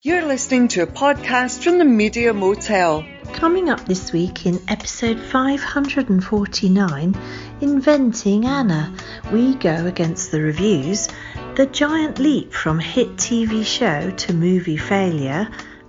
You're 0.00 0.26
listening 0.26 0.68
to 0.68 0.82
a 0.82 0.86
podcast 0.86 1.64
from 1.64 1.78
the 1.78 1.84
Media 1.84 2.32
Motel. 2.32 3.04
Coming 3.32 3.68
up 3.68 3.84
this 3.84 4.12
week 4.12 4.46
in 4.46 4.60
episode 4.68 5.18
549, 5.18 7.16
Inventing 7.60 8.44
Anna, 8.46 8.94
we 9.32 9.56
go 9.56 9.86
against 9.86 10.30
the 10.30 10.40
reviews, 10.40 11.08
the 11.56 11.66
giant 11.66 12.20
leap 12.20 12.52
from 12.52 12.78
hit 12.78 13.16
TV 13.16 13.66
show 13.66 14.12
to 14.12 14.32
movie 14.32 14.76
failure, 14.76 15.48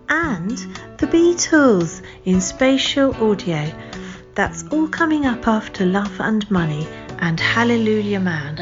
and 0.10 0.58
the 0.98 1.06
Beatles 1.06 2.02
in 2.26 2.42
spatial 2.42 3.14
audio. 3.24 3.72
That's 4.34 4.64
all 4.72 4.88
coming 4.88 5.28
up 5.28 5.48
after 5.48 5.86
Love 5.86 6.20
and 6.20 6.50
Money 6.50 6.88
and 7.20 7.40
Hallelujah 7.40 8.22
Man. 8.22 8.58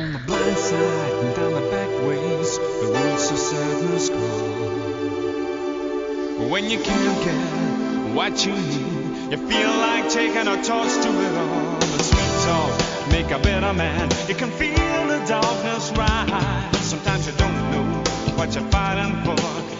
When 6.37 6.69
you 6.69 6.77
can't 6.77 7.25
get 7.25 8.13
what 8.13 8.45
you 8.45 8.53
need, 8.53 9.31
you 9.31 9.37
feel 9.37 9.69
like 9.69 10.07
taking 10.07 10.47
a 10.47 10.63
toast 10.63 11.01
to 11.01 11.09
it 11.09 11.35
all. 11.35 11.79
The 11.79 12.03
sweet 12.03 12.45
talk 12.45 13.09
make 13.09 13.31
a 13.31 13.39
better 13.39 13.73
man. 13.73 14.07
You 14.29 14.35
can 14.35 14.51
feel 14.51 15.07
the 15.07 15.25
darkness 15.27 15.91
rise. 15.97 16.77
Sometimes 16.85 17.25
you 17.25 17.33
don't 17.33 17.71
know 17.71 18.03
what 18.37 18.53
you're 18.53 18.69
fighting 18.69 19.15
for. 19.25 19.35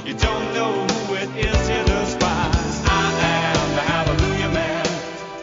You 0.08 0.16
don't 0.16 0.54
know 0.56 0.74
who 1.06 1.14
it 1.14 1.30
is 1.38 1.70
you 1.70 1.84
despise. 1.86 2.84
I 2.90 3.54
am 3.54 3.76
the 3.76 3.86
Hallelujah 3.94 4.50
Man. 4.50 4.86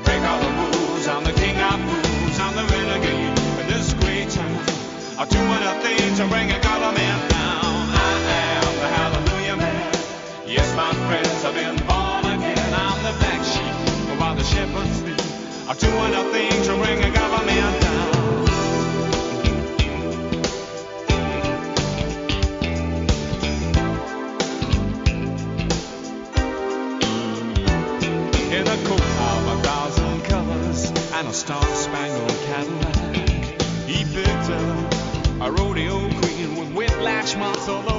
Break 0.03 0.21
all 0.21 0.41
the 0.41 0.51
rules. 0.51 1.07
I'm 1.07 1.23
the 1.23 1.33
King 1.33 1.57
of 1.57 1.79
Fools. 1.79 2.41
I'm 2.41 2.57
the 2.57 2.65
renegade. 2.75 3.39
In 3.61 3.67
this 3.69 3.95
great 3.95 4.31
town. 4.31 4.59
I'll 5.17 5.27
do 5.27 5.39
anything 5.39 6.17
to 6.17 6.27
bring 6.27 6.54
are 15.67 15.75
doing 15.77 16.15
a 16.15 16.25
thing 16.25 16.51
to 16.65 16.77
bring 16.77 17.03
a 17.03 17.11
government 17.11 17.81
down. 17.81 18.15
In 28.53 28.67
a 28.67 28.77
coat 28.89 29.01
of 29.01 29.47
a 29.47 29.63
thousand 29.63 30.25
colors 30.25 30.91
and 31.15 31.29
a 31.29 31.33
star-spangled 31.33 32.39
Cadillac, 32.47 32.97
he 33.87 34.05
picked 34.05 34.51
up 34.51 34.95
a 35.41 35.51
rodeo 35.51 36.11
queen 36.21 36.57
with 36.57 36.75
whiplash 36.75 37.37
marks 37.37 37.69
all 37.69 37.89
over. 37.89 37.94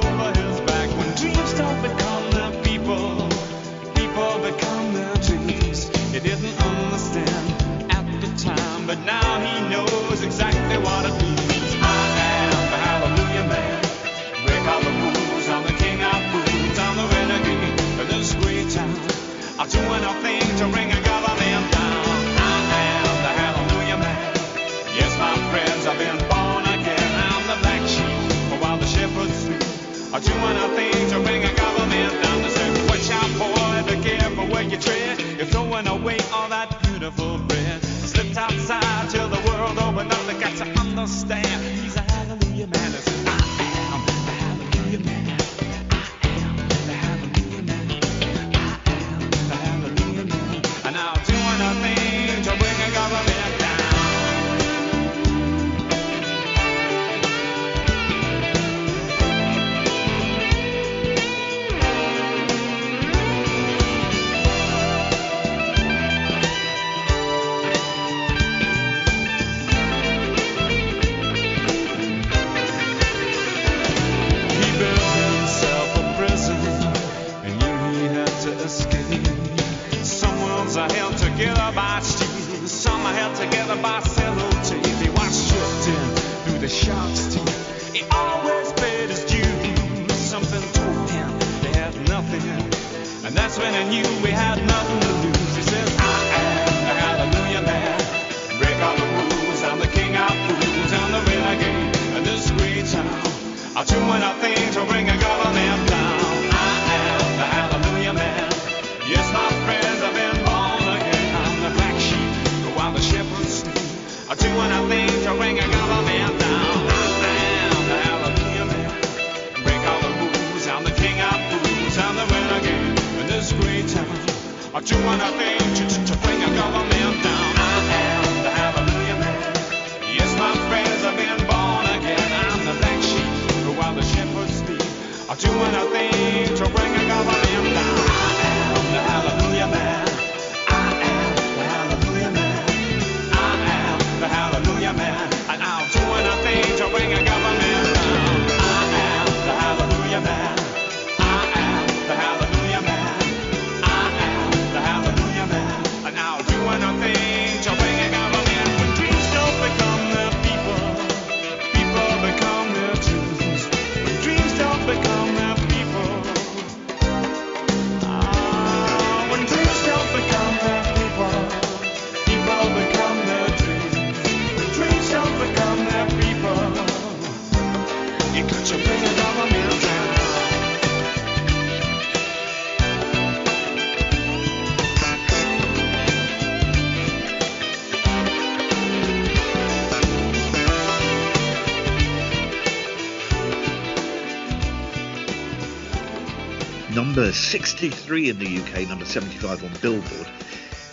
number 197.25 197.35
63 197.35 198.29
in 198.29 198.37
the 198.37 198.59
UK, 198.59 198.87
number 198.87 199.03
75 199.03 199.63
on 199.63 199.71
Billboard, 199.81 200.27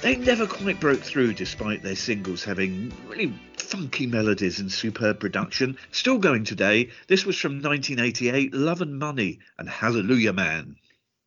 they 0.01 0.17
never 0.17 0.47
quite 0.47 0.81
broke 0.81 1.01
through 1.01 1.35
despite 1.35 1.83
their 1.83 1.95
singles 1.95 2.43
having 2.43 2.91
really 3.07 3.35
funky 3.59 4.07
melodies 4.07 4.59
and 4.59 4.73
superb 4.73 5.21
production. 5.21 5.77
Still 5.91 6.17
going 6.17 6.45
today, 6.45 6.89
this 7.07 7.27
was 7.27 7.37
from 7.37 7.61
1988 7.61 8.55
Love 8.55 8.81
and 8.81 8.99
Money 8.99 9.41
and 9.59 9.69
Hallelujah 9.69 10.33
Man. 10.33 10.77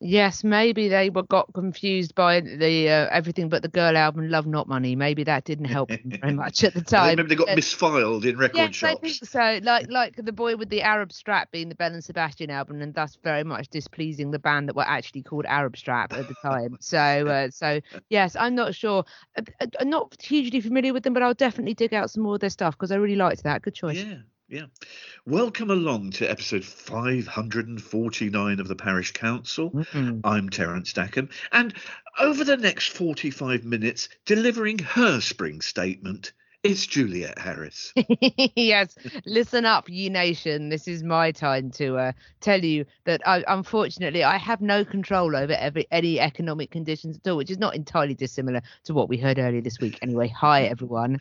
Yes, 0.00 0.44
maybe 0.44 0.88
they 0.88 1.10
were 1.10 1.22
got 1.22 1.52
confused 1.54 2.14
by 2.14 2.40
the 2.40 2.88
uh, 2.88 3.08
everything 3.10 3.48
but 3.48 3.62
the 3.62 3.68
girl 3.68 3.96
album 3.96 4.28
"Love 4.28 4.46
Not 4.46 4.68
Money." 4.68 4.94
Maybe 4.96 5.24
that 5.24 5.44
didn't 5.44 5.66
help 5.66 5.90
them 5.90 6.16
very 6.20 6.32
much 6.34 6.64
at 6.64 6.74
the 6.74 6.82
time. 6.82 7.18
remember 7.18 7.28
they 7.28 7.34
got 7.34 7.48
Uh, 7.48 7.56
misfiled 7.56 8.24
in 8.24 8.36
record 8.36 8.52
Yes, 8.52 8.82
I 8.82 8.94
think 8.94 9.24
so. 9.24 9.60
Like 9.62 9.86
like 9.90 10.16
the 10.16 10.32
boy 10.32 10.56
with 10.56 10.68
the 10.70 10.82
Arab 10.82 11.12
strap 11.12 11.50
being 11.50 11.68
the 11.68 11.74
Belle 11.74 11.92
and 11.92 12.04
Sebastian 12.04 12.50
album, 12.50 12.80
and 12.82 12.94
thus 12.94 13.16
very 13.22 13.44
much 13.44 13.68
displeasing 13.68 14.30
the 14.30 14.38
band 14.38 14.68
that 14.68 14.76
were 14.76 14.82
actually 14.86 15.22
called 15.22 15.44
Arab 15.46 15.76
Strap 15.76 16.12
at 16.14 16.26
the 16.28 16.34
time. 16.34 16.76
so 16.80 16.98
uh, 16.98 17.50
so 17.50 17.80
yes, 18.08 18.36
I'm 18.36 18.54
not 18.54 18.74
sure. 18.74 19.04
Uh, 19.36 19.42
uh, 19.60 19.66
I'm 19.80 19.90
not 19.90 20.14
hugely 20.22 20.60
familiar 20.60 20.92
with 20.92 21.02
them, 21.04 21.14
but 21.14 21.22
I'll 21.22 21.34
definitely 21.34 21.74
dig 21.74 21.94
out 21.94 22.10
some 22.10 22.22
more 22.22 22.34
of 22.34 22.40
their 22.40 22.50
stuff 22.50 22.74
because 22.76 22.92
I 22.92 22.96
really 22.96 23.16
liked 23.16 23.42
that. 23.44 23.62
Good 23.62 23.74
choice. 23.74 24.06
Yeah, 24.06 24.22
yeah. 24.48 24.66
Welcome 25.26 25.70
along 25.70 26.12
to 26.12 26.30
episode 26.30 26.64
549 26.64 28.60
of 28.60 28.68
the 28.68 28.76
Parish 28.76 29.12
Counsel. 29.12 29.72
Mm. 29.72 30.20
I'm 30.22 30.50
Terence 30.50 30.92
Dackombe, 30.92 31.32
and 31.50 31.74
over 32.18 32.44
the 32.44 32.56
next 32.56 32.90
45 32.90 33.64
minutes, 33.64 34.08
delivering 34.24 34.78
her 34.78 35.20
spring 35.20 35.60
statement, 35.60 36.32
it's 36.70 36.86
Juliet 36.86 37.38
Harris. 37.38 37.92
yes, 38.56 38.96
listen 39.24 39.64
up, 39.64 39.88
you 39.88 40.10
nation. 40.10 40.68
This 40.68 40.88
is 40.88 41.02
my 41.02 41.32
time 41.32 41.70
to 41.72 41.96
uh, 41.96 42.12
tell 42.40 42.62
you 42.62 42.84
that 43.04 43.26
I, 43.26 43.44
unfortunately 43.48 44.24
I 44.24 44.36
have 44.36 44.60
no 44.60 44.84
control 44.84 45.36
over 45.36 45.52
every, 45.52 45.86
any 45.90 46.20
economic 46.20 46.70
conditions 46.70 47.16
at 47.16 47.30
all, 47.30 47.36
which 47.36 47.50
is 47.50 47.58
not 47.58 47.74
entirely 47.74 48.14
dissimilar 48.14 48.62
to 48.84 48.94
what 48.94 49.08
we 49.08 49.16
heard 49.16 49.38
earlier 49.38 49.60
this 49.60 49.80
week. 49.80 49.98
Anyway, 50.02 50.28
hi 50.28 50.62
everyone. 50.76 51.20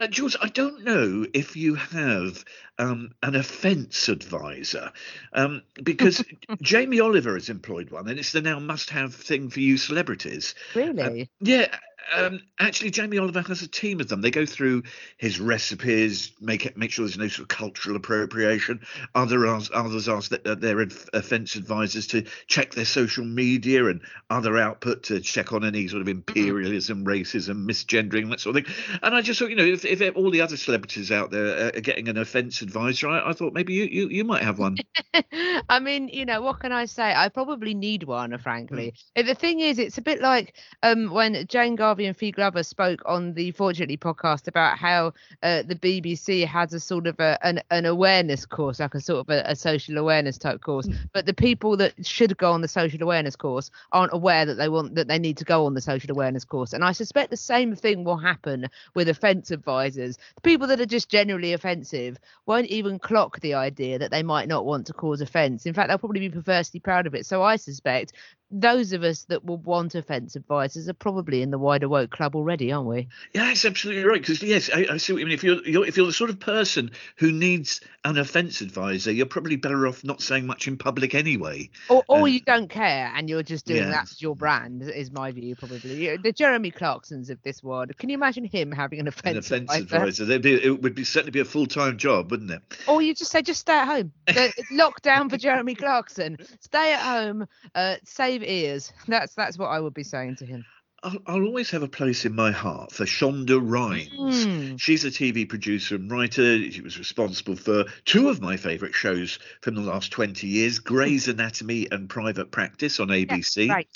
Uh, 0.00 0.06
Jules, 0.06 0.36
I 0.40 0.48
don't 0.48 0.84
know 0.84 1.26
if 1.34 1.56
you 1.56 1.74
have 1.74 2.44
um, 2.78 3.12
an 3.22 3.34
offence 3.36 4.08
advisor, 4.08 4.92
um, 5.32 5.62
because 5.82 6.24
Jamie 6.62 7.00
Oliver 7.00 7.34
has 7.34 7.48
employed 7.48 7.90
one, 7.90 8.08
and 8.08 8.18
it's 8.18 8.32
the 8.32 8.40
now 8.40 8.58
must-have 8.58 9.14
thing 9.14 9.50
for 9.50 9.60
you 9.60 9.76
celebrities. 9.76 10.54
Really? 10.74 11.30
Yeah, 11.40 11.76
um, 12.12 12.40
actually, 12.58 12.90
Jamie 12.90 13.18
Oliver 13.18 13.42
has 13.42 13.62
a 13.62 13.68
team 13.68 14.00
of 14.00 14.08
them. 14.08 14.20
They 14.20 14.30
go 14.30 14.46
through 14.46 14.82
his 15.16 15.40
recipes, 15.40 16.32
make 16.40 16.66
it, 16.66 16.76
make 16.76 16.90
sure 16.90 17.04
there's 17.04 17.18
no 17.18 17.28
sort 17.28 17.50
of 17.50 17.56
cultural 17.56 17.96
appropriation. 17.96 18.80
Other 19.14 19.46
ask, 19.46 19.70
others 19.74 20.08
ask 20.08 20.30
that, 20.30 20.46
uh, 20.46 20.54
their 20.54 20.80
offence 20.80 21.56
advisors 21.56 22.06
to 22.08 22.24
check 22.46 22.72
their 22.74 22.84
social 22.84 23.24
media 23.24 23.86
and 23.86 24.00
other 24.30 24.58
output 24.58 25.04
to 25.04 25.20
check 25.20 25.52
on 25.52 25.64
any 25.64 25.88
sort 25.88 26.02
of 26.02 26.08
imperialism, 26.08 27.04
racism, 27.04 27.66
misgendering, 27.66 28.30
that 28.30 28.40
sort 28.40 28.56
of 28.56 28.64
thing. 28.66 28.74
And 29.02 29.14
I 29.14 29.22
just 29.22 29.38
thought, 29.38 29.50
you 29.50 29.56
know, 29.56 29.64
if, 29.64 29.84
if 29.84 30.16
all 30.16 30.30
the 30.30 30.40
other 30.40 30.56
celebrities 30.56 31.10
out 31.10 31.30
there 31.30 31.68
are 31.68 31.80
getting 31.80 32.08
an 32.08 32.18
offence 32.18 32.62
advisor, 32.62 33.08
I, 33.08 33.30
I 33.30 33.32
thought 33.32 33.52
maybe 33.52 33.74
you, 33.74 33.84
you 33.84 34.08
you 34.08 34.24
might 34.24 34.42
have 34.42 34.58
one. 34.58 34.76
I 35.68 35.80
mean, 35.80 36.08
you 36.08 36.24
know, 36.24 36.42
what 36.42 36.60
can 36.60 36.72
I 36.72 36.84
say? 36.84 37.14
I 37.14 37.28
probably 37.28 37.74
need 37.74 38.04
one, 38.04 38.36
frankly. 38.38 38.94
Uh, 39.16 39.22
The 39.22 39.34
thing 39.34 39.60
is, 39.60 39.78
it's 39.78 39.98
a 39.98 40.02
bit 40.02 40.20
like 40.20 40.54
um, 40.82 41.10
when 41.10 41.46
Jane 41.46 41.76
Garvey 41.76 41.93
and 42.00 42.16
Fi 42.16 42.32
Glover 42.32 42.62
spoke 42.62 43.00
on 43.06 43.34
the 43.34 43.52
Fortunately 43.52 43.96
podcast 43.96 44.48
about 44.48 44.76
how 44.76 45.12
uh, 45.42 45.62
the 45.62 45.76
BBC 45.76 46.44
has 46.46 46.74
a 46.74 46.80
sort 46.80 47.06
of 47.06 47.20
a, 47.20 47.38
an, 47.42 47.60
an 47.70 47.86
awareness 47.86 48.44
course, 48.44 48.80
like 48.80 48.94
a 48.94 49.00
sort 49.00 49.20
of 49.20 49.30
a, 49.30 49.42
a 49.46 49.54
social 49.54 49.96
awareness 49.96 50.36
type 50.36 50.60
course. 50.60 50.88
But 51.12 51.26
the 51.26 51.34
people 51.34 51.76
that 51.76 51.94
should 52.04 52.36
go 52.36 52.50
on 52.52 52.60
the 52.60 52.68
social 52.68 53.02
awareness 53.02 53.36
course 53.36 53.70
aren't 53.92 54.12
aware 54.12 54.44
that 54.44 54.54
they 54.54 54.68
want 54.68 54.96
that 54.96 55.06
they 55.06 55.18
need 55.18 55.36
to 55.36 55.44
go 55.44 55.66
on 55.66 55.74
the 55.74 55.80
social 55.80 56.10
awareness 56.10 56.44
course. 56.44 56.72
And 56.72 56.84
I 56.84 56.92
suspect 56.92 57.30
the 57.30 57.36
same 57.36 57.76
thing 57.76 58.02
will 58.02 58.16
happen 58.16 58.68
with 58.94 59.08
offence 59.08 59.52
advisors. 59.52 60.18
The 60.34 60.40
people 60.40 60.66
that 60.66 60.80
are 60.80 60.86
just 60.86 61.08
generally 61.08 61.52
offensive 61.52 62.18
won't 62.46 62.66
even 62.66 62.98
clock 62.98 63.40
the 63.40 63.54
idea 63.54 63.98
that 63.98 64.10
they 64.10 64.22
might 64.22 64.48
not 64.48 64.66
want 64.66 64.86
to 64.88 64.92
cause 64.92 65.20
offence. 65.20 65.64
In 65.64 65.74
fact, 65.74 65.88
they'll 65.88 65.98
probably 65.98 66.20
be 66.20 66.30
perversely 66.30 66.80
proud 66.80 67.06
of 67.06 67.14
it. 67.14 67.26
So 67.26 67.42
I 67.42 67.56
suspect 67.56 68.12
those 68.54 68.92
of 68.92 69.02
us 69.02 69.24
that 69.24 69.44
will 69.44 69.58
want 69.58 69.94
offence 69.94 70.36
advisors 70.36 70.88
are 70.88 70.94
probably 70.94 71.42
in 71.42 71.50
the 71.50 71.58
wider 71.58 71.88
woke 71.88 72.10
club 72.10 72.36
already, 72.36 72.72
aren't 72.72 72.88
we? 72.88 73.08
Yeah, 73.34 73.46
that's 73.46 73.64
absolutely 73.64 74.04
right. 74.04 74.20
Because 74.20 74.42
yes, 74.42 74.70
I, 74.72 74.86
I 74.92 74.96
see 74.98 75.12
what 75.12 75.18
you 75.18 75.26
mean. 75.26 75.34
If 75.34 75.42
you're, 75.42 75.62
you're 75.66 75.84
if 75.86 75.96
you're 75.96 76.06
the 76.06 76.12
sort 76.12 76.30
of 76.30 76.38
person 76.38 76.92
who 77.16 77.32
needs 77.32 77.80
an 78.04 78.16
offence 78.18 78.60
advisor, 78.60 79.10
you're 79.10 79.26
probably 79.26 79.56
better 79.56 79.86
off 79.88 80.04
not 80.04 80.22
saying 80.22 80.46
much 80.46 80.68
in 80.68 80.76
public 80.76 81.14
anyway. 81.14 81.68
Or, 81.88 82.04
or 82.08 82.22
Uh, 82.22 82.24
you 82.26 82.40
don't 82.40 82.68
care 82.68 83.10
and 83.14 83.28
you're 83.28 83.42
just 83.42 83.66
doing 83.66 83.82
yeah. 83.82 83.90
that 83.90 84.04
as 84.04 84.22
your 84.22 84.36
brand, 84.36 84.82
is 84.82 85.10
my 85.10 85.32
view, 85.32 85.56
probably. 85.56 86.16
The 86.16 86.32
Jeremy 86.32 86.70
Clarksons 86.70 87.30
of 87.30 87.42
this 87.42 87.62
world. 87.62 87.96
Can 87.98 88.08
you 88.10 88.14
imagine 88.14 88.44
him 88.44 88.70
having 88.70 89.00
an 89.00 89.06
An 89.06 89.08
offence 89.08 89.46
offence 89.46 89.72
advisor? 89.72 89.96
advisor, 89.96 90.24
There'd 90.26 90.42
be, 90.42 90.54
it 90.54 90.82
would 90.82 90.94
be 90.94 91.04
certainly 91.04 91.32
be 91.32 91.40
a 91.40 91.44
full 91.44 91.66
time 91.66 91.98
job, 91.98 92.30
wouldn't 92.30 92.50
it? 92.50 92.62
Or 92.86 93.02
you 93.02 93.14
just 93.14 93.30
say, 93.32 93.42
just 93.42 93.60
stay 93.60 93.74
at 93.78 93.86
home. 93.86 94.12
Lockdown 94.72 95.30
for 95.30 95.36
Jeremy 95.36 95.74
Clarkson. 95.74 96.36
Stay 96.60 96.92
at 96.92 97.00
home. 97.00 97.46
Uh, 97.74 97.96
save 98.04 98.42
ears. 98.44 98.92
That's 99.08 99.34
that's 99.34 99.58
what 99.58 99.68
I 99.68 99.80
would 99.80 99.94
be 99.94 100.02
saying 100.02 100.36
to 100.36 100.46
him. 100.46 100.64
I'll, 101.02 101.18
I'll 101.26 101.44
always 101.44 101.70
have 101.70 101.82
a 101.82 101.88
place 101.88 102.24
in 102.24 102.34
my 102.34 102.50
heart 102.50 102.90
for 102.90 103.04
Shonda 103.04 103.60
Rhimes. 103.62 104.44
Hmm. 104.44 104.76
She's 104.76 105.04
a 105.04 105.10
TV 105.10 105.46
producer 105.46 105.96
and 105.96 106.10
writer. 106.10 106.70
She 106.70 106.80
was 106.80 106.98
responsible 106.98 107.56
for 107.56 107.84
two 108.06 108.30
of 108.30 108.40
my 108.40 108.56
favourite 108.56 108.94
shows 108.94 109.38
from 109.60 109.74
the 109.74 109.82
last 109.82 110.12
20 110.12 110.46
years 110.46 110.78
Grey's 110.78 111.28
Anatomy 111.28 111.88
and 111.90 112.08
Private 112.08 112.50
Practice 112.50 113.00
on 113.00 113.08
ABC. 113.08 113.68
Right. 113.68 113.88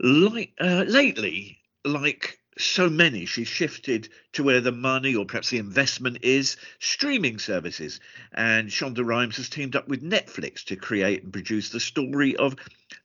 like 0.00 0.52
uh, 0.60 0.84
lately, 0.86 1.58
like 1.86 2.39
so 2.58 2.90
many, 2.90 3.24
she's 3.26 3.48
shifted 3.48 4.08
to 4.32 4.42
where 4.42 4.60
the 4.60 4.72
money 4.72 5.14
or 5.14 5.24
perhaps 5.24 5.50
the 5.50 5.58
investment 5.58 6.18
is 6.22 6.56
streaming 6.78 7.38
services. 7.38 8.00
And 8.32 8.68
Shonda 8.68 9.04
Rhimes 9.04 9.36
has 9.36 9.48
teamed 9.48 9.76
up 9.76 9.88
with 9.88 10.02
Netflix 10.02 10.64
to 10.64 10.76
create 10.76 11.22
and 11.22 11.32
produce 11.32 11.70
the 11.70 11.80
story 11.80 12.36
of 12.36 12.56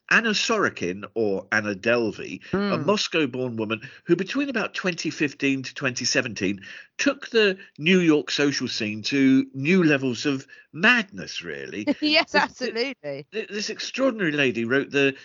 Anna 0.08 0.30
Sorokin, 0.30 1.04
or 1.14 1.46
Anna 1.50 1.74
Delvey, 1.74 2.40
a 2.52 2.78
Hmm. 2.78 2.86
Moscow 2.86 3.26
born 3.26 3.56
woman 3.56 3.80
who, 4.04 4.14
between 4.14 4.48
about 4.48 4.74
2015 4.74 5.64
to 5.64 5.74
2017, 5.74 6.60
took 6.96 7.28
the 7.30 7.58
New 7.78 7.98
York 7.98 8.30
social 8.30 8.68
scene 8.68 9.02
to 9.02 9.46
new 9.52 9.82
levels 9.82 10.24
of 10.24 10.46
madness, 10.72 11.42
really. 11.42 11.86
yes, 12.00 12.34
absolutely. 12.36 13.26
Th- 13.32 13.48
this 13.48 13.68
extraordinary 13.70 14.32
lady 14.32 14.64
wrote 14.64 14.90
the 14.90 15.16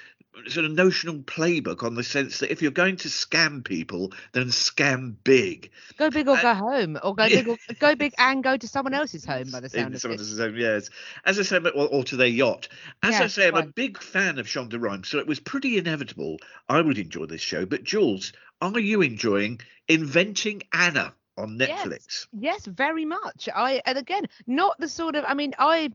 sort 0.48 0.66
of 0.66 0.72
notional 0.72 1.16
playbook 1.16 1.84
on 1.84 1.96
the 1.96 2.04
sense 2.04 2.40
that 2.40 2.52
if 2.52 2.62
you're 2.62 2.72
going 2.72 2.96
to 2.98 3.08
scam 3.08 3.64
people, 3.64 4.14
then 4.32 4.48
scam 4.48 5.16
big. 5.24 5.72
Go 5.98 6.10
big 6.10 6.28
or 6.28 6.38
uh, 6.38 6.42
go 6.42 6.54
home, 6.54 6.98
or 7.04 7.14
go 7.16 7.28
big 7.28 7.48
or 7.48 7.58
go 7.80 7.96
big 7.96 8.14
and 8.18 8.44
go 8.44 8.58
to 8.58 8.68
someone 8.68 8.94
else's 8.94 9.26
home. 9.26 9.52
By 9.52 9.60
the 9.60 9.70
sound 9.70 9.88
In 9.88 9.94
of 9.96 10.02
some 10.02 10.12
it. 10.12 10.22
of 10.22 10.38
the 10.38 10.54
yes. 10.56 10.90
As 11.26 11.40
I 11.40 11.44
say, 11.44 11.58
or, 11.58 11.88
or 11.88 12.04
to 12.06 12.16
their 12.16 12.28
yacht. 12.28 12.68
As 13.04 13.16
Yeah, 13.16 13.24
I 13.24 13.28
say, 13.28 13.48
I'm 13.48 13.56
a 13.58 13.66
big 13.66 14.02
fan 14.02 14.40
of 14.40 14.48
Shonda 14.48 14.82
Rhimes, 14.82 15.08
so 15.08 15.20
it 15.20 15.28
was 15.28 15.40
pretty 15.40 15.78
inevitable 15.78 16.38
I 16.70 16.82
would 16.82 16.98
enjoy 16.98 17.26
this 17.26 17.42
show. 17.42 17.66
But 17.66 17.84
Jules, 17.84 18.34
are 18.62 18.80
you 18.80 19.02
enjoying 19.02 19.60
Inventing 19.88 20.64
Anna 20.72 21.14
on 21.38 21.58
Netflix. 21.58 22.28
Yes. 22.32 22.64
Yes, 22.64 22.66
very 22.66 23.06
much. 23.06 23.50
I 23.54 23.82
and 23.86 23.98
again, 23.98 24.26
not 24.48 24.78
the 24.80 24.88
sort 24.88 25.16
of. 25.16 25.26
I 25.28 25.34
mean, 25.34 25.54
I. 25.58 25.92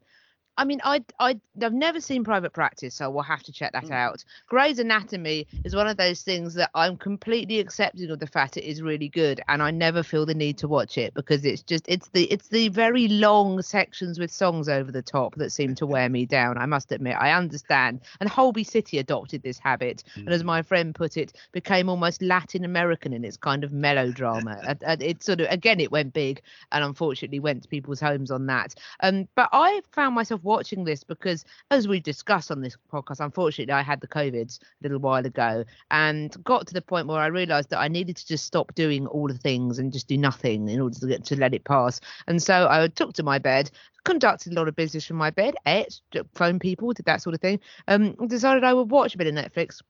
I 0.58 0.64
mean, 0.64 0.80
I, 0.84 1.04
I, 1.20 1.38
I've 1.62 1.72
never 1.72 2.00
seen 2.00 2.24
Private 2.24 2.52
Practice, 2.52 2.94
so 2.94 3.10
we'll 3.10 3.22
have 3.24 3.42
to 3.44 3.52
check 3.52 3.72
that 3.72 3.84
Mm. 3.84 3.90
out. 3.92 4.24
Grey's 4.48 4.78
Anatomy 4.78 5.46
is 5.64 5.76
one 5.76 5.86
of 5.86 5.96
those 5.96 6.22
things 6.22 6.54
that 6.54 6.70
I'm 6.74 6.96
completely 6.96 7.60
accepting 7.60 8.10
of 8.10 8.18
the 8.18 8.26
fact 8.26 8.56
it 8.56 8.64
is 8.64 8.80
really 8.82 9.08
good, 9.08 9.40
and 9.48 9.62
I 9.62 9.70
never 9.70 10.02
feel 10.02 10.24
the 10.26 10.34
need 10.34 10.58
to 10.58 10.68
watch 10.68 10.96
it 10.98 11.14
because 11.14 11.44
it's 11.44 11.62
just 11.62 11.84
it's 11.88 12.08
the 12.08 12.24
it's 12.24 12.48
the 12.48 12.68
very 12.68 13.08
long 13.08 13.60
sections 13.62 14.18
with 14.18 14.30
songs 14.30 14.68
over 14.68 14.90
the 14.90 15.02
top 15.02 15.34
that 15.36 15.50
seem 15.50 15.74
to 15.76 15.86
wear 15.86 16.08
me 16.08 16.26
down. 16.26 16.58
I 16.58 16.66
must 16.66 16.90
admit, 16.92 17.16
I 17.18 17.32
understand. 17.32 18.00
And 18.20 18.28
Holby 18.28 18.64
City 18.64 18.98
adopted 18.98 19.42
this 19.42 19.58
habit, 19.58 20.04
and 20.14 20.30
as 20.30 20.42
my 20.44 20.62
friend 20.62 20.94
put 20.94 21.16
it, 21.16 21.32
became 21.52 21.88
almost 21.88 22.22
Latin 22.22 22.64
American 22.64 23.12
in 23.12 23.24
its 23.24 23.36
kind 23.36 23.62
of 23.62 23.72
melodrama. 23.72 24.60
and, 24.66 24.82
and 24.82 25.02
it 25.02 25.22
sort 25.22 25.40
of 25.40 25.48
again 25.50 25.80
it 25.80 25.92
went 25.92 26.12
big, 26.12 26.42
and 26.72 26.82
unfortunately 26.84 27.40
went 27.40 27.62
to 27.62 27.68
people's 27.68 28.00
homes 28.00 28.30
on 28.30 28.46
that. 28.46 28.74
Um, 29.00 29.28
but 29.34 29.48
I 29.52 29.80
found 29.92 30.14
myself 30.14 30.42
watching 30.46 30.84
this 30.84 31.04
because, 31.04 31.44
as 31.70 31.86
we 31.86 32.00
discussed 32.00 32.50
on 32.50 32.62
this 32.62 32.76
podcast, 32.90 33.20
unfortunately 33.20 33.72
I 33.72 33.82
had 33.82 34.00
the 34.00 34.08
COVIDs 34.08 34.58
a 34.60 34.64
little 34.82 34.98
while 34.98 35.26
ago, 35.26 35.64
and 35.90 36.34
got 36.44 36.66
to 36.68 36.74
the 36.74 36.80
point 36.80 37.08
where 37.08 37.20
I 37.20 37.26
realised 37.26 37.68
that 37.70 37.80
I 37.80 37.88
needed 37.88 38.16
to 38.16 38.26
just 38.26 38.46
stop 38.46 38.74
doing 38.74 39.06
all 39.08 39.28
the 39.28 39.36
things 39.36 39.78
and 39.78 39.92
just 39.92 40.08
do 40.08 40.16
nothing 40.16 40.68
in 40.68 40.80
order 40.80 40.98
to 40.98 41.06
get 41.06 41.24
to 41.26 41.36
let 41.36 41.52
it 41.52 41.64
pass. 41.64 42.00
And 42.26 42.42
so 42.42 42.66
I 42.70 42.88
took 42.88 43.12
to 43.14 43.22
my 43.22 43.38
bed, 43.38 43.70
conducted 44.04 44.52
a 44.52 44.56
lot 44.56 44.68
of 44.68 44.76
business 44.76 45.04
from 45.04 45.16
my 45.16 45.30
bed, 45.30 45.56
ate, 45.66 46.00
phoned 46.34 46.60
people, 46.60 46.92
did 46.92 47.06
that 47.06 47.20
sort 47.20 47.34
of 47.34 47.40
thing. 47.40 47.60
Um, 47.88 48.14
decided 48.28 48.64
I 48.64 48.72
would 48.72 48.90
watch 48.90 49.14
a 49.14 49.18
bit 49.18 49.26
of 49.26 49.34
Netflix 49.34 49.82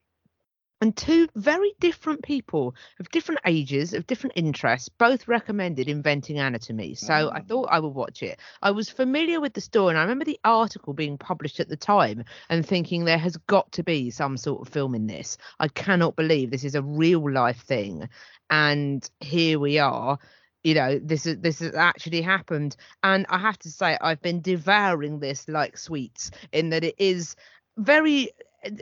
and 0.80 0.96
two 0.96 1.28
very 1.34 1.72
different 1.80 2.22
people 2.22 2.74
of 3.00 3.10
different 3.10 3.40
ages, 3.46 3.94
of 3.94 4.06
different 4.06 4.34
interests, 4.36 4.88
both 4.88 5.26
recommended 5.26 5.88
Inventing 5.88 6.38
Anatomy. 6.38 6.94
So 6.94 7.14
I 7.14 7.40
oh. 7.40 7.44
thought 7.46 7.68
I 7.70 7.80
would 7.80 7.94
watch 7.94 8.22
it. 8.22 8.40
I 8.62 8.70
was 8.72 8.90
familiar 8.90 9.40
with 9.40 9.54
the 9.54 9.60
story, 9.60 9.90
and 9.90 9.98
I 9.98 10.02
remember 10.02 10.24
the 10.24 10.40
article 10.44 10.92
being 10.92 11.18
published 11.18 11.60
at 11.60 11.68
the 11.68 11.76
time 11.76 12.24
and 12.50 12.66
thinking 12.66 13.04
there 13.04 13.18
has 13.18 13.36
got 13.46 13.72
to 13.72 13.82
be 13.82 14.10
some 14.10 14.36
sort 14.36 14.66
of 14.66 14.72
film 14.72 14.94
in 14.94 15.06
this. 15.06 15.38
I 15.58 15.68
cannot 15.68 16.16
believe 16.16 16.50
this 16.50 16.64
is 16.64 16.74
a 16.74 16.82
real 16.82 17.30
life 17.30 17.62
thing. 17.62 18.08
And 18.50 19.08
here 19.20 19.58
we 19.58 19.78
are. 19.78 20.18
You 20.62 20.74
know, 20.74 20.98
this 20.98 21.26
is 21.26 21.38
this 21.38 21.60
has 21.60 21.74
actually 21.74 22.22
happened. 22.22 22.76
And 23.02 23.24
I 23.28 23.38
have 23.38 23.58
to 23.60 23.70
say, 23.70 23.96
I've 24.00 24.20
been 24.20 24.40
devouring 24.40 25.20
this 25.20 25.48
like 25.48 25.78
sweets, 25.78 26.30
in 26.52 26.70
that 26.70 26.84
it 26.84 26.96
is 26.98 27.36
very 27.78 28.30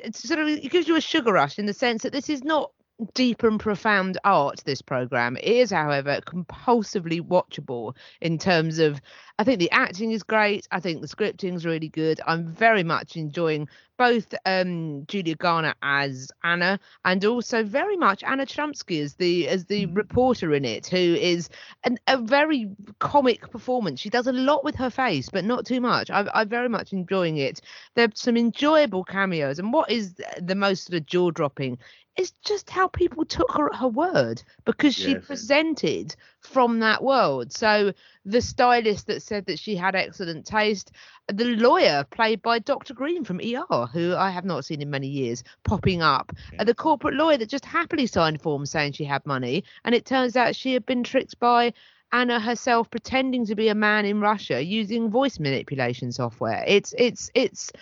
it's 0.03 0.27
sort 0.27 0.41
of 0.41 0.49
it 0.49 0.71
gives 0.71 0.89
you 0.89 0.97
a 0.97 1.01
sugar 1.01 1.33
rush 1.33 1.59
in 1.59 1.67
the 1.67 1.75
sense 1.75 2.03
that 2.03 2.13
this 2.13 2.29
is 2.29 2.43
not 2.43 2.71
deep 3.15 3.43
and 3.43 3.59
profound 3.59 4.19
art 4.25 4.63
this 4.65 4.81
program 4.81 5.37
it 5.39 5.45
is 5.45 5.71
however 5.71 6.21
compulsively 6.27 7.21
watchable 7.21 7.97
in 8.21 8.39
terms 8.39 8.79
of 8.79 9.01
i 9.39 9.45
think 9.45 9.59
the 9.59 9.71
acting 9.73 10.13
is 10.13 10.23
great 10.23 10.69
i 10.71 10.79
think 10.79 11.01
the 11.01 11.09
scripting 11.09 11.55
is 11.55 11.67
really 11.67 11.89
good 11.89 12.21
i'm 12.25 12.47
very 12.47 12.85
much 12.85 13.17
enjoying 13.17 13.69
both 13.99 14.33
um 14.47 15.05
julia 15.07 15.35
garner 15.35 15.75
as 15.83 16.31
anna 16.45 16.79
and 17.05 17.25
also 17.25 17.65
very 17.65 17.97
much 17.97 18.23
anna 18.23 18.47
chlumsky 18.47 19.01
as 19.01 19.15
the 19.15 19.49
as 19.49 19.65
the 19.65 19.87
reporter 19.87 20.55
in 20.55 20.65
it 20.65 20.87
who 20.87 20.97
is 20.97 21.49
an, 21.85 21.99
a 22.07 22.17
very 22.17 22.71
comic 22.99 23.51
performance. 23.51 24.01
She 24.01 24.11
does 24.11 24.27
a 24.27 24.33
lot 24.33 24.65
with 24.65 24.75
her 24.77 24.91
face 24.91 25.29
but 25.31 25.45
not 25.45 25.67
too 25.67 25.81
much. 25.81 26.11
I, 26.11 26.27
i'm 26.35 26.49
very 26.49 26.69
much 26.69 26.93
enjoying 26.93 27.37
it. 27.37 27.61
There's 27.95 28.11
some 28.15 28.37
enjoyable 28.37 29.05
cameos 29.05 29.59
and 29.59 29.73
what 29.73 29.91
is 29.91 30.15
the 30.41 30.55
most 30.55 30.87
sort 30.87 30.97
of 30.99 31.07
jaw-dropping 31.07 31.79
is 32.17 32.33
just 32.45 32.71
how 32.71 32.89
people 32.89 33.25
took 33.25 33.51
her 33.53 33.73
at 33.73 33.79
her 33.81 33.89
word 33.89 34.43
because 34.65 34.95
she 34.95 35.15
Yes. 35.15 35.25
presented 35.27 36.15
from 36.41 36.81
that 36.81 37.03
world. 37.03 37.53
So 37.53 37.93
the 38.25 38.41
stylist 38.41 39.07
that 39.09 39.23
said 39.23 39.47
that 39.47 39.59
she 39.59 39.75
had 39.77 39.95
excellent 39.95 40.47
taste, 40.47 40.93
the 41.29 41.45
lawyer 41.57 42.05
played 42.11 42.43
by 42.43 42.59
Dr. 42.61 42.95
Green 42.95 43.25
from 43.25 43.41
ER, 43.41 43.87
who 43.87 44.15
I 44.15 44.31
have 44.31 44.45
not 44.45 44.65
seen 44.65 44.81
in 44.81 44.91
many 44.91 45.09
years, 45.09 45.43
popping 45.65 46.03
up, 46.03 46.33
uh, 46.59 46.65
the 46.65 46.75
corporate 46.75 47.15
lawyer 47.15 47.37
that 47.39 47.49
just 47.49 47.65
happily 47.65 48.07
signed 48.07 48.41
forms 48.41 48.71
saying 48.71 48.93
she 48.93 49.05
had 49.05 49.25
money, 49.27 49.65
and 49.85 49.95
it 49.95 50.05
turns 50.05 50.37
out 50.37 50.55
she 50.57 50.73
had 50.73 50.87
been 50.87 51.03
tricked 51.03 51.39
by 51.41 51.73
Anna 52.13 52.39
herself 52.39 52.91
pretending 52.91 53.45
to 53.47 53.57
be 53.57 53.69
a 53.69 53.75
man 53.75 54.05
in 54.05 54.21
Russia 54.21 54.63
using 54.63 55.11
voice 55.11 55.41
manipulation 55.41 56.13
software. 56.13 56.65
It's 56.67 56.95
it's 56.97 57.31
it's 57.35 57.73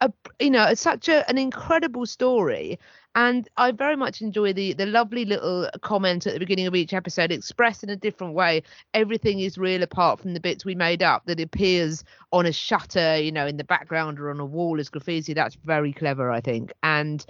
a 0.00 0.12
you 0.38 0.50
know 0.50 0.64
it's 0.66 0.80
such 0.80 1.08
a, 1.08 1.28
an 1.28 1.38
incredible 1.38 2.06
story 2.06 2.78
and 3.14 3.48
I 3.56 3.72
very 3.72 3.96
much 3.96 4.22
enjoy 4.22 4.52
the 4.52 4.72
the 4.72 4.86
lovely 4.86 5.24
little 5.24 5.68
comment 5.82 6.26
at 6.26 6.32
the 6.32 6.38
beginning 6.38 6.66
of 6.66 6.74
each 6.74 6.92
episode, 6.92 7.32
expressed 7.32 7.82
in 7.82 7.90
a 7.90 7.96
different 7.96 8.34
way. 8.34 8.62
Everything 8.94 9.40
is 9.40 9.58
real 9.58 9.82
apart 9.82 10.20
from 10.20 10.34
the 10.34 10.40
bits 10.40 10.64
we 10.64 10.74
made 10.74 11.02
up 11.02 11.24
that 11.26 11.40
appears 11.40 12.04
on 12.32 12.46
a 12.46 12.52
shutter, 12.52 13.16
you 13.20 13.32
know, 13.32 13.46
in 13.46 13.56
the 13.56 13.64
background 13.64 14.20
or 14.20 14.30
on 14.30 14.40
a 14.40 14.44
wall 14.44 14.78
as 14.78 14.88
graffiti. 14.88 15.34
That's 15.34 15.56
very 15.56 15.92
clever, 15.92 16.30
I 16.30 16.40
think. 16.40 16.72
And 16.82 17.24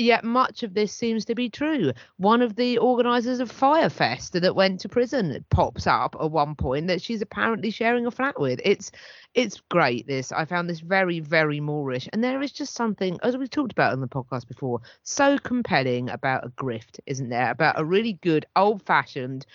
yet 0.00 0.24
much 0.24 0.62
of 0.62 0.74
this 0.74 0.92
seems 0.92 1.24
to 1.26 1.34
be 1.34 1.48
true. 1.48 1.92
One 2.16 2.42
of 2.42 2.56
the 2.56 2.78
organisers 2.78 3.40
of 3.40 3.50
Fyre 3.50 3.90
Fest 3.90 4.32
that 4.32 4.54
went 4.54 4.80
to 4.80 4.88
prison 4.88 5.44
pops 5.50 5.86
up 5.86 6.16
at 6.20 6.30
one 6.30 6.54
point 6.54 6.86
that 6.88 7.02
she's 7.02 7.22
apparently 7.22 7.70
sharing 7.70 8.06
a 8.06 8.10
flat 8.10 8.40
with. 8.40 8.60
It's 8.64 8.90
it's 9.34 9.60
great. 9.68 10.06
This 10.06 10.32
I 10.32 10.44
found 10.44 10.68
this 10.68 10.80
very 10.80 11.20
very 11.20 11.60
moreish, 11.60 12.08
and 12.12 12.22
there 12.22 12.42
is 12.42 12.52
just 12.52 12.74
something 12.74 13.18
as 13.22 13.36
we 13.36 13.46
talked 13.48 13.72
about 13.72 13.92
on 13.92 14.00
the 14.00 14.08
podcast 14.08 14.48
before, 14.48 14.80
so 15.02 15.38
compelling 15.38 16.10
about 16.10 16.46
a 16.46 16.50
grift, 16.50 17.00
isn't 17.06 17.28
there? 17.28 17.50
About 17.50 17.78
a 17.78 17.84
really 17.84 18.14
good 18.14 18.46
old 18.56 18.82
fashioned. 18.82 19.46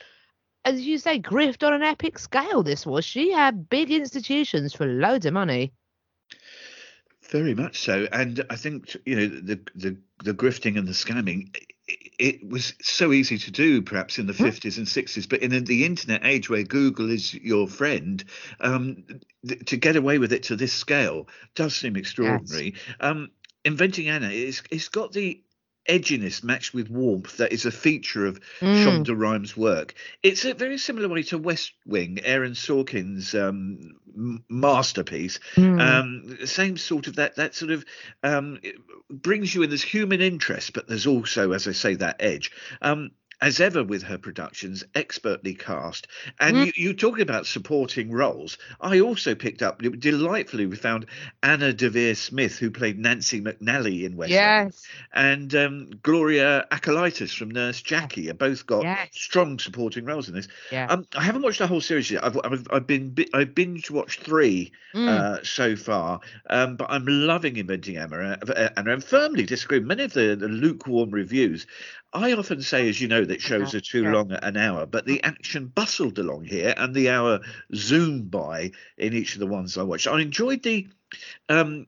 As 0.64 0.82
you 0.82 0.98
say, 0.98 1.20
grift 1.20 1.66
on 1.66 1.74
an 1.74 1.84
epic 1.84 2.18
scale. 2.18 2.64
This 2.64 2.86
was. 2.86 3.06
She 3.06 3.32
had 3.32 3.70
big 3.70 3.92
institutions 3.92 4.74
for 4.74 4.86
loads 4.86 5.26
of 5.26 5.34
money. 5.34 5.74
Very 7.30 7.56
much 7.56 7.80
so, 7.80 8.08
and 8.12 8.46
I 8.50 8.56
think 8.56 8.96
you 9.06 9.16
know 9.16 9.28
the 9.28 9.60
the 9.74 9.98
the 10.24 10.34
grifting 10.34 10.78
and 10.78 10.88
the 10.88 10.94
scamming. 10.94 11.56
It, 12.18 12.48
was 12.48 12.74
so 12.82 13.12
easy 13.12 13.38
to 13.38 13.52
do, 13.52 13.82
perhaps 13.82 14.18
in 14.18 14.26
the 14.26 14.34
fifties 14.34 14.78
and 14.78 14.88
sixties, 14.88 15.28
but 15.28 15.42
in 15.42 15.64
the 15.66 15.86
internet 15.86 16.26
age 16.26 16.50
where 16.50 16.64
Google 16.64 17.12
is 17.12 17.34
your 17.34 17.68
friend, 17.68 18.24
um, 18.62 19.04
th- 19.46 19.66
to 19.66 19.78
get 19.78 19.96
away 19.96 20.18
with 20.18 20.32
it 20.32 20.44
to 20.44 20.56
this 20.56 20.72
scale 20.72 21.28
does 21.56 21.76
seem 21.76 21.96
extraordinary. 21.96 22.76
Um, 23.02 23.32
Inventing 23.66 24.08
Anna, 24.10 24.30
it's 24.30 24.62
it's 24.70 24.90
got 24.90 25.12
the 25.12 25.44
edginess 25.90 26.44
matched 26.44 26.74
with 26.74 26.90
warmth 26.90 27.38
that 27.38 27.54
is 27.54 27.66
a 27.66 27.72
feature 27.72 28.26
of 28.26 28.40
Mm. 28.62 28.84
Shonda 28.84 29.18
Rhimes' 29.18 29.56
work. 29.58 29.94
It's 30.24 30.46
a 30.46 30.54
very 30.54 30.78
similar 30.78 31.08
way 31.08 31.24
to 31.24 31.38
West 31.38 31.74
Wing, 31.86 32.20
Aaron 32.24 32.54
Sorkin's 32.54 33.36
um, 33.36 33.96
masterpiece. 34.50 35.40
Mm. 35.56 35.82
Um, 35.82 36.46
same 36.46 36.78
sort 36.78 37.08
of 37.08 37.16
that 37.18 37.36
that 37.36 37.56
sort 37.56 37.72
of 37.72 37.86
um, 38.24 38.60
brings 39.10 39.54
you 39.54 39.64
in 39.64 39.70
this 39.70 39.84
human 39.84 40.22
interest, 40.22 40.74
but 40.74 40.88
there's 40.88 41.08
also, 41.08 41.52
as 41.52 41.68
I 41.68 41.74
say, 41.74 41.96
that 41.96 42.18
edge. 42.20 42.52
Um, 42.82 43.12
as 43.42 43.60
ever 43.60 43.84
with 43.84 44.04
her 44.04 44.18
productions, 44.18 44.84
expertly 44.96 45.54
cast. 45.54 46.08
And 46.40 46.56
Mm. 46.58 46.66
you, 46.68 46.72
you 46.76 46.94
talking 46.94 47.22
about 47.22 47.46
supporting 47.46 48.12
roles. 48.12 48.58
I 48.80 49.00
also 49.00 49.36
picked 49.36 49.62
up 49.62 49.82
delightfully. 49.82 50.66
We 50.66 50.76
found 50.76 51.06
Anna 51.44 51.74
Deavere 51.74 52.16
Smith, 52.16 52.58
who 52.58 52.72
played 52.72 52.98
Nancy 52.98 53.42
McNally 53.42 54.04
in 54.04 54.16
West 54.16 54.32
yes. 54.32 54.84
and 55.14 55.54
um, 55.56 55.90
Gloria 56.02 56.66
Akalitus 56.72 57.36
from 57.36 57.52
Nurse 57.52 57.82
Jackie 57.82 58.28
have 58.28 58.38
both 58.38 58.66
got 58.66 58.84
Yes. 58.84 59.10
strong 59.12 59.60
supporting 59.60 60.06
roles 60.06 60.30
in 60.30 60.36
this. 60.36 60.48
Yeah. 60.72 60.88
Um, 60.88 61.06
I 61.16 61.24
haven't 61.24 61.42
watched 61.42 61.60
the 61.60 61.68
whole 61.68 61.82
series 61.82 62.10
yet. 62.12 62.24
I've 62.24 62.40
I've, 62.44 62.68
I've 62.72 62.88
been 62.88 63.10
bi- 63.12 63.28
I 63.34 63.44
binge 63.44 63.92
watched 63.92 64.22
three 64.22 64.72
Mm. 64.94 65.10
uh, 65.10 65.44
so 65.44 65.76
far, 65.76 66.22
um, 66.50 66.78
but 66.78 66.88
I'm 66.90 67.06
loving 67.06 67.58
Inventing 67.58 67.98
Anna, 67.98 68.38
uh, 68.48 68.70
and 68.78 68.90
I'm 68.90 69.02
firmly 69.02 69.44
disagree. 69.46 69.80
with 69.80 69.88
Many 69.88 70.04
of 70.04 70.14
the, 70.14 70.38
the 70.40 70.48
lukewarm 70.48 71.10
reviews. 71.12 71.68
I 72.16 72.32
often 72.32 72.62
say, 72.62 72.88
as 72.88 73.02
you 73.02 73.10
know, 73.10 73.26
that 73.26 73.42
shows 73.42 73.76
are 73.76 73.82
too 73.82 74.04
yeah. 74.04 74.14
long 74.14 74.32
an 74.32 74.56
hour, 74.56 74.86
but 74.86 75.06
the 75.06 75.22
action 75.24 75.68
bustled 75.68 76.18
along 76.18 76.46
here, 76.46 76.74
and 76.78 76.96
the 76.96 77.10
hour 77.10 77.42
zoomed 77.76 78.32
by 78.32 78.72
in 78.98 79.14
each 79.14 79.34
of 79.34 79.42
the 79.42 79.48
ones 79.48 79.78
I 79.78 79.84
watched. 79.84 80.08
I 80.08 80.22
enjoyed 80.22 80.64
the 80.64 80.88
um, 81.50 81.88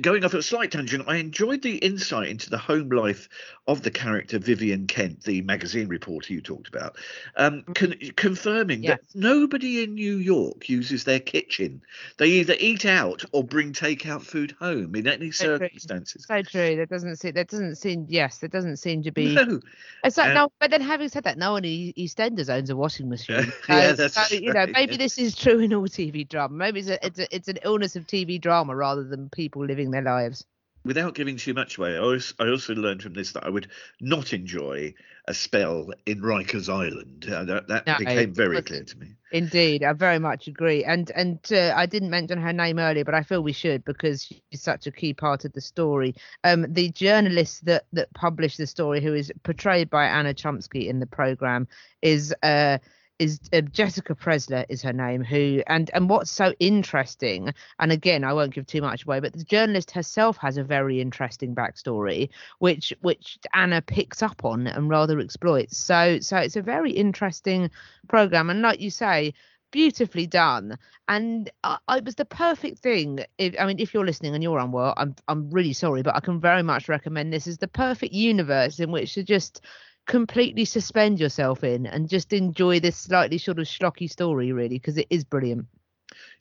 going 0.00 0.24
off 0.24 0.34
at 0.34 0.40
a 0.40 0.42
slight 0.42 0.72
tangent, 0.72 1.04
I 1.06 1.16
enjoyed 1.16 1.62
the 1.62 1.76
insight 1.76 2.28
into 2.28 2.50
the 2.50 2.58
home 2.58 2.90
life 2.90 3.28
of 3.66 3.82
the 3.82 3.90
character 3.90 4.38
Vivian 4.38 4.86
Kent, 4.86 5.22
the 5.22 5.40
magazine 5.42 5.88
reporter 5.88 6.32
you 6.32 6.40
talked 6.40 6.68
about, 6.68 6.96
um, 7.36 7.62
con- 7.74 7.94
confirming 8.16 8.82
that 8.82 9.00
nobody 9.14 9.82
in 9.82 9.94
New 9.94 10.16
York 10.16 10.68
uses 10.68 11.04
their 11.04 11.20
kitchen. 11.20 11.80
They 12.18 12.26
either 12.26 12.54
eat 12.58 12.84
out 12.84 13.24
or 13.32 13.44
bring 13.44 13.72
takeout 13.72 14.22
food 14.22 14.50
home 14.58 14.94
in 14.94 15.06
any 15.06 15.30
So 15.30 15.56
true. 15.56 15.66
circumstances. 15.66 16.26
So 16.26 16.42
true. 16.42 16.76
That 16.76 16.90
doesn't 16.90 17.16
seem. 17.16 17.32
That 17.34 17.48
doesn't 17.48 17.76
seem. 17.76 18.06
Yes, 18.08 18.38
that 18.38 18.50
doesn't 18.50 18.76
seem 18.76 19.02
to 19.04 19.12
be. 19.12 19.34
No, 19.34 19.60
It's 20.04 20.16
like 20.18 20.30
Uh, 20.30 20.34
no, 20.34 20.52
but 20.58 20.70
then 20.70 20.80
having 20.80 21.08
said 21.08 21.24
that, 21.24 21.38
no 21.38 21.52
one 21.52 21.64
in 21.64 21.92
EastEnders 21.94 22.50
owns 22.50 22.68
a 22.68 22.76
washing 22.76 23.08
machine. 23.08 23.52
Yeah, 23.68 23.92
that's 23.92 24.28
so, 24.28 24.34
you 24.34 24.52
know, 24.52 24.66
maybe 24.66 24.92
yeah. 24.92 24.98
this 24.98 25.18
is 25.18 25.34
true 25.34 25.60
in 25.60 25.72
all 25.72 25.86
TV 25.86 26.28
drama. 26.28 26.54
Maybe 26.54 26.80
it's 26.80 26.88
a, 26.88 27.06
it's 27.06 27.18
a, 27.18 27.34
it's 27.34 27.48
an 27.48 27.58
illness 27.64 27.96
of 27.96 28.06
TV 28.06 28.40
drama 28.40 28.74
rather 28.74 29.04
than 29.04 29.30
people 29.30 29.61
living 29.66 29.90
their 29.90 30.02
lives. 30.02 30.44
without 30.84 31.14
giving 31.14 31.36
too 31.36 31.54
much 31.54 31.78
away, 31.78 31.94
I 31.96 31.98
also, 32.00 32.34
I 32.38 32.48
also 32.48 32.74
learned 32.74 33.02
from 33.02 33.14
this 33.14 33.32
that 33.32 33.44
I 33.44 33.50
would 33.50 33.68
not 34.00 34.32
enjoy 34.32 34.94
a 35.28 35.34
spell 35.34 35.90
in 36.06 36.20
Rikers 36.20 36.68
Island. 36.72 37.26
Uh, 37.30 37.44
that 37.44 37.68
that 37.68 37.86
No, 37.86 37.96
became 37.96 38.34
very 38.34 38.48
wasn't. 38.56 38.66
clear 38.66 38.84
to 38.84 38.98
me. 38.98 39.16
Indeed, 39.30 39.82
I 39.82 39.92
very 39.94 40.18
much 40.18 40.46
agree. 40.46 40.84
And 40.84 41.10
and 41.12 41.38
uh, 41.52 41.72
I 41.74 41.86
didn't 41.86 42.10
mention 42.10 42.38
her 42.38 42.52
name 42.52 42.78
earlier, 42.78 43.04
but 43.04 43.14
I 43.14 43.22
feel 43.22 43.42
we 43.42 43.52
should 43.52 43.82
because 43.84 44.24
she's 44.24 44.62
such 44.62 44.86
a 44.86 44.92
key 44.92 45.14
part 45.14 45.44
of 45.46 45.52
the 45.54 45.60
story. 45.60 46.14
Um, 46.44 46.66
the 46.70 46.90
journalist 46.90 47.64
that 47.64 47.86
that 47.92 48.12
published 48.14 48.58
the 48.58 48.66
story, 48.66 49.00
who 49.00 49.14
is 49.14 49.32
portrayed 49.42 49.88
by 49.88 50.04
Anna 50.06 50.34
Chlumsky 50.34 50.86
in 50.86 51.00
the 51.00 51.06
program, 51.06 51.66
is 52.02 52.34
uh 52.42 52.78
is 53.22 53.40
uh, 53.52 53.60
Jessica 53.60 54.14
Pressler 54.14 54.66
is 54.68 54.82
her 54.82 54.92
name. 54.92 55.22
Who 55.22 55.62
and 55.68 55.90
and 55.94 56.10
what's 56.10 56.30
so 56.30 56.52
interesting, 56.58 57.54
and 57.78 57.92
again 57.92 58.24
I 58.24 58.32
won't 58.32 58.52
give 58.52 58.66
too 58.66 58.82
much 58.82 59.04
away, 59.04 59.20
but 59.20 59.32
the 59.32 59.44
journalist 59.44 59.92
herself 59.92 60.36
has 60.38 60.56
a 60.56 60.64
very 60.64 61.00
interesting 61.00 61.54
backstory, 61.54 62.30
which 62.58 62.92
which 63.00 63.38
Anna 63.54 63.80
picks 63.80 64.22
up 64.22 64.44
on 64.44 64.66
and 64.66 64.90
rather 64.90 65.20
exploits. 65.20 65.78
So 65.78 66.18
so 66.20 66.36
it's 66.36 66.56
a 66.56 66.62
very 66.62 66.90
interesting 66.90 67.70
program, 68.08 68.50
and 68.50 68.62
like 68.62 68.80
you 68.80 68.90
say 68.90 69.34
beautifully 69.70 70.26
done 70.26 70.76
and 71.08 71.50
it 71.88 72.04
was 72.04 72.14
the 72.16 72.26
perfect 72.26 72.78
thing 72.78 73.18
if, 73.38 73.54
i 73.58 73.64
mean 73.64 73.78
if 73.78 73.94
you're 73.94 74.04
listening 74.04 74.34
and 74.34 74.42
you're 74.42 74.58
unwell 74.58 74.92
i'm 74.98 75.16
i'm 75.28 75.48
really 75.50 75.72
sorry 75.72 76.02
but 76.02 76.14
i 76.14 76.20
can 76.20 76.38
very 76.38 76.62
much 76.62 76.90
recommend 76.90 77.32
this 77.32 77.46
as 77.46 77.56
the 77.56 77.66
perfect 77.66 78.12
universe 78.12 78.78
in 78.80 78.92
which 78.92 79.14
to 79.14 79.22
just 79.22 79.62
completely 80.06 80.64
suspend 80.64 81.20
yourself 81.20 81.62
in 81.64 81.86
and 81.86 82.08
just 82.08 82.32
enjoy 82.32 82.80
this 82.80 82.96
slightly 82.96 83.38
sort 83.38 83.58
of 83.58 83.66
schlocky 83.66 84.10
story 84.10 84.52
really 84.52 84.78
because 84.78 84.98
it 84.98 85.06
is 85.10 85.24
brilliant 85.24 85.66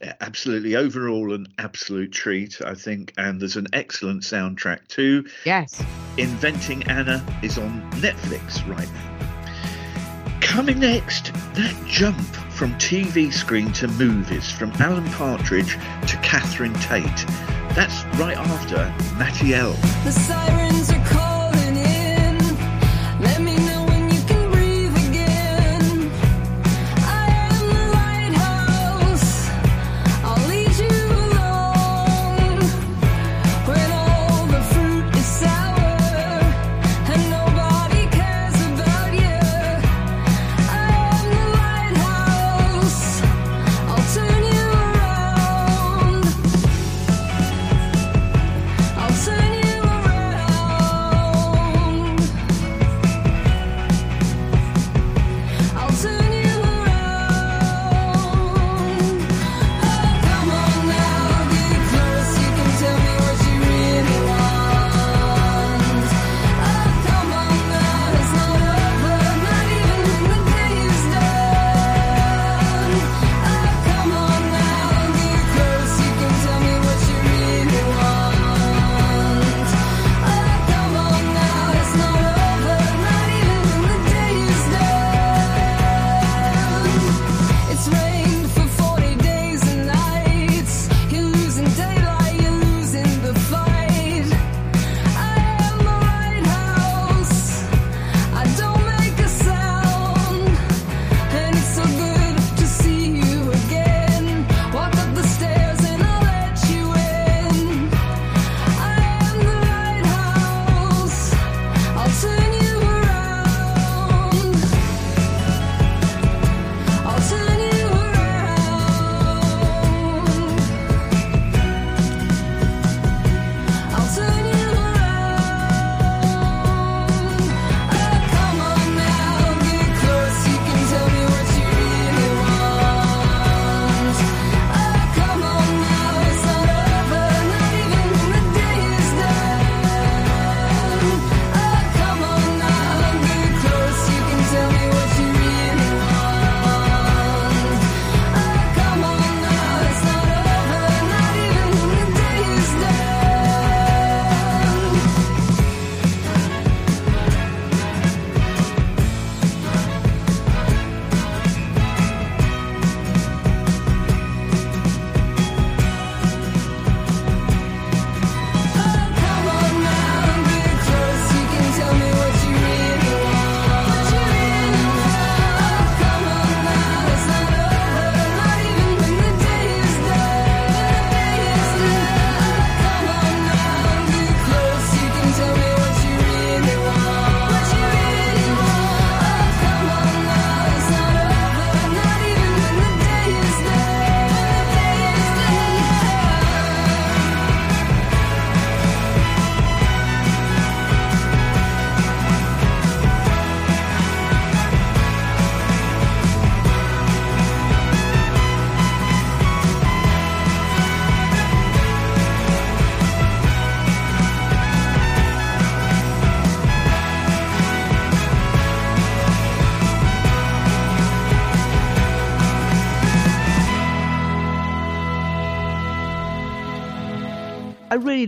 Yeah, 0.02 0.16
absolutely. 0.20 0.76
Overall, 0.76 1.34
an 1.34 1.48
absolute 1.58 2.12
treat, 2.12 2.60
I 2.62 2.74
think. 2.74 3.14
And 3.18 3.40
there's 3.40 3.56
an 3.56 3.68
excellent 3.72 4.24
soundtrack 4.24 4.88
too. 4.88 5.26
yes 5.46 5.82
Inventing 6.18 6.84
Anna 6.90 7.24
is 7.42 7.58
on 7.58 7.90
Netflix 8.02 8.68
right 8.68 8.92
now. 8.92 9.22
Coming 10.42 10.80
next, 10.80 11.32
that 11.54 11.76
jump 11.88 12.20
from 12.52 12.74
TV 12.74 13.32
screen 13.32 13.72
to 13.74 13.88
movies, 13.88 14.52
from 14.52 14.72
Alan 14.80 15.10
Partridge 15.12 15.78
to 16.08 16.18
Catherine 16.18 16.74
Tate. 16.74 17.26
That's 17.74 18.04
right 18.20 18.36
after 18.38 18.78
Matty 19.18 19.54
L. 19.54 19.72
The 20.04 20.12
sirens 20.12 20.92
are 20.92 21.06
calling 21.06 21.31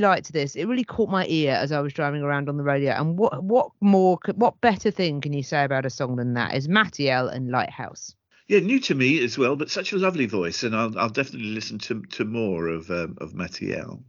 liked 0.04 0.32
this. 0.32 0.56
It 0.56 0.66
really 0.66 0.84
caught 0.84 1.10
my 1.10 1.26
ear 1.28 1.54
as 1.54 1.72
I 1.72 1.80
was 1.82 1.94
driving 1.94 2.22
around 2.22 2.50
on 2.50 2.58
the 2.58 2.64
radio. 2.64 2.92
And 2.92 3.18
what 3.18 3.44
what 3.44 3.72
more 3.82 4.20
what 4.36 4.62
better 4.62 4.92
thing 4.92 5.22
can 5.22 5.34
you 5.34 5.44
say 5.44 5.64
about 5.64 5.86
a 5.86 5.90
song 5.90 6.18
than 6.18 6.36
that? 6.36 6.54
Is 6.54 6.70
Matty 6.70 7.10
L 7.10 7.28
and 7.28 7.50
Lighthouse. 7.50 8.16
Yeah, 8.48 8.60
new 8.60 8.80
to 8.82 8.96
me 8.96 9.24
as 9.24 9.38
well, 9.38 9.56
but 9.56 9.72
such 9.72 9.94
a 9.94 9.98
lovely 9.98 10.26
voice, 10.26 10.64
and 10.64 10.76
I'll, 10.76 10.98
I'll 11.00 11.10
definitely 11.10 11.50
listen 11.50 11.80
to 11.80 12.02
to 12.02 12.26
more 12.26 12.68
of 12.68 12.92
um, 12.92 13.18
of 13.20 13.34
Matty 13.34 13.74
L. 13.74 14.04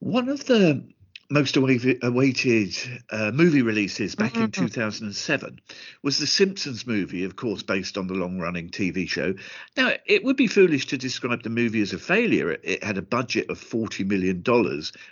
One 0.00 0.28
of 0.28 0.44
the 0.44 0.86
most 1.30 1.56
awaited, 1.56 2.02
awaited 2.02 2.74
uh, 3.10 3.30
movie 3.32 3.60
releases 3.60 4.14
back 4.14 4.36
in 4.36 4.50
2007 4.50 5.60
was 6.02 6.18
the 6.18 6.26
Simpsons 6.26 6.86
movie, 6.86 7.24
of 7.24 7.36
course, 7.36 7.62
based 7.62 7.98
on 7.98 8.06
the 8.06 8.14
long 8.14 8.38
running 8.38 8.70
TV 8.70 9.06
show. 9.06 9.34
Now, 9.76 9.92
it 10.06 10.24
would 10.24 10.36
be 10.36 10.46
foolish 10.46 10.86
to 10.86 10.96
describe 10.96 11.42
the 11.42 11.50
movie 11.50 11.82
as 11.82 11.92
a 11.92 11.98
failure. 11.98 12.52
It, 12.62 12.82
had 12.82 12.96
a 12.96 13.02
budget 13.02 13.50
of 13.50 13.60
$40 13.60 14.06
million 14.06 14.42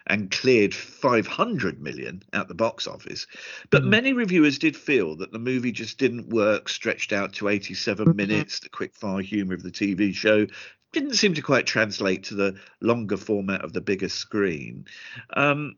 and 0.07 0.31
cleared 0.31 0.75
500 0.75 1.83
million 1.83 2.23
at 2.33 2.49
the 2.49 2.55
box 2.55 2.87
office. 2.87 3.27
But 3.69 3.85
many 3.85 4.15
reviewers 4.15 4.59
did 4.59 4.77
feel 4.77 5.17
that 5.17 5.33
the 5.33 5.39
movie 5.39 5.73
just 5.73 5.99
didn't 5.99 6.31
work, 6.31 6.71
stretched 6.71 7.13
out 7.13 7.35
to 7.35 7.49
87 7.49 8.17
minutes, 8.17 8.61
the 8.61 8.71
quick 8.71 8.95
fire 8.95 9.21
humour 9.21 9.53
of 9.53 9.63
the 9.63 9.71
TV 9.71 10.15
show. 10.15 10.47
Didn't 10.93 11.17
seem 11.17 11.35
to 11.35 11.43
quite 11.43 11.67
translate 11.67 12.25
to 12.25 12.35
the 12.35 12.59
longer 12.81 13.19
format 13.19 13.63
of 13.63 13.75
the 13.75 13.83
bigger 13.83 14.09
screen. 14.09 14.87
Um, 15.35 15.77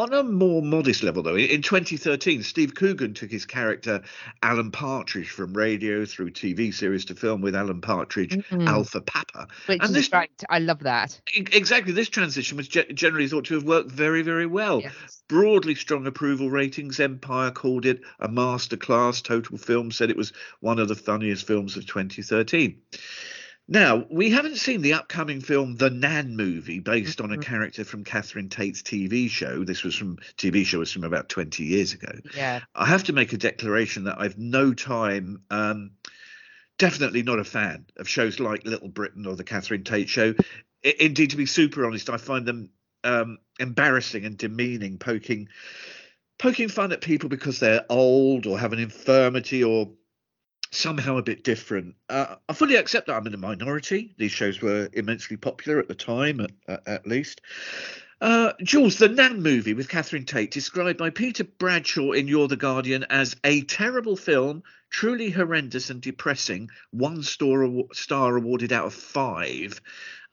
on 0.00 0.14
a 0.14 0.22
more 0.22 0.62
modest 0.62 1.02
level, 1.02 1.22
though, 1.22 1.36
in 1.36 1.60
2013, 1.60 2.42
Steve 2.42 2.74
Coogan 2.74 3.12
took 3.12 3.30
his 3.30 3.44
character 3.44 4.00
Alan 4.42 4.70
Partridge 4.70 5.28
from 5.28 5.52
radio 5.52 6.06
through 6.06 6.30
TV 6.30 6.72
series 6.72 7.04
to 7.04 7.14
film 7.14 7.42
with 7.42 7.54
Alan 7.54 7.82
Partridge, 7.82 8.30
Mhm. 8.50 8.66
Alpha 8.66 9.02
Papa. 9.02 9.46
Which 9.66 9.80
And 9.80 9.90
is 9.90 9.94
this- 9.94 10.08
great. 10.08 10.30
I 10.48 10.58
love 10.58 10.78
that. 10.80 11.20
Exactly, 11.34 11.92
this 11.92 12.08
transition 12.08 12.56
was 12.56 12.66
ge- 12.66 12.88
generally 12.94 13.28
thought 13.28 13.44
to 13.46 13.54
have 13.54 13.64
worked 13.64 13.90
very, 13.90 14.22
very 14.22 14.46
well. 14.46 14.80
Yes. 14.80 15.22
Broadly 15.28 15.74
strong 15.74 16.06
approval 16.06 16.50
ratings. 16.50 16.98
Empire 16.98 17.50
called 17.50 17.84
it 17.84 18.00
a 18.20 18.28
masterclass. 18.28 19.22
Total 19.22 19.58
Film 19.58 19.90
said 19.90 20.08
it 20.10 20.16
was 20.16 20.32
one 20.60 20.78
of 20.78 20.88
the 20.88 20.94
funniest 20.96 21.46
films 21.46 21.76
of 21.76 21.84
2013. 21.86 22.76
Now, 23.72 24.04
we 24.10 24.30
haven't 24.30 24.56
seen 24.56 24.82
the 24.82 24.94
upcoming 24.94 25.40
film 25.40 25.76
The 25.76 25.90
Nan 25.90 26.34
movie 26.34 26.80
based 26.80 27.20
on 27.20 27.30
a 27.30 27.38
character 27.38 27.84
from 27.84 28.02
Catherine 28.02 28.48
Tate's 28.48 28.82
TV 28.82 29.30
show. 29.30 29.62
This 29.62 29.84
was 29.84 29.94
from 29.94 30.16
TV 30.36 30.66
show 30.66 30.80
was 30.80 30.92
from 30.92 31.04
about 31.04 31.28
20 31.28 31.62
years 31.62 31.92
ago. 31.92 32.10
Yeah. 32.36 32.62
I 32.74 32.86
have 32.86 33.04
to 33.04 33.12
make 33.12 33.32
a 33.32 33.36
declaration 33.36 34.04
that 34.04 34.20
I've 34.20 34.36
no 34.36 34.74
time, 34.74 35.44
um, 35.50 35.92
definitely 36.78 37.22
not 37.22 37.38
a 37.38 37.44
fan 37.44 37.86
of 37.96 38.08
shows 38.08 38.40
like 38.40 38.66
Little 38.66 38.88
Britain 38.88 39.24
or 39.24 39.36
the 39.36 39.44
Catherine 39.44 39.84
Tate 39.84 40.08
show. 40.08 40.34
I- 40.84 40.96
indeed, 40.98 41.30
to 41.30 41.36
be 41.36 41.46
super 41.46 41.86
honest, 41.86 42.10
I 42.10 42.16
find 42.16 42.44
them 42.44 42.70
um, 43.04 43.38
embarrassing 43.60 44.24
and 44.24 44.36
demeaning, 44.36 44.98
poking 44.98 45.48
poking 46.40 46.68
fun 46.68 46.90
at 46.90 47.02
people 47.02 47.28
because 47.28 47.60
they're 47.60 47.84
old 47.88 48.46
or 48.46 48.58
have 48.58 48.72
an 48.72 48.80
infirmity 48.80 49.62
or 49.62 49.92
somehow 50.70 51.18
a 51.18 51.22
bit 51.22 51.44
different. 51.44 51.94
Uh, 52.08 52.36
I 52.48 52.52
fully 52.52 52.76
accept 52.76 53.06
that 53.06 53.16
I'm 53.16 53.26
in 53.26 53.34
a 53.34 53.38
minority. 53.38 54.14
These 54.16 54.32
shows 54.32 54.60
were 54.60 54.88
immensely 54.92 55.36
popular 55.36 55.78
at 55.78 55.88
the 55.88 55.94
time, 55.94 56.46
at, 56.68 56.82
at, 56.86 57.06
least. 57.06 57.40
Uh, 58.20 58.52
Jules, 58.62 58.98
the 58.98 59.08
Nan 59.08 59.42
movie 59.42 59.74
with 59.74 59.88
Catherine 59.88 60.26
Tate, 60.26 60.50
described 60.50 60.98
by 60.98 61.10
Peter 61.10 61.44
Bradshaw 61.44 62.12
in 62.12 62.28
You're 62.28 62.48
the 62.48 62.56
Guardian 62.56 63.04
as 63.10 63.34
a 63.44 63.62
terrible 63.62 64.16
film, 64.16 64.62
truly 64.90 65.30
horrendous 65.30 65.90
and 65.90 66.00
depressing, 66.00 66.70
one 66.90 67.22
star, 67.22 67.66
star 67.92 68.36
awarded 68.36 68.72
out 68.72 68.86
of 68.86 68.94
five. 68.94 69.80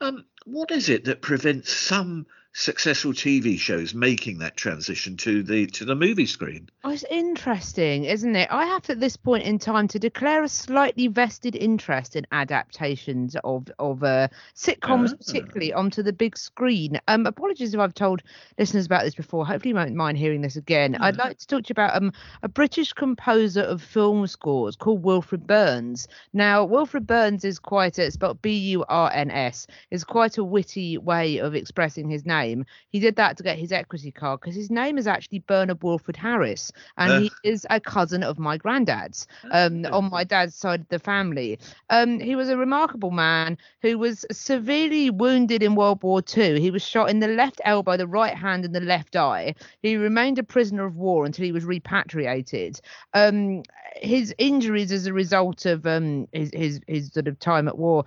Um, 0.02 0.26
what 0.46 0.70
is 0.72 0.90
it 0.90 1.06
that 1.06 1.22
prevents 1.22 1.72
some 1.72 2.28
successful 2.68 3.14
TV 3.14 3.56
shows 3.60 3.94
making 3.94 4.40
that 4.40 4.58
transition 4.58 5.16
to 5.16 5.44
the 5.44 5.68
to 5.68 5.86
the 5.86 5.94
movie 5.96 6.26
screen? 6.26 6.68
Oh, 6.84 6.90
it's 6.90 7.04
interesting, 7.12 8.06
isn't 8.06 8.36
it? 8.36 8.48
I 8.52 8.66
have 8.66 8.90
at 8.90 9.00
this 9.00 9.16
point 9.16 9.44
in 9.44 9.60
time 9.60 9.88
to 9.90 10.00
declare 10.00 10.42
a 10.44 10.50
slightly 10.50 11.08
vested 11.08 11.56
interest 11.56 12.16
in 12.16 12.26
adaptations 12.32 13.36
of 13.44 13.68
of 13.78 14.04
uh, 14.04 14.30
sitcoms, 14.56 15.14
Ah. 15.14 15.18
particularly 15.18 15.72
onto 15.72 16.02
the 16.02 16.12
big 16.14 16.36
screen. 16.36 17.00
Um, 17.08 17.28
apologies 17.28 17.76
if 17.76 17.80
I've 17.80 17.94
told 17.94 18.24
listeners 18.58 18.88
about 18.88 19.04
this 19.04 19.14
before. 19.14 19.46
Hopefully, 19.46 19.70
you 19.70 19.76
won't 19.76 19.94
mind 19.94 20.18
hearing 20.18 20.42
this 20.42 20.56
again. 20.56 20.96
I'd 20.96 21.18
like 21.18 21.38
to 21.38 21.46
talk 21.48 21.64
to 21.66 21.70
you 21.70 21.74
about 21.74 21.96
um 21.96 22.12
a 22.42 22.48
British 22.48 22.92
composer 22.94 23.62
of 23.62 23.84
film 23.84 24.26
scores 24.26 24.76
called 24.76 25.04
Wilfred 25.04 25.46
Burns. 25.46 26.08
Now, 26.34 26.66
Wilfred 26.66 27.06
Burns 27.06 27.46
is 27.46 27.60
quite 27.60 28.00
a 28.00 28.10
spelled 28.10 28.42
B 28.42 28.58
U 28.72 28.84
R 28.90 29.12
N 29.14 29.30
S 29.30 29.68
is 29.92 30.04
quite 30.04 30.40
a 30.40 30.44
witty 30.44 30.98
way 30.98 31.38
of 31.38 31.54
expressing 31.54 32.10
his 32.10 32.26
name. 32.26 32.47
He 32.90 33.00
did 33.00 33.16
that 33.16 33.38
to 33.38 33.44
get 33.44 33.58
his 33.58 33.72
equity 33.72 34.12
card 34.12 34.42
because 34.42 34.56
his 34.56 34.70
name 34.70 34.98
is 34.98 35.08
actually 35.08 35.40
Bernard 35.40 35.84
Wilfred 35.84 36.16
Harris, 36.16 36.72
and 36.98 37.24
he 37.24 37.32
is 37.44 37.66
a 37.70 37.80
cousin 37.80 38.24
of 38.24 38.40
my 38.40 38.58
granddad's 38.58 39.28
um, 39.52 39.86
on 39.86 40.10
my 40.10 40.24
dad's 40.24 40.56
side 40.56 40.82
of 40.82 40.90
the 40.90 41.00
family. 41.00 41.60
Um, 41.90 42.20
he 42.20 42.36
was 42.36 42.50
a 42.50 42.58
remarkable 42.58 43.12
man 43.12 43.58
who 43.82 43.98
was 43.98 44.26
severely 44.32 45.10
wounded 45.10 45.64
in 45.64 45.76
World 45.76 46.04
War 46.04 46.22
II. 46.36 46.60
He 46.60 46.72
was 46.72 46.84
shot 46.84 47.10
in 47.10 47.20
the 47.20 47.28
left 47.28 47.62
elbow, 47.66 47.98
the 47.98 48.08
right 48.08 48.36
hand, 48.36 48.66
and 48.66 48.74
the 48.74 48.82
left 48.82 49.16
eye. 49.16 49.56
He 49.82 49.96
remained 49.98 50.40
a 50.40 50.44
prisoner 50.44 50.86
of 50.86 50.96
war 50.98 51.26
until 51.26 51.46
he 51.46 51.52
was 51.52 51.66
repatriated. 51.66 52.80
Um, 53.14 53.64
his 54.02 54.34
injuries 54.38 54.92
as 54.92 55.08
a 55.08 55.14
result 55.14 55.66
of 55.66 55.86
um, 55.88 56.28
his, 56.32 56.52
his 56.54 56.82
his 56.88 57.12
sort 57.12 57.28
of 57.28 57.40
time 57.40 57.68
at 57.68 57.78
war 57.78 58.06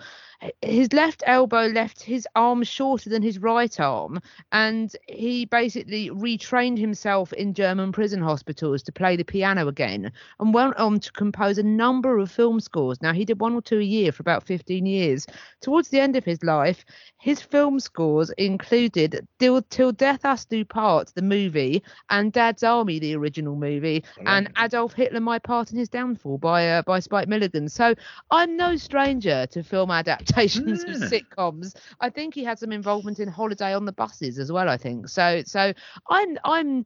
his 0.62 0.92
left 0.92 1.22
elbow 1.26 1.66
left 1.66 2.02
his 2.02 2.26
arm 2.34 2.62
shorter 2.62 3.10
than 3.10 3.22
his 3.22 3.38
right 3.38 3.78
arm 3.78 4.20
and 4.52 4.96
he 5.06 5.44
basically 5.44 6.08
retrained 6.10 6.78
himself 6.78 7.32
in 7.34 7.52
german 7.52 7.92
prison 7.92 8.22
hospitals 8.22 8.82
to 8.82 8.92
play 8.92 9.16
the 9.16 9.24
piano 9.24 9.68
again 9.68 10.10
and 10.38 10.54
went 10.54 10.74
on 10.76 10.98
to 10.98 11.12
compose 11.12 11.58
a 11.58 11.62
number 11.62 12.18
of 12.18 12.30
film 12.30 12.60
scores. 12.60 13.02
Now 13.02 13.12
he 13.12 13.24
did 13.24 13.40
one 13.40 13.54
or 13.54 13.60
two 13.62 13.78
a 13.78 13.82
year 13.82 14.12
for 14.12 14.22
about 14.22 14.44
15 14.44 14.86
years. 14.86 15.26
Towards 15.60 15.88
the 15.88 16.00
end 16.00 16.16
of 16.16 16.24
his 16.24 16.42
life 16.42 16.84
his 17.18 17.42
film 17.42 17.78
scores 17.78 18.30
included 18.38 19.26
till, 19.38 19.60
till 19.62 19.92
death 19.92 20.24
us 20.24 20.44
do 20.46 20.64
part 20.64 21.12
the 21.14 21.22
movie 21.22 21.82
and 22.08 22.32
dad's 22.32 22.62
army 22.62 22.98
the 22.98 23.14
original 23.14 23.56
movie 23.56 24.02
and 24.24 24.50
adolf 24.56 24.94
hitler 24.94 25.20
my 25.20 25.38
part 25.38 25.70
in 25.70 25.78
his 25.78 25.88
downfall 25.88 26.38
by 26.38 26.68
uh, 26.68 26.82
by 26.82 26.98
spike 26.98 27.28
milligan. 27.28 27.68
So 27.68 27.94
i'm 28.30 28.56
no 28.56 28.76
stranger 28.76 29.46
to 29.50 29.62
film 29.62 29.90
adaptations 29.90 30.29
of 30.36 30.44
Yeah. 30.54 31.10
sitcoms 31.10 31.74
i 32.00 32.08
think 32.08 32.34
he 32.34 32.44
had 32.44 32.58
some 32.58 32.72
involvement 32.72 33.18
in 33.20 33.28
holiday 33.28 33.74
on 33.74 33.84
the 33.84 33.92
buses 33.92 34.38
as 34.38 34.50
well 34.52 34.68
i 34.68 34.76
think 34.76 35.08
so 35.08 35.42
so 35.44 35.72
i'm 36.08 36.38
i'm 36.44 36.84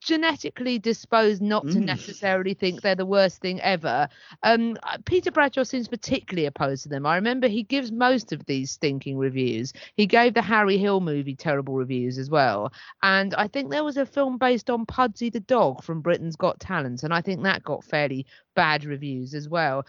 genetically 0.00 0.78
disposed 0.78 1.40
not 1.40 1.68
to 1.68 1.78
Mm. 1.78 1.84
necessarily 1.84 2.54
think 2.54 2.80
they're 2.82 2.94
the 2.96 3.06
worst 3.06 3.40
thing 3.40 3.60
ever. 3.60 4.08
Um, 4.42 4.76
uh, 4.82 4.98
Peter 5.04 5.30
Bradshaw 5.30 5.62
seems 5.62 5.88
particularly 5.88 6.46
opposed 6.46 6.82
to 6.82 6.88
them. 6.88 7.06
I 7.06 7.14
remember 7.14 7.46
he 7.48 7.62
gives 7.62 7.92
most 7.92 8.32
of 8.32 8.44
these 8.46 8.70
stinking 8.72 9.16
reviews. 9.16 9.72
He 9.94 10.06
gave 10.06 10.34
the 10.34 10.42
Harry 10.42 10.76
Hill 10.78 11.00
movie 11.00 11.36
terrible 11.36 11.74
reviews 11.74 12.18
as 12.18 12.30
well. 12.30 12.72
And 13.02 13.34
I 13.34 13.46
think 13.46 13.70
there 13.70 13.84
was 13.84 13.96
a 13.96 14.06
film 14.06 14.38
based 14.38 14.70
on 14.70 14.86
Pudsey 14.86 15.30
the 15.30 15.40
dog 15.40 15.82
from 15.84 16.00
Britain's 16.00 16.36
Got 16.36 16.58
Talent, 16.58 17.02
and 17.04 17.14
I 17.14 17.20
think 17.20 17.42
that 17.44 17.62
got 17.62 17.84
fairly 17.84 18.26
bad 18.56 18.84
reviews 18.84 19.34
as 19.34 19.48
well. 19.48 19.84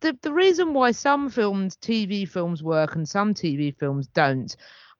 The 0.00 0.16
the 0.22 0.32
reason 0.32 0.74
why 0.74 0.92
some 0.92 1.30
films, 1.30 1.76
TV 1.76 2.28
films 2.28 2.62
work 2.62 2.94
and 2.94 3.08
some 3.08 3.34
TV 3.34 3.76
films 3.76 4.06
don't 4.08 4.56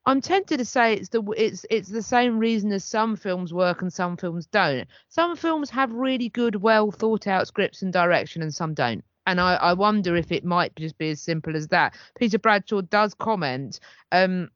I'm 0.09 0.21
tempted 0.21 0.57
to 0.57 0.65
say 0.65 0.93
it's 0.93 1.09
the 1.09 1.21
it's 1.37 1.67
it's 1.69 1.89
the 1.89 2.01
same 2.01 2.39
reason 2.39 2.71
as 2.71 2.83
some 2.83 3.15
films 3.15 3.53
work 3.53 3.83
and 3.83 3.91
some 3.93 4.17
films 4.17 4.47
don't. 4.47 4.87
Some 5.09 5.35
films 5.35 5.69
have 5.69 5.91
really 5.91 6.29
good, 6.29 6.55
well 6.55 6.89
thought 6.89 7.27
out 7.27 7.47
scripts 7.47 7.81
and 7.81 7.93
direction, 7.93 8.41
and 8.41 8.53
some 8.53 8.73
don't. 8.73 9.03
And 9.27 9.39
I, 9.39 9.55
I 9.55 9.73
wonder 9.73 10.15
if 10.15 10.31
it 10.31 10.43
might 10.43 10.75
just 10.75 10.97
be 10.97 11.11
as 11.11 11.21
simple 11.21 11.55
as 11.55 11.67
that. 11.67 11.95
Peter 12.17 12.39
Bradshaw 12.39 12.81
does 12.81 13.13
comment 13.13 13.79
um, 14.11 14.49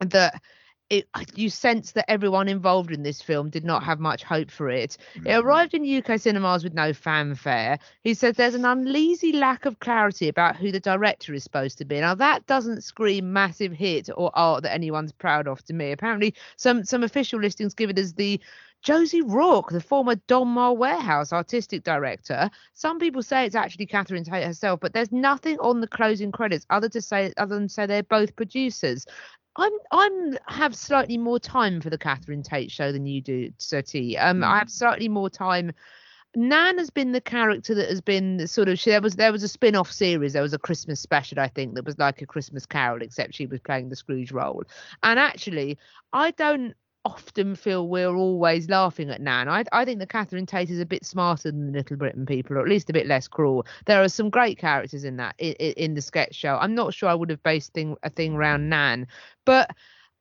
that 0.00 0.42
it, 0.90 1.06
you 1.34 1.48
sense 1.48 1.92
that 1.92 2.10
everyone 2.10 2.48
involved 2.48 2.90
in 2.90 3.02
this 3.02 3.22
film 3.22 3.48
did 3.48 3.64
not 3.64 3.82
have 3.82 3.98
much 3.98 4.22
hope 4.22 4.50
for 4.50 4.68
it. 4.68 4.96
It 5.24 5.32
arrived 5.32 5.74
in 5.74 5.98
UK 5.98 6.20
cinemas 6.20 6.62
with 6.62 6.74
no 6.74 6.92
fanfare. 6.92 7.78
He 8.02 8.14
says 8.14 8.36
there's 8.36 8.54
an 8.54 8.64
uneasy 8.64 9.32
lack 9.32 9.64
of 9.64 9.80
clarity 9.80 10.28
about 10.28 10.56
who 10.56 10.70
the 10.70 10.80
director 10.80 11.32
is 11.32 11.42
supposed 11.42 11.78
to 11.78 11.84
be. 11.84 12.00
Now 12.00 12.14
that 12.14 12.46
doesn't 12.46 12.84
scream 12.84 13.32
massive 13.32 13.72
hit 13.72 14.10
or 14.14 14.30
art 14.34 14.62
that 14.64 14.74
anyone's 14.74 15.12
proud 15.12 15.48
of 15.48 15.64
to 15.64 15.72
me. 15.72 15.90
Apparently, 15.90 16.34
some 16.56 16.84
some 16.84 17.02
official 17.02 17.40
listings 17.40 17.74
give 17.74 17.90
it 17.90 17.98
as 17.98 18.14
the 18.14 18.40
Josie 18.82 19.22
Rourke, 19.22 19.70
the 19.70 19.80
former 19.80 20.16
Donmar 20.28 20.76
Warehouse 20.76 21.32
artistic 21.32 21.84
director. 21.84 22.50
Some 22.74 22.98
people 22.98 23.22
say 23.22 23.46
it's 23.46 23.54
actually 23.54 23.86
Catherine 23.86 24.24
Tate 24.24 24.44
herself, 24.44 24.80
but 24.80 24.92
there's 24.92 25.10
nothing 25.10 25.58
on 25.60 25.80
the 25.80 25.88
closing 25.88 26.30
credits 26.30 26.66
other 26.68 26.90
to 26.90 27.00
say 27.00 27.32
other 27.38 27.54
than 27.54 27.70
say 27.70 27.86
they're 27.86 28.02
both 28.02 28.36
producers. 28.36 29.06
I'm 29.56 29.72
I'm 29.90 30.38
have 30.48 30.74
slightly 30.74 31.18
more 31.18 31.38
time 31.38 31.80
for 31.80 31.90
the 31.90 31.98
Catherine 31.98 32.42
Tate 32.42 32.70
show 32.70 32.92
than 32.92 33.06
you 33.06 33.20
do, 33.20 33.52
Sir 33.58 33.82
T. 33.82 34.16
Um, 34.16 34.42
I 34.42 34.58
have 34.58 34.70
slightly 34.70 35.08
more 35.08 35.30
time. 35.30 35.72
Nan 36.36 36.78
has 36.78 36.90
been 36.90 37.12
the 37.12 37.20
character 37.20 37.76
that 37.76 37.88
has 37.88 38.00
been 38.00 38.38
the 38.38 38.48
sort 38.48 38.68
of 38.68 38.78
she, 38.78 38.90
there 38.90 39.00
was 39.00 39.14
there 39.14 39.30
was 39.30 39.44
a 39.44 39.48
spin-off 39.48 39.92
series. 39.92 40.32
There 40.32 40.42
was 40.42 40.52
a 40.52 40.58
Christmas 40.58 41.00
special 41.00 41.38
I 41.38 41.48
think 41.48 41.74
that 41.74 41.84
was 41.84 41.98
like 41.98 42.22
a 42.22 42.26
Christmas 42.26 42.66
Carol 42.66 43.02
except 43.02 43.34
she 43.34 43.46
was 43.46 43.60
playing 43.60 43.88
the 43.88 43.96
Scrooge 43.96 44.32
role. 44.32 44.64
And 45.04 45.18
actually 45.20 45.78
I 46.12 46.32
don't 46.32 46.74
often 47.04 47.54
feel 47.54 47.88
we're 47.88 48.14
always 48.14 48.68
laughing 48.68 49.10
at 49.10 49.20
Nan. 49.20 49.48
I 49.48 49.64
I 49.72 49.84
think 49.84 49.98
that 49.98 50.08
Catherine 50.08 50.46
Tate 50.46 50.70
is 50.70 50.80
a 50.80 50.86
bit 50.86 51.04
smarter 51.04 51.50
than 51.50 51.66
the 51.66 51.78
Little 51.78 51.96
Britain 51.96 52.26
people 52.26 52.56
or 52.56 52.60
at 52.60 52.68
least 52.68 52.90
a 52.90 52.94
bit 52.94 53.06
less 53.06 53.28
cruel. 53.28 53.66
There 53.86 54.02
are 54.02 54.08
some 54.08 54.30
great 54.30 54.58
characters 54.58 55.04
in 55.04 55.16
that 55.18 55.34
in, 55.38 55.52
in 55.52 55.94
the 55.94 56.02
sketch 56.02 56.34
show. 56.34 56.56
I'm 56.60 56.74
not 56.74 56.94
sure 56.94 57.08
I 57.08 57.14
would 57.14 57.30
have 57.30 57.42
based 57.42 57.72
thing 57.72 57.96
a 58.02 58.10
thing 58.10 58.34
around 58.34 58.68
Nan 58.68 59.06
but 59.44 59.70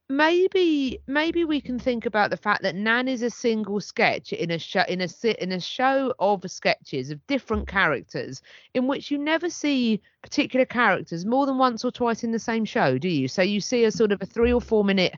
maybe 0.09 0.99
maybe 1.07 1.45
we 1.45 1.61
can 1.61 1.79
think 1.79 2.05
about 2.05 2.29
the 2.29 2.37
fact 2.37 2.61
that 2.61 2.75
Nan 2.75 3.07
is 3.07 3.21
a 3.21 3.29
single 3.29 3.79
sketch 3.79 4.33
in 4.33 4.51
a 4.51 4.59
show 4.59 4.83
in 4.87 5.01
a 5.01 5.07
in 5.41 5.53
a 5.53 5.59
show 5.59 6.13
of 6.19 6.49
sketches 6.51 7.09
of 7.09 7.25
different 7.27 7.67
characters 7.67 8.41
in 8.73 8.87
which 8.87 9.09
you 9.09 9.17
never 9.17 9.49
see 9.49 10.01
particular 10.21 10.65
characters 10.65 11.25
more 11.25 11.45
than 11.45 11.57
once 11.57 11.85
or 11.85 11.91
twice 11.91 12.23
in 12.23 12.31
the 12.31 12.39
same 12.39 12.65
show, 12.65 12.97
do 12.97 13.07
you? 13.07 13.27
So 13.27 13.41
you 13.41 13.61
see 13.61 13.85
a 13.85 13.91
sort 13.91 14.11
of 14.11 14.21
a 14.21 14.25
three 14.25 14.51
or 14.51 14.61
four 14.61 14.83
minute 14.83 15.15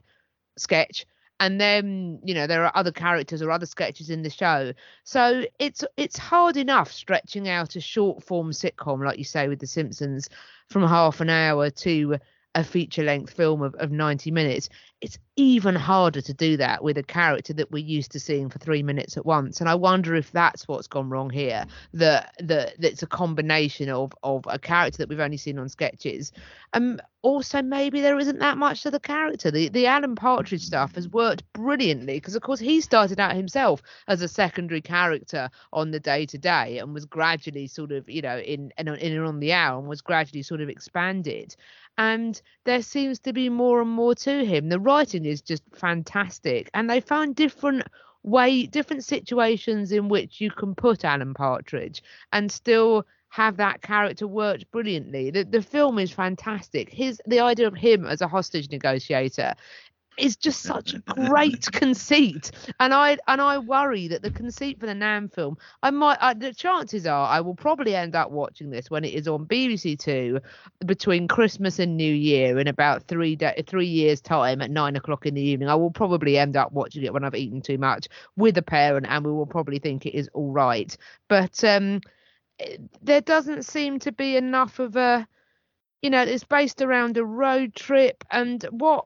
sketch 0.56 1.04
and 1.40 1.60
then 1.60 2.18
you 2.24 2.34
know 2.34 2.46
there 2.46 2.64
are 2.64 2.72
other 2.74 2.92
characters 2.92 3.42
or 3.42 3.50
other 3.50 3.66
sketches 3.66 4.10
in 4.10 4.22
the 4.22 4.30
show. 4.30 4.72
So 5.04 5.44
it's 5.58 5.84
it's 5.96 6.18
hard 6.18 6.56
enough 6.56 6.90
stretching 6.90 7.48
out 7.48 7.76
a 7.76 7.80
short 7.80 8.22
form 8.22 8.50
sitcom 8.50 9.04
like 9.04 9.18
you 9.18 9.24
say 9.24 9.48
with 9.48 9.58
the 9.60 9.66
simpsons 9.66 10.28
from 10.68 10.82
half 10.82 11.20
an 11.20 11.30
hour 11.30 11.70
to 11.70 12.18
a 12.56 12.64
feature 12.64 13.04
length 13.04 13.32
film 13.32 13.62
of, 13.62 13.74
of 13.76 13.92
90 13.92 14.30
minutes 14.30 14.68
it's 15.02 15.18
even 15.36 15.74
harder 15.74 16.22
to 16.22 16.32
do 16.32 16.56
that 16.56 16.82
with 16.82 16.96
a 16.96 17.02
character 17.02 17.52
that 17.52 17.70
we're 17.70 17.84
used 17.84 18.12
to 18.12 18.18
seeing 18.18 18.48
for 18.48 18.58
three 18.58 18.82
minutes 18.82 19.18
at 19.18 19.26
once. 19.26 19.60
And 19.60 19.68
i 19.68 19.74
wonder 19.74 20.14
if 20.14 20.32
that's 20.32 20.66
what's 20.66 20.86
gone 20.86 21.10
wrong 21.10 21.28
here 21.28 21.66
that 21.92 22.34
that 22.38 22.74
that's 22.78 23.02
a 23.02 23.06
combination 23.06 23.90
of 23.90 24.12
of 24.22 24.44
a 24.48 24.58
character 24.58 24.98
that 24.98 25.08
we've 25.08 25.20
only 25.20 25.36
seen 25.36 25.58
on 25.58 25.68
sketches 25.68 26.32
um 26.72 26.98
also 27.22 27.60
maybe 27.60 28.00
there 28.00 28.18
isn't 28.18 28.38
that 28.38 28.56
much 28.56 28.82
to 28.84 28.90
the 28.90 29.00
character. 29.00 29.50
The 29.50 29.68
the 29.68 29.86
alan 29.86 30.14
partridge 30.14 30.64
stuff 30.64 30.94
has 30.94 31.08
worked 31.08 31.42
brilliantly 31.52 32.14
because 32.14 32.36
of 32.36 32.42
course 32.42 32.60
he 32.60 32.80
started 32.80 33.20
out 33.20 33.34
himself 33.34 33.82
as 34.08 34.22
a 34.22 34.28
secondary 34.28 34.80
character 34.80 35.50
on 35.72 35.90
the 35.90 36.00
Day 36.00 36.24
Today 36.24 36.78
and 36.78 36.94
was 36.94 37.04
gradually 37.04 37.66
sort 37.66 37.92
of 37.92 38.08
you 38.08 38.22
know 38.22 38.38
in 38.38 38.72
in, 38.78 38.88
in 38.88 39.12
and 39.12 39.26
on 39.26 39.40
the 39.40 39.52
hour 39.52 39.78
and 39.78 39.88
was 39.88 40.00
gradually 40.00 40.42
sort 40.42 40.62
of 40.62 40.68
expanded 40.68 41.54
and 41.98 42.40
there 42.64 42.82
seems 42.82 43.18
to 43.20 43.32
be 43.32 43.48
more 43.48 43.80
and 43.80 43.90
more 43.90 44.14
to 44.14 44.44
him. 44.44 44.68
The 44.68 44.80
writing 44.80 45.24
is 45.24 45.42
just 45.42 45.62
fantastic, 45.74 46.70
and 46.74 46.88
they 46.88 47.00
found 47.00 47.36
different 47.36 47.84
way, 48.22 48.66
different 48.66 49.04
situations 49.04 49.92
in 49.92 50.08
which 50.08 50.40
you 50.40 50.50
can 50.50 50.74
put 50.74 51.04
Alan 51.04 51.34
Partridge 51.34 52.02
and 52.32 52.50
still 52.50 53.06
have 53.28 53.56
that 53.56 53.82
character 53.82 54.26
worked 54.26 54.70
brilliantly. 54.70 55.30
The 55.30 55.44
the 55.44 55.62
film 55.62 55.98
is 55.98 56.12
fantastic. 56.12 56.90
His 56.90 57.20
the 57.26 57.40
idea 57.40 57.66
of 57.66 57.74
him 57.74 58.06
as 58.06 58.20
a 58.20 58.28
hostage 58.28 58.70
negotiator 58.70 59.54
is 60.18 60.36
just 60.36 60.62
such 60.62 60.94
a 60.94 60.98
great 60.98 61.66
conceit. 61.72 62.50
And 62.80 62.92
i 62.94 63.18
and 63.28 63.40
i 63.40 63.58
worry 63.58 64.08
that 64.08 64.22
the 64.22 64.30
conceit 64.30 64.80
for 64.80 64.86
the 64.86 64.94
nan 64.94 65.28
film 65.28 65.56
i 65.82 65.90
might 65.90 66.18
I, 66.20 66.34
the 66.34 66.52
chances 66.52 67.06
are 67.06 67.28
i 67.28 67.40
will 67.40 67.54
probably 67.54 67.94
end 67.94 68.14
up 68.14 68.30
watching 68.30 68.70
this 68.70 68.90
when 68.90 69.04
it 69.04 69.14
is 69.14 69.28
on 69.28 69.46
bbc 69.46 69.98
two 69.98 70.40
between 70.84 71.28
christmas 71.28 71.78
and 71.78 71.96
new 71.96 72.12
year 72.12 72.58
in 72.58 72.66
about 72.66 73.02
three 73.04 73.36
day, 73.36 73.62
three 73.66 73.86
years 73.86 74.20
time 74.20 74.62
at 74.62 74.70
nine 74.70 74.96
o'clock 74.96 75.26
in 75.26 75.34
the 75.34 75.42
evening. 75.42 75.68
I 75.68 75.74
will 75.74 75.90
probably 75.90 76.38
end 76.38 76.56
up 76.56 76.72
watching 76.72 77.02
it 77.04 77.12
when 77.12 77.24
i've 77.24 77.34
eaten 77.34 77.60
too 77.60 77.78
much 77.78 78.08
with 78.36 78.56
a 78.58 78.62
parent 78.62 79.06
and 79.08 79.24
we 79.24 79.32
will 79.32 79.46
probably 79.46 79.78
think 79.78 80.06
it 80.06 80.14
is 80.14 80.28
all 80.32 80.52
right. 80.52 80.96
But 81.28 81.62
um 81.64 82.00
there 83.02 83.20
doesn't 83.20 83.64
seem 83.64 83.98
to 84.00 84.12
be 84.12 84.36
enough 84.36 84.78
of 84.78 84.96
a 84.96 85.26
you 86.02 86.10
know 86.10 86.22
it's 86.22 86.44
based 86.44 86.82
around 86.82 87.16
a 87.16 87.24
road 87.24 87.74
trip 87.74 88.24
and 88.30 88.62
what 88.70 89.04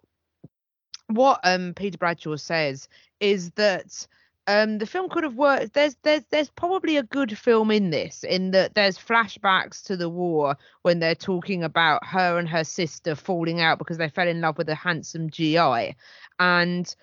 what 1.11 1.40
um 1.44 1.75
Peter 1.75 1.99
Bradshaw 1.99 2.37
says 2.37 2.88
is 3.20 3.51
that 3.53 4.07
um 4.46 4.79
the 4.79 4.87
film 4.87 5.09
could 5.09 5.25
have 5.25 5.35
worked 5.35 5.73
there's 5.75 5.96
there's 6.03 6.25
there's 6.31 6.51
probably 6.51 6.96
a 6.96 7.03
good 7.03 7.37
film 7.37 7.70
in 7.70 7.90
this 7.90 8.25
in 8.25 8.53
that 8.53 8.75
there's 8.75 8.99
flashbacks 8.99 9.83
to 9.85 9.96
the 9.96 10.09
war 10.09 10.57
when 10.83 10.99
they're 10.99 11.14
talking 11.14 11.62
about 11.62 12.05
her 12.07 12.38
and 12.38 12.49
her 12.49 12.64
sister 12.64 13.14
falling 13.14 13.61
out 13.61 13.79
because 13.79 13.99
they 13.99 14.09
fell 14.09 14.29
in 14.29 14.40
love 14.40 14.57
with 14.57 14.68
a 14.68 14.75
handsome 14.75 15.31
GI 15.31 15.94
and 16.38 16.94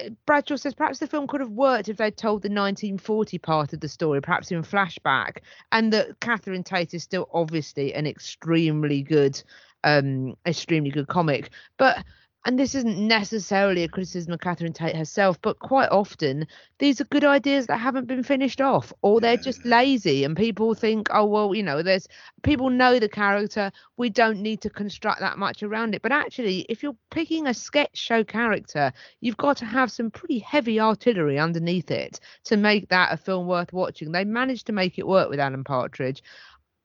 uh, 0.00 0.10
Bradshaw 0.26 0.56
says 0.56 0.74
perhaps 0.74 0.98
the 0.98 1.06
film 1.06 1.26
could 1.26 1.40
have 1.40 1.50
worked 1.50 1.88
if 1.88 1.96
they'd 1.96 2.16
told 2.16 2.42
the 2.42 2.48
1940 2.48 3.38
part 3.38 3.72
of 3.72 3.80
the 3.80 3.88
story, 3.88 4.20
perhaps 4.20 4.50
in 4.50 4.62
flashback, 4.62 5.38
and 5.72 5.92
that 5.92 6.18
Catherine 6.20 6.64
Tate 6.64 6.94
is 6.94 7.02
still 7.02 7.28
obviously 7.32 7.94
an 7.94 8.06
extremely 8.06 9.02
good, 9.02 9.40
um, 9.84 10.34
extremely 10.46 10.90
good 10.90 11.06
comic. 11.06 11.50
But 11.78 12.04
and 12.46 12.58
this 12.58 12.74
isn't 12.74 12.98
necessarily 12.98 13.84
a 13.84 13.88
criticism 13.88 14.32
of 14.34 14.40
Catherine 14.40 14.74
Tate 14.74 14.96
herself, 14.96 15.40
but 15.40 15.58
quite 15.60 15.88
often 15.90 16.46
these 16.78 17.00
are 17.00 17.04
good 17.04 17.24
ideas 17.24 17.66
that 17.66 17.78
haven't 17.78 18.06
been 18.06 18.22
finished 18.22 18.60
off, 18.60 18.92
or 19.00 19.20
they're 19.20 19.38
just 19.38 19.64
lazy, 19.64 20.24
and 20.24 20.36
people 20.36 20.74
think, 20.74 21.08
oh 21.10 21.24
well, 21.24 21.54
you 21.54 21.62
know, 21.62 21.82
there's 21.82 22.06
people 22.42 22.68
know 22.68 22.98
the 22.98 23.08
character, 23.08 23.72
we 23.96 24.10
don't 24.10 24.40
need 24.40 24.60
to 24.60 24.68
construct 24.68 25.20
that 25.20 25.38
much 25.38 25.62
around 25.62 25.94
it. 25.94 26.02
But 26.02 26.12
actually, 26.12 26.66
if 26.68 26.82
you're 26.82 26.96
picking 27.10 27.46
a 27.46 27.54
sketch 27.54 27.96
show 27.96 28.22
character, 28.22 28.92
you've 29.20 29.38
got 29.38 29.56
to 29.58 29.64
have 29.64 29.90
some 29.90 30.10
pretty 30.10 30.40
heavy 30.40 30.78
artillery 30.78 31.38
underneath 31.38 31.90
it 31.90 32.20
to 32.44 32.58
make 32.58 32.90
that 32.90 33.12
a 33.12 33.16
film 33.16 33.46
worth 33.46 33.72
watching. 33.72 34.12
They 34.12 34.24
managed 34.24 34.66
to 34.66 34.72
make 34.72 34.98
it 34.98 35.06
work 35.06 35.30
with 35.30 35.40
Alan 35.40 35.64
Partridge. 35.64 36.22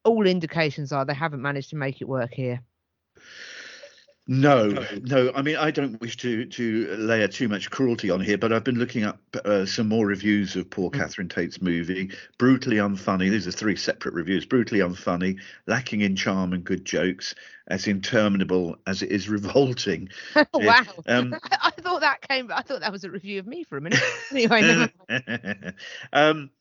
All 0.06 0.26
indications 0.26 0.93
are 0.93 1.04
they 1.04 1.13
haven't 1.13 1.41
managed 1.41 1.72
to 1.72 1.76
make 1.76 2.02
it 2.02 2.08
work 2.08 2.34
here. 2.34 2.62
No, 4.32 4.86
no. 5.06 5.32
I 5.34 5.42
mean, 5.42 5.56
I 5.56 5.72
don't 5.72 6.00
wish 6.00 6.15
to 6.18 6.46
to 6.46 6.96
layer 6.98 7.28
too 7.28 7.48
much 7.48 7.72
cruelty 7.72 8.12
on 8.12 8.22
here, 8.22 8.38
but 8.38 8.54
I've 8.54 8.63
been 8.63 8.78
looking 8.78 9.04
up 9.04 9.20
uh, 9.44 9.65
some 9.65 9.89
more 9.89 10.06
reviews 10.06 10.56
of 10.56 10.70
poor 10.70 10.92
Catherine 10.92 11.30
Tate's 11.30 11.63
movie. 11.63 12.12
Brutally 12.38 12.76
unfunny. 12.76 13.32
These 13.32 13.48
are 13.48 13.52
three 13.52 13.76
separate 13.76 14.13
reviews. 14.13 14.46
Brutally 14.46 14.82
unfunny, 14.82 15.39
lacking 15.65 16.02
in 16.02 16.15
charm 16.15 16.54
and 16.54 16.63
good 16.63 16.86
jokes, 16.86 17.34
as 17.70 17.88
interminable 17.88 18.76
as 18.86 19.02
it 19.02 19.12
is 19.12 19.30
revolting. 19.30 20.10
Oh, 20.36 20.46
wow. 20.54 20.84
Um, 21.08 21.34
I, 21.34 21.58
I 21.63 21.72
thought 21.72 22.02
that 22.02 22.22
came. 22.22 22.52
I 22.52 22.62
thought 22.62 22.82
that 22.82 22.92
was 22.92 23.06
a 23.06 23.10
review 23.10 23.39
of 23.39 23.48
me 23.48 23.63
for 23.63 23.78
a 23.78 23.82
minute. 23.82 24.00
Anyway, 24.30 24.92
um, 26.13 26.52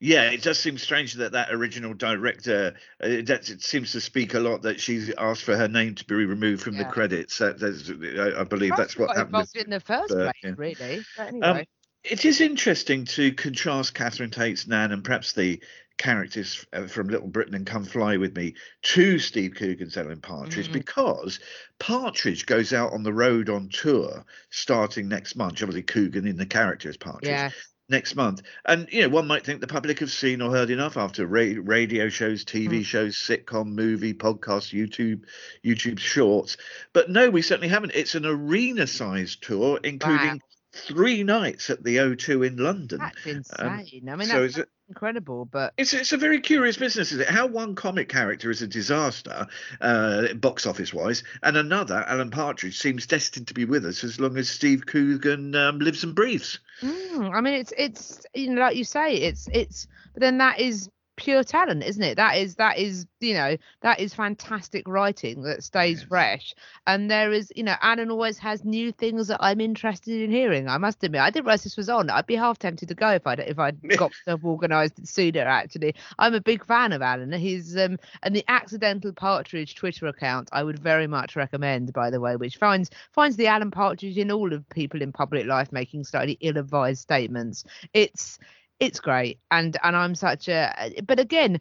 yeah, 0.00 0.30
it 0.30 0.42
does 0.42 0.58
seem 0.58 0.78
strange 0.78 1.12
that 1.14 1.32
that 1.32 1.52
original 1.52 1.92
director 1.92 2.74
uh, 3.02 3.08
that 3.24 3.50
it 3.50 3.62
seems 3.62 3.92
to 3.92 4.00
speak 4.00 4.32
a 4.32 4.40
lot 4.40 4.62
that 4.62 4.80
she's 4.80 5.12
asked 5.18 5.42
for 5.42 5.56
her 5.56 5.68
name 5.68 5.94
to 5.96 6.04
be 6.06 6.14
removed 6.14 6.62
from 6.62 6.78
the 6.78 6.86
credits. 6.86 7.36
That, 7.38 7.60
that's, 7.60 7.90
I, 8.18 8.40
I 8.40 8.44
believe 8.44 8.72
that's 8.76 8.96
what 8.96 9.14
happened. 9.14 9.36
with- 9.36 9.54
involved 9.54 9.56
in 9.56 9.70
the 9.70 9.80
first 9.80 10.08
Burke, 10.08 10.32
place, 10.32 10.34
yeah. 10.42 10.54
really. 10.56 11.04
But 11.16 11.28
anyway. 11.28 11.46
Um, 11.46 11.64
it 12.02 12.24
is 12.24 12.40
interesting 12.40 13.04
to 13.04 13.32
contrast 13.34 13.92
Catherine 13.94 14.30
Tate's 14.30 14.66
Nan 14.66 14.90
and 14.92 15.04
perhaps 15.04 15.34
the 15.34 15.62
characters 15.98 16.64
uh, 16.72 16.86
from 16.86 17.08
Little 17.08 17.28
Britain 17.28 17.54
and 17.54 17.66
Come 17.66 17.84
Fly 17.84 18.16
with 18.16 18.34
Me 18.34 18.54
to 18.80 19.18
Steve 19.18 19.54
Coogan's 19.54 19.98
Alan 19.98 20.22
Partridge 20.22 20.70
Mhm. 20.70 20.72
because 20.72 21.40
Partridge 21.78 22.46
goes 22.46 22.72
out 22.72 22.94
on 22.94 23.02
the 23.02 23.12
road 23.12 23.50
on 23.50 23.68
tour 23.68 24.24
starting 24.48 25.08
next 25.08 25.36
month. 25.36 25.62
Obviously, 25.62 25.82
Coogan 25.82 26.26
in 26.26 26.38
the 26.38 26.46
character 26.46 26.88
as 26.88 26.96
Partridge 26.96 27.28
yeah. 27.28 27.50
Next 27.90 28.14
month. 28.16 28.42
And 28.64 28.88
you 28.90 29.02
know, 29.02 29.08
one 29.08 29.26
might 29.26 29.44
think 29.44 29.60
the 29.60 29.66
public 29.66 29.98
have 29.98 30.10
seen 30.10 30.40
or 30.40 30.50
heard 30.50 30.70
enough 30.70 30.96
after 30.96 31.26
ra- 31.26 31.54
radio 31.62 32.08
shows, 32.08 32.44
TV 32.44 32.80
Mm. 32.80 32.84
shows, 32.84 33.16
sitcom, 33.16 33.66
movie, 33.72 34.14
podcast, 34.14 34.72
YouTube, 34.72 35.24
YouTube 35.64 35.98
Shorts. 35.98 36.56
But 36.92 37.10
no, 37.10 37.28
we 37.30 37.42
certainly 37.42 37.68
haven't. 37.68 37.92
It's 37.94 38.14
an 38.14 38.24
arena-sized 38.24 39.42
tour, 39.42 39.80
including 39.84 40.40
three 40.72 41.22
nights 41.22 41.70
at 41.70 41.82
the 41.82 41.96
O2 41.96 42.46
in 42.46 42.56
London. 42.56 42.98
That's 42.98 43.26
insane. 43.26 44.08
I 44.08 44.16
mean, 44.16 44.22
um, 44.22 44.22
so 44.22 44.40
that's 44.42 44.52
is 44.54 44.58
it- 44.58 44.68
incredible. 44.88 45.44
But 45.44 45.72
It's 45.76 45.92
it's 45.94 46.12
a 46.12 46.16
very 46.16 46.40
curious 46.40 46.76
business, 46.76 47.12
is 47.12 47.18
it? 47.20 47.28
How 47.28 47.46
one 47.46 47.74
comic 47.74 48.08
character 48.08 48.50
is 48.50 48.62
a 48.62 48.66
disaster, 48.66 49.46
uh, 49.80 50.34
box 50.34 50.66
office 50.66 50.92
wise, 50.92 51.22
and 51.42 51.56
another, 51.56 52.04
Alan 52.06 52.30
Partridge, 52.30 52.78
seems 52.78 53.06
destined 53.06 53.48
to 53.48 53.54
be 53.54 53.64
with 53.64 53.84
us 53.84 54.02
as 54.04 54.18
long 54.20 54.36
as 54.36 54.48
Steve 54.48 54.86
Coogan 54.86 55.54
um, 55.54 55.78
lives 55.78 56.04
and 56.04 56.14
breathes. 56.14 56.58
Mm, 56.82 57.34
I 57.34 57.40
mean, 57.40 57.54
it's 57.54 57.72
it's 57.76 58.24
you 58.34 58.50
know, 58.54 58.60
like 58.60 58.76
you 58.76 58.84
say, 58.84 59.14
it's 59.16 59.48
it's. 59.52 59.86
But 60.12 60.20
then 60.22 60.38
that 60.38 60.58
is 60.58 60.88
pure 61.20 61.44
talent, 61.44 61.84
isn't 61.84 62.02
it? 62.02 62.16
That 62.16 62.36
is 62.36 62.56
that 62.56 62.78
is 62.78 63.06
you 63.20 63.34
know 63.34 63.56
that 63.82 64.00
is 64.00 64.14
fantastic 64.14 64.88
writing 64.88 65.42
that 65.42 65.62
stays 65.62 66.00
Yes. 66.00 66.08
fresh. 66.08 66.54
And 66.86 67.10
there 67.10 67.30
is 67.30 67.52
you 67.54 67.62
know, 67.62 67.76
Alan 67.82 68.10
always 68.10 68.38
has 68.38 68.64
new 68.64 68.90
things 68.90 69.28
that 69.28 69.38
I'm 69.40 69.60
interested 69.60 70.20
in 70.22 70.30
hearing. 70.30 70.68
I 70.68 70.78
must 70.78 71.04
admit, 71.04 71.20
I 71.20 71.30
didn't 71.30 71.46
realize 71.46 71.62
this 71.62 71.76
was 71.76 71.88
on. 71.88 72.10
I'd 72.10 72.26
be 72.26 72.36
half 72.36 72.58
tempted 72.58 72.88
to 72.88 72.94
go 72.94 73.10
if 73.10 73.26
I 73.26 73.34
if 73.34 73.58
I'd 73.58 73.80
got 73.96 74.12
myself 74.26 74.44
organised 74.44 75.06
sooner. 75.06 75.42
Actually, 75.42 75.94
I'm 76.18 76.34
a 76.34 76.40
big 76.40 76.64
fan 76.64 76.92
of 76.92 77.02
Alan. 77.02 77.30
He's 77.32 77.76
um 77.76 77.98
and 78.22 78.34
the 78.34 78.44
accidental 78.48 79.12
partridge 79.12 79.74
Twitter 79.74 80.06
account 80.06 80.48
I 80.52 80.62
would 80.64 80.78
very 80.78 81.06
much 81.06 81.36
recommend. 81.36 81.92
By 81.92 82.10
the 82.10 82.20
way, 82.20 82.36
which 82.36 82.56
finds 82.56 82.90
finds 83.12 83.36
the 83.36 83.46
Alan 83.46 83.70
Partridge 83.70 84.16
in 84.18 84.30
all 84.32 84.52
of 84.52 84.68
people 84.70 85.02
in 85.02 85.12
public 85.12 85.46
life 85.46 85.70
making 85.70 86.04
slightly 86.04 86.38
ill-advised 86.40 87.00
statements. 87.02 87.64
It's 87.92 88.38
it's 88.80 89.00
great, 89.00 89.38
and 89.50 89.76
and 89.82 89.94
I'm 89.94 90.14
such 90.14 90.48
a. 90.48 90.92
But 91.06 91.20
again, 91.20 91.60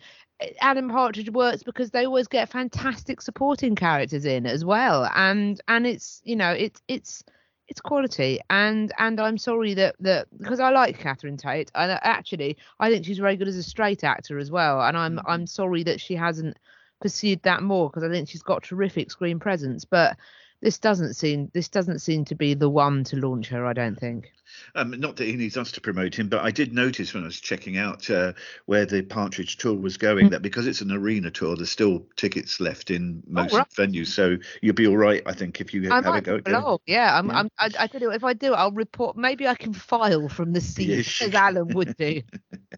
Alan 0.61 0.89
Partridge 0.89 1.29
works 1.29 1.63
because 1.63 1.91
they 1.91 2.05
always 2.05 2.27
get 2.27 2.49
fantastic 2.49 3.21
supporting 3.21 3.75
characters 3.75 4.25
in 4.25 4.45
as 4.45 4.63
well, 4.65 5.09
and 5.13 5.61
and 5.67 5.85
it's 5.85 6.21
you 6.23 6.35
know 6.35 6.51
it's 6.51 6.81
it's 6.87 7.23
it's 7.69 7.81
quality. 7.81 8.39
And 8.49 8.91
and 8.97 9.19
i'm 9.19 9.37
sorry 9.37 9.73
that 9.75 9.95
that 9.99 10.27
because 10.37 10.59
i 10.59 10.69
like 10.71 10.99
catherine 10.99 11.37
tate. 11.37 11.71
And 11.75 11.91
actually 12.03 12.57
i 12.79 12.89
think 12.89 13.05
she's 13.05 13.19
very 13.19 13.37
good 13.37 13.47
as 13.47 13.55
a 13.55 13.63
straight 13.63 14.03
actor 14.03 14.39
as 14.39 14.51
well. 14.51 14.81
And 14.81 14.97
i'm 14.97 15.17
mm-hmm. 15.17 15.27
i'm 15.29 15.47
sorry 15.47 15.83
that 15.83 16.01
she 16.01 16.15
hasn't 16.15 16.57
pursued 16.99 17.41
that 17.43 17.63
more 17.63 17.89
because 17.89 18.03
i 18.03 18.09
think 18.09 18.27
she's 18.27 18.43
got 18.43 18.63
terrific 18.63 19.11
screen 19.11 19.39
presence. 19.39 19.85
But 19.85 20.17
this 20.61 20.77
doesn't 20.79 21.13
seem 21.13 21.49
this 21.53 21.69
doesn't 21.69 21.99
seem 21.99 22.25
to 22.25 22.35
be 22.35 22.53
the 22.53 22.69
one 22.69 23.03
to 23.03 23.15
launch 23.17 23.47
her 23.49 23.65
i 23.65 23.73
don't 23.73 23.99
think 23.99 24.31
Um, 24.75 24.91
not 24.99 25.15
that 25.17 25.25
he 25.25 25.35
needs 25.35 25.57
us 25.57 25.71
to 25.73 25.81
promote 25.81 26.17
him, 26.17 26.27
but 26.27 26.43
I 26.43 26.49
did 26.49 26.73
notice 26.73 27.13
when 27.13 27.21
I 27.23 27.27
was 27.27 27.39
checking 27.39 27.77
out 27.77 28.09
uh, 28.09 28.33
where 28.65 28.85
the 28.85 29.03
Partridge 29.03 29.57
tour 29.57 29.75
was 29.75 29.95
going 29.97 30.27
Mm. 30.27 30.31
that 30.31 30.41
because 30.41 30.65
it's 30.65 30.81
an 30.81 30.91
arena 30.91 31.29
tour, 31.29 31.55
there's 31.55 31.71
still 31.71 32.07
tickets 32.15 32.59
left 32.59 32.89
in 32.89 33.21
most 33.27 33.53
Oh, 33.53 33.57
right. 33.59 33.69
venues. 33.77 34.07
So 34.07 34.37
you'll 34.61 34.73
be 34.73 34.87
all 34.87 34.97
right, 34.97 35.21
I 35.27 35.33
think, 35.33 35.61
if 35.61 35.71
you 35.73 35.83
I 35.91 35.95
have 36.01 36.05
a 36.15 36.21
go. 36.21 36.35
at 36.35 36.43
go 36.43 36.51
going. 36.51 36.79
Yeah, 36.87 37.17
I'm, 37.17 37.29
Yeah. 37.29 37.39
I'm, 37.39 37.49
I, 37.59 37.69
I 37.79 37.87
tell 37.87 38.01
you, 38.01 38.07
what, 38.07 38.15
if 38.15 38.23
I 38.23 38.33
do, 38.33 38.53
I'll 38.55 38.71
report. 38.71 39.15
Maybe 39.17 39.47
I 39.47 39.53
can 39.55 39.71
file 39.73 40.27
from 40.29 40.51
the 40.51 40.61
scene 40.61 40.89
Yes, 40.89 41.21
as 41.21 41.35
Alan 41.35 41.67
would 41.73 41.95
do. 41.95 42.21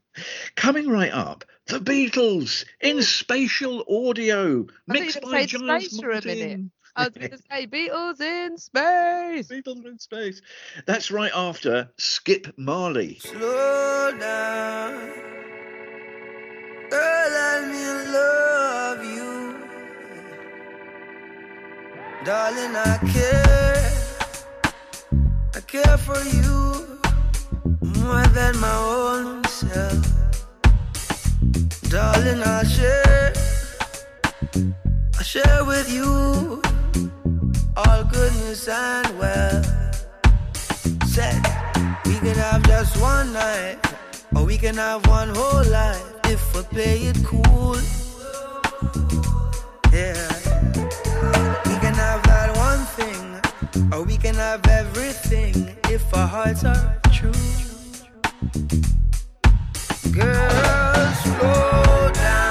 Coming 0.56 0.90
right 0.90 1.12
up, 1.14 1.46
the 1.68 1.80
Beatles 1.80 2.66
in 2.82 3.02
spatial 3.02 3.86
audio, 4.10 4.68
I 4.90 4.94
thought 4.94 4.98
you 4.98 5.02
mixed 5.06 5.22
by 5.22 5.46
Giles 5.46 5.86
space 5.86 6.00
a 6.04 6.06
minute. 6.08 6.40
Martin. 6.50 6.72
I 6.96 7.06
was 7.06 7.16
going 7.16 7.32
to 7.32 7.38
say 7.50 7.68
Beatles 7.68 8.20
in 8.20 8.58
space. 8.58 9.48
Beatles 9.48 9.86
in 9.86 9.98
space. 9.98 10.42
That's 10.86 11.10
right 11.10 11.32
after 11.34 11.90
Skip 11.98 12.54
Marley. 12.58 13.20
Slow 13.20 14.12
down. 14.20 14.94
Girl, 16.90 17.30
let 17.32 17.68
me 17.70 18.12
love 18.12 19.06
you. 19.06 19.56
Darling, 22.26 22.76
I 22.76 22.98
care. 23.14 23.92
I 25.56 25.60
care 25.62 25.98
for 25.98 26.22
you 26.24 27.00
more 28.02 28.26
than 28.28 28.58
my 28.60 28.78
own 28.78 29.44
self. 29.46 30.06
Darling, 31.90 32.44
I'll 32.44 32.66
share. 32.66 33.34
I'll 35.18 35.24
share 35.24 35.64
with 35.66 35.92
you 35.92 36.62
all 37.88 38.04
goodness 38.04 38.68
and 38.68 39.08
wealth. 39.18 39.68
Said 41.06 41.42
we 42.06 42.16
can 42.20 42.38
have 42.38 42.64
just 42.64 43.00
one 43.02 43.34
night, 43.34 43.78
or 44.36 44.46
we 44.46 44.58
can 44.58 44.76
have 44.76 45.06
one 45.08 45.30
whole 45.30 45.66
life 45.70 46.04
if 46.26 46.42
we 46.56 46.62
play 46.64 46.98
it 47.12 47.18
cool. 47.26 47.78
Yeah, 49.92 50.28
we 51.70 51.76
can 51.84 51.96
have 52.06 52.22
that 52.24 52.50
one 52.70 52.84
thing, 52.98 53.94
or 53.94 54.04
we 54.04 54.18
can 54.18 54.36
have 54.36 54.66
everything 54.68 55.76
if 55.90 56.04
our 56.14 56.28
hearts 56.28 56.64
are 56.64 57.00
true. 57.12 57.32
Girl, 60.12 61.14
slow 61.24 62.12
down. 62.14 62.51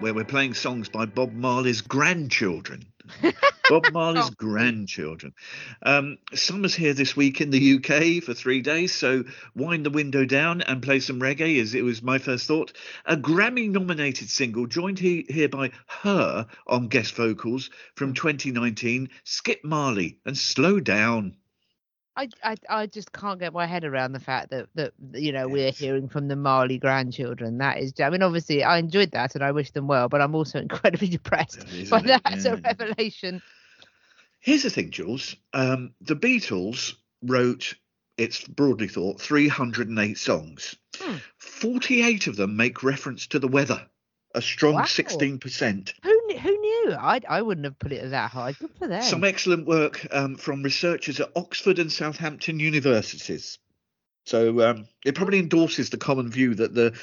where 0.00 0.14
we're 0.14 0.24
playing 0.24 0.54
songs 0.54 0.88
by 0.88 1.06
Bob 1.06 1.32
Marley's 1.32 1.80
grandchildren. 1.80 2.84
Bob 3.68 3.92
Marley's 3.92 4.30
grandchildren. 4.30 5.32
Um, 5.82 6.18
summer's 6.34 6.74
here 6.74 6.92
this 6.92 7.16
week 7.16 7.40
in 7.40 7.50
the 7.50 7.74
UK 7.74 8.22
for 8.22 8.34
three 8.34 8.62
days, 8.62 8.94
so 8.94 9.24
wind 9.54 9.86
the 9.86 9.90
window 9.90 10.24
down 10.24 10.60
and 10.62 10.82
play 10.82 11.00
some 11.00 11.20
reggae. 11.20 11.60
As 11.60 11.74
it 11.74 11.82
was 11.82 12.02
my 12.02 12.18
first 12.18 12.46
thought. 12.46 12.72
A 13.06 13.16
Grammy-nominated 13.16 14.28
single 14.28 14.66
joined 14.66 14.98
he- 14.98 15.26
here 15.28 15.48
by 15.48 15.70
her 16.02 16.46
on 16.66 16.88
guest 16.88 17.14
vocals 17.14 17.70
from 17.94 18.14
2019. 18.14 19.08
Skip 19.24 19.64
Marley 19.64 20.18
and 20.24 20.36
Slow 20.36 20.80
Down. 20.80 21.36
I, 22.16 22.28
I 22.42 22.56
I 22.68 22.86
just 22.86 23.12
can't 23.12 23.38
get 23.38 23.52
my 23.52 23.66
head 23.66 23.84
around 23.84 24.12
the 24.12 24.20
fact 24.20 24.50
that 24.50 24.68
that 24.74 24.92
you 25.14 25.32
know 25.32 25.48
we're 25.48 25.70
hearing 25.70 26.08
from 26.08 26.28
the 26.28 26.36
Marley 26.36 26.76
grandchildren. 26.78 27.58
That 27.58 27.78
is, 27.78 27.92
I 28.00 28.10
mean, 28.10 28.22
obviously 28.22 28.64
I 28.64 28.78
enjoyed 28.78 29.12
that 29.12 29.34
and 29.34 29.44
I 29.44 29.52
wish 29.52 29.70
them 29.70 29.86
well, 29.86 30.08
but 30.08 30.20
I'm 30.20 30.34
also 30.34 30.58
incredibly 30.62 31.08
depressed 31.08 31.60
by 31.60 31.98
isn't 31.98 31.98
it? 31.98 32.06
that 32.24 32.32
as 32.32 32.44
a 32.46 32.56
revelation. 32.56 33.40
Here's 34.40 34.62
the 34.62 34.70
thing, 34.70 34.90
Jules. 34.90 35.36
Um, 35.52 35.92
the 36.00 36.16
Beatles 36.16 36.94
wrote, 37.22 37.74
it's 38.16 38.42
broadly 38.48 38.88
thought, 38.88 39.20
308 39.20 40.16
songs. 40.16 40.76
Hmm. 40.96 41.16
48 41.38 42.26
of 42.26 42.36
them 42.36 42.56
make 42.56 42.82
reference 42.82 43.26
to 43.28 43.38
the 43.38 43.48
weather, 43.48 43.86
a 44.34 44.40
strong 44.40 44.74
Wow. 44.76 44.82
16%. 44.82 45.92
Who 46.02 46.20
who 46.38 46.50
knew? 46.58 46.69
I 46.88 47.20
I 47.28 47.42
wouldn't 47.42 47.64
have 47.64 47.78
put 47.78 47.92
it 47.92 48.10
that 48.10 48.30
high. 48.30 48.52
Good 48.52 48.70
for 48.78 48.88
them. 48.88 49.02
Some 49.02 49.24
excellent 49.24 49.66
work 49.66 50.06
um, 50.10 50.36
from 50.36 50.62
researchers 50.62 51.20
at 51.20 51.30
Oxford 51.36 51.78
and 51.78 51.90
Southampton 51.90 52.60
universities. 52.60 53.58
So 54.26 54.70
um, 54.70 54.86
it 55.04 55.14
probably 55.14 55.38
endorses 55.38 55.90
the 55.90 55.96
common 55.96 56.30
view 56.30 56.54
that 56.56 56.74
the 56.74 56.98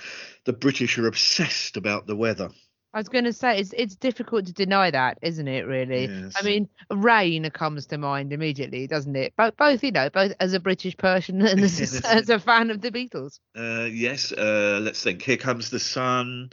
the 0.45 0.53
British 0.53 0.97
are 0.97 1.07
obsessed 1.07 1.77
about 1.77 2.07
the 2.07 2.15
weather. 2.15 2.49
I 2.93 2.99
was 2.99 3.09
going 3.09 3.25
to 3.25 3.33
say 3.33 3.59
it's 3.59 3.73
it's 3.77 3.95
difficult 3.95 4.45
to 4.47 4.53
deny 4.53 4.89
that, 4.89 5.19
isn't 5.21 5.47
it? 5.47 5.67
Really. 5.67 6.05
Yes. 6.05 6.33
I 6.39 6.43
mean, 6.43 6.69
rain 6.89 7.49
comes 7.51 7.85
to 7.87 7.97
mind 7.97 8.33
immediately, 8.33 8.87
doesn't 8.87 9.15
it? 9.15 9.33
Both, 9.35 9.57
both 9.57 9.83
you 9.83 9.91
know, 9.91 10.09
both 10.09 10.33
as 10.39 10.53
a 10.53 10.59
British 10.59 10.95
person 10.97 11.41
and 11.41 11.59
as, 11.59 12.03
a, 12.03 12.07
as 12.07 12.29
a 12.29 12.39
fan 12.39 12.71
of 12.71 12.81
the 12.81 12.91
Beatles. 12.91 13.39
Uh, 13.55 13.87
yes, 13.91 14.31
uh, 14.31 14.79
let's 14.81 15.03
think. 15.03 15.21
Here 15.21 15.37
comes 15.37 15.69
the 15.69 15.79
sun, 15.79 16.51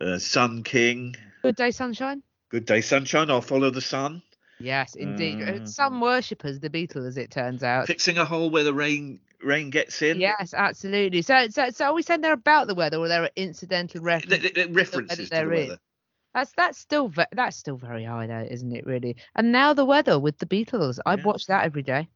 uh, 0.00 0.18
Sun 0.18 0.64
King. 0.64 1.14
Good 1.42 1.56
day, 1.56 1.70
sunshine. 1.70 2.22
Good 2.50 2.66
day, 2.66 2.80
sunshine. 2.80 3.30
I'll 3.30 3.40
follow 3.40 3.70
the 3.70 3.80
sun. 3.80 4.22
Yes, 4.58 4.94
indeed. 4.94 5.38
Mhm. 5.38 5.68
Some 5.68 6.00
worshippers, 6.00 6.60
the 6.60 6.68
Beatles, 6.68 7.06
as 7.06 7.16
it 7.16 7.30
turns 7.30 7.62
out. 7.62 7.86
Fixing 7.86 8.18
a 8.18 8.24
hole 8.24 8.50
where 8.50 8.64
the 8.64 8.74
rain 8.74 9.20
rain 9.42 9.70
gets 9.70 10.02
in. 10.02 10.20
Yes, 10.20 10.52
absolutely. 10.52 11.22
So, 11.22 11.48
so, 11.48 11.70
so 11.70 11.86
are 11.86 11.94
we 11.94 12.02
saying 12.02 12.20
they're 12.20 12.34
about 12.34 12.66
the 12.66 12.74
weather, 12.74 12.98
or 12.98 13.08
they're 13.08 13.30
incidental 13.36 14.00
Th- 14.00 14.04
reference? 14.04 14.42
th- 14.42 14.54
th- 14.54 14.68
references 14.70 15.16
to 15.16 15.22
the 15.24 15.30
there 15.30 15.48
weather. 15.48 15.78
That's 16.34 16.52
that's 16.56 16.78
still 16.78 17.08
ve- 17.08 17.24
that's 17.32 17.56
still 17.56 17.76
very 17.76 18.04
high, 18.04 18.26
though, 18.26 18.46
isn't 18.50 18.70
it? 18.76 18.84
Really. 18.84 19.16
And 19.34 19.50
now 19.50 19.72
the 19.72 19.84
weather 19.86 20.18
with 20.18 20.36
the 20.38 20.46
Beatles. 20.46 20.98
I 21.06 21.14
Yeah. 21.14 21.22
watch 21.24 21.46
that 21.46 21.64
every 21.64 21.82
day. 21.82 22.08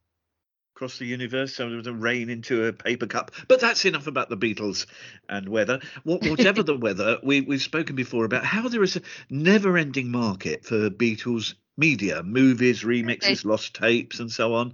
Across 0.75 0.97
the 0.97 1.05
universe, 1.05 1.55
so 1.55 1.69
there 1.69 1.77
was 1.77 1.87
a 1.87 1.93
rain 1.93 2.29
into 2.29 2.65
a 2.65 2.73
paper 2.73 3.07
cup. 3.07 3.31
But 3.47 3.61
that's 3.61 3.85
enough 3.85 4.07
about 4.07 4.27
the 4.27 4.35
Beatles 4.35 4.85
and 5.29 5.47
weather. 5.47 5.79
What, 6.03 6.27
whatever 6.27 6.63
the 6.63 6.77
weather, 6.77 7.17
we, 7.23 7.39
we've 7.39 7.61
spoken 7.61 7.95
before 7.95 8.25
about 8.25 8.43
how 8.43 8.67
there 8.67 8.83
is 8.83 8.97
a 8.97 9.01
never-ending 9.29 10.11
market 10.11 10.65
for 10.65 10.89
Beatles 10.89 11.53
media, 11.77 12.23
movies, 12.23 12.83
remixes, 12.83 13.43
lost 13.43 13.73
tapes, 13.73 14.19
and 14.19 14.31
so 14.31 14.53
on. 14.53 14.73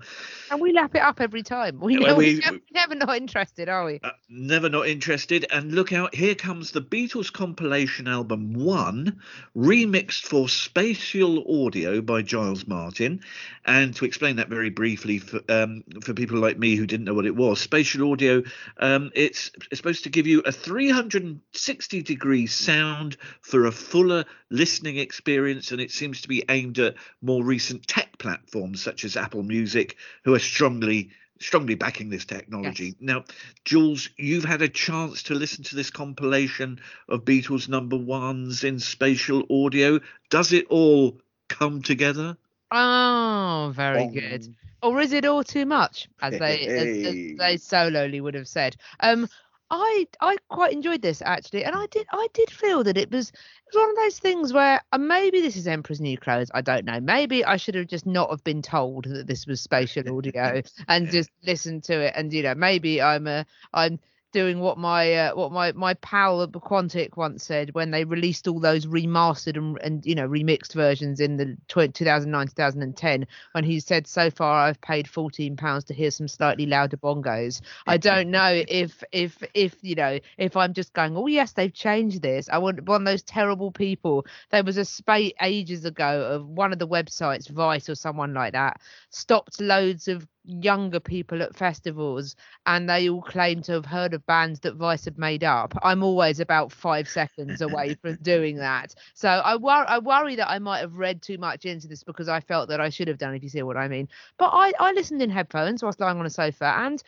And 0.52 0.62
we 0.62 0.72
lap 0.72 0.94
it 0.96 1.02
up 1.02 1.20
every 1.20 1.42
time. 1.44 1.80
We 1.80 1.96
know 1.96 2.16
we- 2.16 2.36
we, 2.36 2.44
are 2.44 2.60
never 2.74 2.94
not 2.94 3.16
interested, 3.18 3.70
are 3.70 3.86
we? 3.86 4.00
Uh, 4.04 4.12
never 4.30 4.70
not 4.70 4.88
interested. 4.88 5.46
And 5.52 5.74
look 5.74 5.92
out, 5.94 6.14
here 6.14 6.36
comes 6.36 6.72
the 6.72 6.82
Beatles 6.82 7.32
compilation 7.32 8.08
album 8.08 8.54
one, 8.54 9.20
remixed 9.56 10.24
for 10.24 10.48
spatial 10.48 11.66
audio 11.66 12.02
by 12.02 12.22
Giles 12.22 12.68
Martin. 12.68 13.22
And 13.66 13.96
to 13.96 14.06
explain 14.06 14.36
that 14.38 14.50
very 14.50 14.70
briefly 14.70 15.20
for 15.20 15.40
um, 15.50 15.84
for 16.02 16.14
people 16.14 16.40
like 16.40 16.58
me 16.58 16.76
who 16.76 16.86
didn't 16.88 17.06
know 17.06 17.14
what 17.14 17.26
it 17.26 17.36
was, 17.36 17.60
spatial 17.62 18.12
audio, 18.12 18.44
um, 18.80 19.12
it's, 19.16 19.52
it's 19.70 19.78
supposed 19.78 20.04
to 20.04 20.10
give 20.10 20.26
you 20.28 20.42
a 20.42 20.52
360 20.52 22.02
degree 22.04 22.48
sound 22.48 23.18
for 23.42 23.66
a 23.66 23.72
fuller 23.72 24.26
listening 24.50 24.98
experience, 24.98 25.72
and 25.72 25.80
it 25.80 25.92
seems 25.92 26.22
to 26.22 26.28
be 26.28 26.44
aimed 26.50 26.80
at 26.80 26.91
more 27.22 27.44
recent 27.44 27.88
tech 27.88 28.18
platforms 28.18 28.82
such 28.82 29.06
as 29.06 29.18
Apple 29.18 29.44
Music, 29.44 29.98
who 30.24 30.34
are 30.34 30.40
strongly 30.40 31.12
strongly 31.40 31.74
backing 31.74 32.10
this 32.10 32.26
technology. 32.26 32.86
Yes. 32.86 32.96
Now, 33.00 33.24
Jules, 33.66 34.10
you've 34.18 34.46
had 34.46 34.62
a 34.62 34.70
chance 34.70 35.24
to 35.24 35.34
listen 35.34 35.64
to 35.66 35.76
this 35.76 35.90
compilation 35.90 36.80
of 37.10 37.26
Beatles 37.26 37.68
number 37.68 37.98
ones 37.98 38.64
in 38.64 38.80
spatial 38.80 39.44
audio. 39.50 40.00
Does 40.30 40.54
it 40.54 40.68
all 40.70 41.20
come 41.50 41.82
together? 41.82 42.38
Oh, 42.70 43.74
very 43.76 44.08
good. 44.08 44.46
Um, 44.46 44.56
Or 44.84 45.02
is 45.02 45.14
it 45.14 45.26
all 45.26 45.44
too 45.44 45.66
much, 45.66 46.10
as 46.22 46.40
they 46.40 46.60
as, 46.62 47.08
as 47.08 47.38
they 47.38 47.58
solely 47.58 48.22
would 48.22 48.36
have 48.36 48.48
said? 48.48 48.76
Um, 49.00 49.28
I 49.72 50.06
I 50.20 50.36
quite 50.50 50.74
enjoyed 50.74 51.02
this 51.02 51.22
actually, 51.22 51.64
and 51.64 51.74
I 51.74 51.86
did 51.88 52.06
I 52.12 52.28
did 52.34 52.52
feel 52.52 52.84
that 52.84 52.98
it 52.98 53.10
was 53.10 53.30
it 53.30 53.74
was 53.74 53.82
one 53.82 53.90
of 53.90 53.96
those 53.96 54.20
things 54.20 54.52
where 54.52 54.82
uh, 54.92 54.98
maybe 54.98 55.40
this 55.40 55.56
is 55.56 55.66
Emperor's 55.66 56.02
New 56.02 56.18
Clothes. 56.18 56.52
I 56.54 56.60
don't 56.60 56.84
know. 56.84 57.00
Maybe 57.00 57.46
I 57.46 57.56
should 57.56 57.76
have 57.76 57.88
just 57.88 58.06
not 58.06 58.30
have 58.30 58.44
been 58.44 58.62
told 58.62 59.06
that 59.06 59.28
this 59.28 59.48
was 59.48 59.62
spatial 59.62 60.18
audio 60.18 60.62
and 60.90 61.10
just 61.10 61.30
listened 61.48 61.86
to 61.86 62.02
it. 62.02 62.14
And 62.18 62.34
you 62.34 62.44
know, 62.44 62.54
maybe 62.54 63.02
I'm 63.02 63.28
a 63.28 63.46
I'm 63.74 64.00
doing 64.32 64.60
what 64.60 64.78
my 64.78 65.14
uh, 65.14 65.36
what 65.36 65.52
my 65.52 65.72
my 65.74 65.94
pal 65.96 66.42
at 66.42 66.52
Quantic 66.52 67.18
once 67.18 67.44
said 67.44 67.74
when 67.74 67.92
they 67.92 68.04
released 68.04 68.48
all 68.48 68.60
those 68.60 68.86
remastered 68.86 69.58
and, 69.58 69.80
and 69.82 70.06
you 70.06 70.16
know 70.16 70.28
remixed 70.28 70.74
versions 70.74 71.20
in 71.20 71.38
the 71.38 71.58
tw- 71.68 71.94
2009 71.94 72.48
2010 72.48 73.28
when 73.52 73.64
he 73.64 73.80
said 73.80 74.08
so 74.08 74.30
far 74.30 74.68
I've 74.68 74.82
paid 74.82 75.08
14 75.08 75.56
pounds 75.58 75.84
to 75.86 75.94
hear 75.94 76.12
some 76.12 76.28
slightly 76.28 76.66
louder 76.66 76.98
bongos. 76.98 77.62
I 77.88 77.98
don't 77.98 78.32
know 78.32 78.64
if 78.68 79.04
if 79.12 79.38
if 79.54 79.76
you 79.82 79.96
know 79.96 80.20
if 80.38 80.56
I'm 80.56 80.74
just 80.74 80.94
going 80.94 81.16
oh 81.18 81.28
yes 81.28 81.54
they've 81.54 81.74
changed 81.74 82.22
this. 82.22 82.50
I 82.50 82.58
want 82.58 82.84
one 82.84 83.02
of 83.02 83.06
those 83.06 83.24
terrible 83.24 83.72
people. 83.72 84.26
There 84.50 84.64
was 84.64 84.78
a 84.78 84.86
spate 84.86 85.36
ages 85.42 85.86
ago 85.86 86.24
of 86.24 86.48
one 86.48 86.74
of 86.74 86.80
the 86.80 86.88
websites 86.88 87.50
Vice 87.50 87.90
or 87.90 87.96
someone 87.96 88.34
like 88.34 88.54
that 88.54 88.80
stopped 89.10 89.60
loads 89.60 90.08
of 90.08 90.28
younger 90.44 91.00
people 91.00 91.42
at 91.44 91.56
festivals 91.56 92.36
and 92.66 92.90
they 92.90 93.10
all 93.10 93.22
claim 93.22 93.62
to 93.64 93.74
have 93.74 93.86
heard 93.86 94.14
of 94.14 94.26
bands 94.26 94.60
that 94.62 94.76
Vice 94.76 95.06
had 95.06 95.18
made 95.18 95.44
up. 95.44 95.74
I'm 95.84 96.04
always 96.04 96.40
about 96.40 96.72
five 96.72 97.08
seconds 97.08 97.62
away 97.62 97.96
from 98.02 98.18
doing 98.22 98.58
that. 98.58 98.96
So 99.14 99.30
I, 99.30 99.56
wor- 99.56 99.90
I 99.90 100.00
worry 100.00 100.36
that 100.36 100.50
I 100.50 100.60
might 100.60 100.80
have 100.80 100.96
read 100.96 101.22
too 101.22 101.38
much 101.38 101.66
into 101.66 101.88
this 101.88 102.04
because 102.04 102.28
I 102.30 102.40
felt 102.40 102.70
that 102.70 102.82
I 102.82 102.90
should 102.90 103.08
have 103.08 103.18
done, 103.18 103.36
if 103.36 103.44
you 103.44 103.50
see 103.50 103.64
what 103.64 103.78
I 103.78 103.88
mean. 103.88 104.08
But 104.38 104.50
I, 104.54 104.74
I 104.80 104.92
listened 104.94 105.22
in 105.22 105.30
headphones 105.30 105.84
whilst 105.84 106.00
lying 106.00 106.20
on 106.20 106.26
a 106.26 106.30
sofa 106.30 106.74
and 106.78 107.02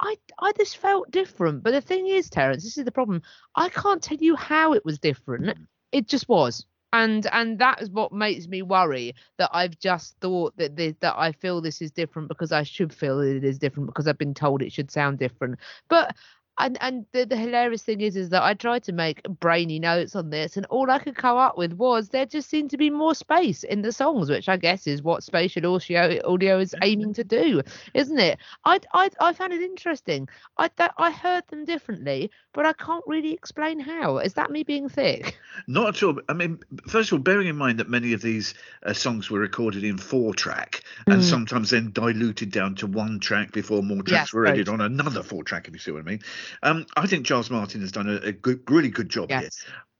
I, 0.00 0.16
I 0.38 0.52
just 0.52 0.78
felt 0.78 1.10
different. 1.10 1.62
But 1.62 1.72
the 1.72 1.80
thing 1.80 2.06
is, 2.08 2.30
Terence, 2.30 2.64
this 2.64 2.78
is 2.78 2.84
the 2.84 2.92
problem. 2.92 3.22
I 3.54 3.68
can't 3.68 4.02
tell 4.02 4.18
you 4.18 4.34
how 4.36 4.72
it 4.72 4.84
was 4.84 4.98
different. 4.98 5.56
Hmm. 5.56 5.64
It 5.92 6.08
just 6.08 6.28
was 6.28 6.64
and 6.92 7.26
and 7.32 7.58
that 7.58 7.80
is 7.80 7.90
what 7.90 8.12
makes 8.12 8.48
me 8.48 8.62
worry 8.62 9.14
that 9.38 9.50
I've 9.52 9.78
just 9.78 10.16
thought 10.20 10.56
that 10.56 10.76
this, 10.76 10.94
that 11.00 11.14
I 11.16 11.32
feel 11.32 11.60
this 11.60 11.80
is 11.80 11.90
different 11.90 12.28
because 12.28 12.52
I 12.52 12.62
should 12.62 12.92
feel 12.92 13.18
that 13.18 13.36
it 13.36 13.44
is 13.44 13.58
different 13.58 13.86
because 13.86 14.08
I've 14.08 14.18
been 14.18 14.34
told 14.34 14.62
it 14.62 14.72
should 14.72 14.90
sound 14.90 15.18
different. 15.18 15.58
But 15.88 16.16
and 16.64 16.78
and 16.80 17.06
the, 17.12 17.24
the 17.26 17.36
hilarious 17.36 17.82
thing 17.82 18.00
is 18.00 18.16
is 18.16 18.30
that 18.30 18.42
I 18.42 18.54
tried 18.54 18.82
to 18.84 18.92
make 18.92 19.22
brainy 19.24 19.78
notes 19.78 20.14
on 20.16 20.30
this 20.30 20.56
and 20.56 20.66
all 20.66 20.90
I 20.90 20.98
could 20.98 21.16
come 21.16 21.36
up 21.36 21.56
with 21.58 21.72
was 21.74 22.08
there 22.10 22.26
just 22.26 22.48
seemed 22.48 22.70
to 22.70 22.76
be 22.78 22.90
more 22.90 23.14
space 23.14 23.62
in 23.64 23.82
the 23.82 23.92
songs, 23.92 24.30
which 24.30 24.48
I 24.48 24.56
guess 24.56 24.86
is 24.86 25.02
what 25.02 25.22
spatial 25.24 25.74
audio 25.74 26.20
audio 26.24 26.58
is 26.58 26.74
aiming 26.82 27.14
to 27.14 27.24
do, 27.24 27.62
isn't 27.94 28.18
it? 28.18 28.38
I 28.64 28.80
I 28.92 29.10
I 29.20 29.32
found 29.32 29.52
it 29.52 29.62
interesting. 29.62 30.28
I 30.56 30.70
that 30.76 30.94
I 30.98 31.10
heard 31.10 31.46
them 31.48 31.64
differently, 31.64 32.30
but 32.52 32.66
I 32.66 32.72
can't 32.74 33.04
really 33.06 33.32
explain 33.32 33.80
how. 33.80 34.18
Is 34.18 34.34
that 34.34 34.50
me 34.50 34.62
being 34.62 34.88
thick? 34.88 35.38
Not 35.66 35.96
at 35.96 36.02
all. 36.02 36.18
I 36.28 36.32
mean, 36.34 36.60
first 36.88 37.10
of 37.10 37.14
all, 37.18 37.22
bearing 37.22 37.48
in 37.48 37.56
mind 37.56 37.78
that 37.80 37.88
many 37.88 38.12
of 38.12 38.22
these 38.22 38.54
uh, 38.84 38.92
songs 38.92 39.30
were 39.30 39.40
recorded 39.40 39.84
in 39.84 39.98
four 39.98 40.34
track 40.34 40.82
and 41.08 41.20
Mm. 41.20 41.22
sometimes 41.22 41.70
then 41.70 41.90
diluted 41.92 42.50
down 42.50 42.74
to 42.76 42.86
one 42.86 43.20
track 43.20 43.52
before 43.52 43.82
more 43.82 44.02
tracks 44.02 44.32
Yes, 44.32 44.32
were 44.32 44.46
added 44.46 44.68
on 44.68 44.80
another 44.80 45.22
four 45.22 45.42
track, 45.44 45.66
if 45.68 45.74
you 45.74 45.80
see 45.80 45.90
what 45.90 46.00
I 46.00 46.04
mean. 46.04 46.20
Um, 46.62 46.86
I 46.96 47.06
think 47.06 47.26
Giles 47.26 47.50
Martin 47.50 47.80
has 47.80 47.92
done 47.92 48.08
a, 48.08 48.16
a 48.28 48.32
good, 48.32 48.68
really 48.70 48.88
good 48.88 49.08
job 49.08 49.30
here. 49.30 49.48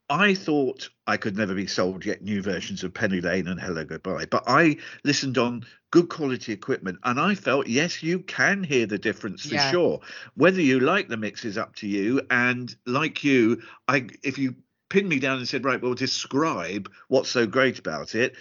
I 0.08 0.34
thought 0.34 0.90
I 1.06 1.16
could 1.16 1.36
never 1.36 1.54
be 1.54 1.68
sold 1.68 2.04
yet 2.04 2.20
new 2.20 2.42
versions 2.42 2.82
of 2.82 2.92
Penny 2.92 3.20
Lane 3.20 3.46
and 3.46 3.60
Hello 3.60 3.84
Goodbye, 3.84 4.26
but 4.26 4.42
I 4.48 4.76
listened 5.04 5.38
on 5.38 5.64
good 5.92 6.08
quality 6.08 6.52
equipment 6.52 6.98
and 7.04 7.20
I 7.20 7.36
felt 7.36 7.68
yes, 7.68 8.02
you 8.02 8.18
can 8.18 8.64
hear 8.64 8.86
the 8.86 8.98
difference 8.98 9.42
for 9.42 9.54
Yeah. 9.54 9.70
sure. 9.70 10.00
Whether 10.34 10.60
you 10.62 10.80
like 10.80 11.08
the 11.08 11.16
mix 11.16 11.44
is 11.44 11.56
up 11.56 11.76
to 11.76 11.86
you. 11.86 12.22
And 12.28 12.74
like 12.86 13.22
you, 13.22 13.62
I 13.86 14.08
if 14.24 14.36
you 14.36 14.56
pinned 14.88 15.08
me 15.08 15.20
down 15.20 15.38
and 15.38 15.48
said, 15.48 15.64
right, 15.64 15.80
well, 15.80 15.94
describe 15.94 16.90
what's 17.06 17.30
so 17.30 17.46
great 17.46 17.78
about 17.78 18.16
it. 18.16 18.34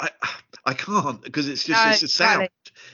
I 0.00 0.10
I 0.66 0.72
can't 0.72 1.20
because 1.22 1.48
it's 1.48 1.64
just 1.64 1.84
No, 1.84 1.90
it's 1.90 2.02
a 2.02 2.08
sound. 2.08 2.48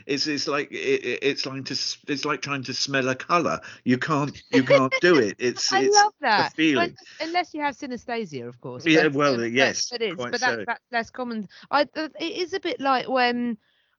It's 0.07 0.27
it's 0.27 0.49
like 0.49 0.73
it, 0.73 0.75
it- 1.05 1.19
it's 1.23 1.47
like 1.47 1.65
to 1.67 1.75
it's 2.09 2.25
like 2.25 2.43
trying 2.43 2.65
to 2.65 2.75
smell 2.75 3.09
a 3.09 3.15
color. 3.15 3.61
You 3.85 3.97
can't 3.99 4.41
you 4.53 4.65
can't 4.65 4.93
do 5.01 5.19
it. 5.19 5.37
It's 5.39 5.73
I 5.73 5.83
it's 5.83 5.97
love 5.97 6.13
that. 6.21 6.53
feeling. 6.55 6.95
When- 7.21 7.29
unless 7.29 7.55
you 7.55 7.63
have 7.63 7.77
synesthesia, 7.77 8.47
of 8.49 8.61
course. 8.61 8.85
Yeah, 8.85 9.05
but, 9.05 9.13
well, 9.15 9.35
uh, 9.35 9.39
but- 9.39 9.53
yes, 9.53 9.89
but 9.91 10.03
it 10.03 10.11
is. 10.13 10.17
But 10.17 10.33
that, 10.41 10.41
so. 10.41 10.65
that's 10.67 10.85
less 10.91 11.11
common. 11.11 11.49
I 11.71 11.83
uh, 11.95 12.09
it 12.19 12.33
is 12.33 12.53
a 12.55 12.61
bit 12.61 12.81
like 12.81 13.09
when 13.09 13.57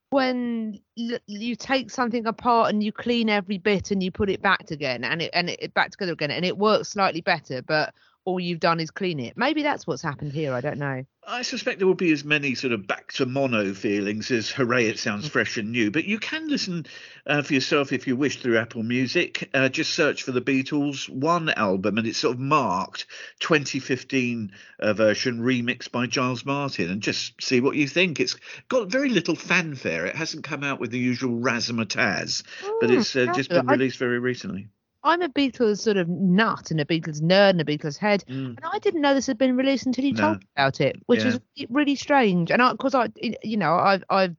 when 0.10 0.78
you 0.96 1.56
take 1.56 1.90
something 1.90 2.28
apart 2.28 2.70
and 2.74 2.84
you 2.84 2.92
clean 2.92 3.30
every 3.30 3.58
bit 3.58 3.92
and 3.92 4.04
you 4.04 4.12
put 4.12 4.30
it 4.30 4.42
back 4.42 4.70
again 4.70 5.06
and 5.06 5.22
it 5.22 5.30
and 5.34 5.50
it 5.50 5.74
back 5.74 5.92
together 5.92 6.12
again 6.12 6.32
and 6.32 6.44
it 6.44 6.58
works 6.58 6.90
slightly 6.90 7.22
better, 7.22 7.62
but 7.62 7.94
all 8.26 8.40
you've 8.40 8.60
done 8.60 8.80
is 8.80 8.92
clean 8.92 9.20
it. 9.20 9.36
Maybe 9.36 9.64
that's 9.64 9.88
what's 9.88 10.02
happened 10.04 10.32
here. 10.34 10.54
I 10.54 10.62
don't 10.62 10.78
know. 10.78 11.04
I 11.28 11.44
suspect 11.44 11.78
there 11.78 11.88
will 11.88 11.94
be 11.94 12.12
as 12.12 12.24
many 12.26 12.56
sort 12.56 12.74
of 12.74 12.88
back 12.88 13.12
to 13.14 13.26
mono 13.28 13.74
feelings 13.76 14.32
as 14.32 14.50
hooray, 14.50 14.88
it 14.88 14.98
sounds 15.00 15.28
Mm. 15.28 15.32
fresh 15.32 15.58
and 15.58 15.72
new. 15.72 15.92
But 15.92 16.06
you 16.06 16.18
can 16.18 16.48
listen 16.50 16.86
uh, 17.28 17.42
for 17.44 17.54
yourself 17.54 17.92
if 17.94 18.08
you 18.08 18.16
wish 18.16 18.38
through 18.42 18.58
Apple 18.58 18.82
Music. 18.84 19.50
Uh, 19.54 19.70
just 19.70 19.94
search 19.94 20.24
for 20.24 20.32
the 20.32 20.42
Beatles 20.42 21.08
one 21.10 21.50
album 21.50 21.98
and 22.00 22.08
it's 22.08 22.18
sort 22.18 22.36
of 22.36 22.40
marked 22.42 23.06
2015 23.40 24.52
uh, 24.80 24.94
version 24.94 25.40
remixed 25.42 25.92
by 25.92 26.08
Giles 26.08 26.46
Martin 26.46 26.90
and 26.90 27.02
just 27.02 27.42
see 27.42 27.62
what 27.62 27.76
you 27.76 27.88
think. 27.88 28.20
It's 28.20 28.36
got 28.68 28.88
very 28.90 29.10
little 29.10 29.36
fanfare. 29.36 30.06
It 30.08 30.16
hasn't 30.16 30.44
come 30.44 30.64
out 30.64 30.80
with 30.80 30.92
the 30.92 31.00
usual 31.00 31.40
razzmatazz, 31.40 32.44
but 32.80 32.90
Mm, 32.90 33.00
it's 33.00 33.16
uh, 33.16 33.28
just 33.36 33.50
been. 33.50 33.70
I- 33.70 33.74
released 33.74 33.98
very 33.98 34.20
recently. 34.20 34.68
I'm 35.04 35.22
a 35.22 35.30
Beatles 35.30 35.80
sort 35.80 35.98
of 35.98 36.08
nut 36.08 36.72
and 36.72 36.80
a 36.80 36.86
Beatles 36.86 37.22
nerd 37.22 37.52
and 37.52 37.62
a 37.62 37.66
Beatles 37.66 37.98
head, 37.98 38.24
Mm. 38.28 38.56
and 38.58 38.60
I 38.64 38.80
didn't 38.80 39.02
know 39.02 39.14
this 39.14 39.28
had 39.28 39.38
been 39.38 39.58
released 39.58 39.86
until 39.86 40.06
you 40.06 40.14
No. 40.14 40.22
told 40.22 40.40
me 40.40 40.48
about 40.56 40.82
it, 40.82 41.02
which 41.08 41.26
is 41.26 41.40
really 41.70 41.96
strange. 41.96 42.52
And 42.52 42.62
of 42.62 42.78
course, 42.78 42.94
I, 42.94 43.10
you 43.44 43.58
know, 43.58 43.74
I've, 43.76 44.04
I've, 44.10 44.36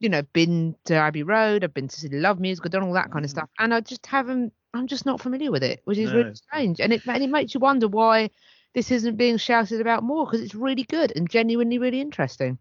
you 0.00 0.08
know, 0.08 0.22
been 0.32 0.74
to 0.84 0.94
Abbey 0.94 1.22
Road, 1.22 1.64
I've 1.64 1.72
been 1.72 1.88
to 1.88 2.00
see 2.00 2.08
the 2.08 2.18
Love 2.20 2.38
Music, 2.40 2.66
I've 2.66 2.72
done 2.72 2.82
all 2.82 2.92
that 2.94 3.10
kind 3.10 3.24
of 3.24 3.30
stuff, 3.30 3.48
and 3.58 3.72
I 3.72 3.80
just 3.80 4.06
haven't. 4.06 4.52
I'm 4.74 4.88
just 4.88 5.06
not 5.06 5.20
familiar 5.20 5.52
with 5.52 5.62
it, 5.62 5.80
which 5.84 5.98
is 5.98 6.10
Mm. 6.10 6.14
No. 6.14 6.18
really 6.18 6.34
strange, 6.34 6.80
and 6.80 6.92
it 6.92 7.02
and 7.06 7.22
it 7.22 7.30
makes 7.30 7.54
you 7.54 7.60
wonder 7.60 7.88
why 7.88 8.28
this 8.74 8.90
isn't 8.90 9.16
being 9.16 9.36
shouted 9.36 9.80
about 9.80 10.02
more 10.02 10.26
because 10.26 10.40
it's 10.40 10.54
really 10.54 10.82
good 10.82 11.12
and 11.16 11.30
genuinely 11.30 11.78
really 11.78 12.00
interesting. 12.00 12.58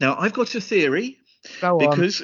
Now, 0.00 0.16
I've 0.18 0.32
got 0.32 0.54
a 0.56 0.60
theory 0.60 1.18
Go 1.60 1.78
because 1.78 2.22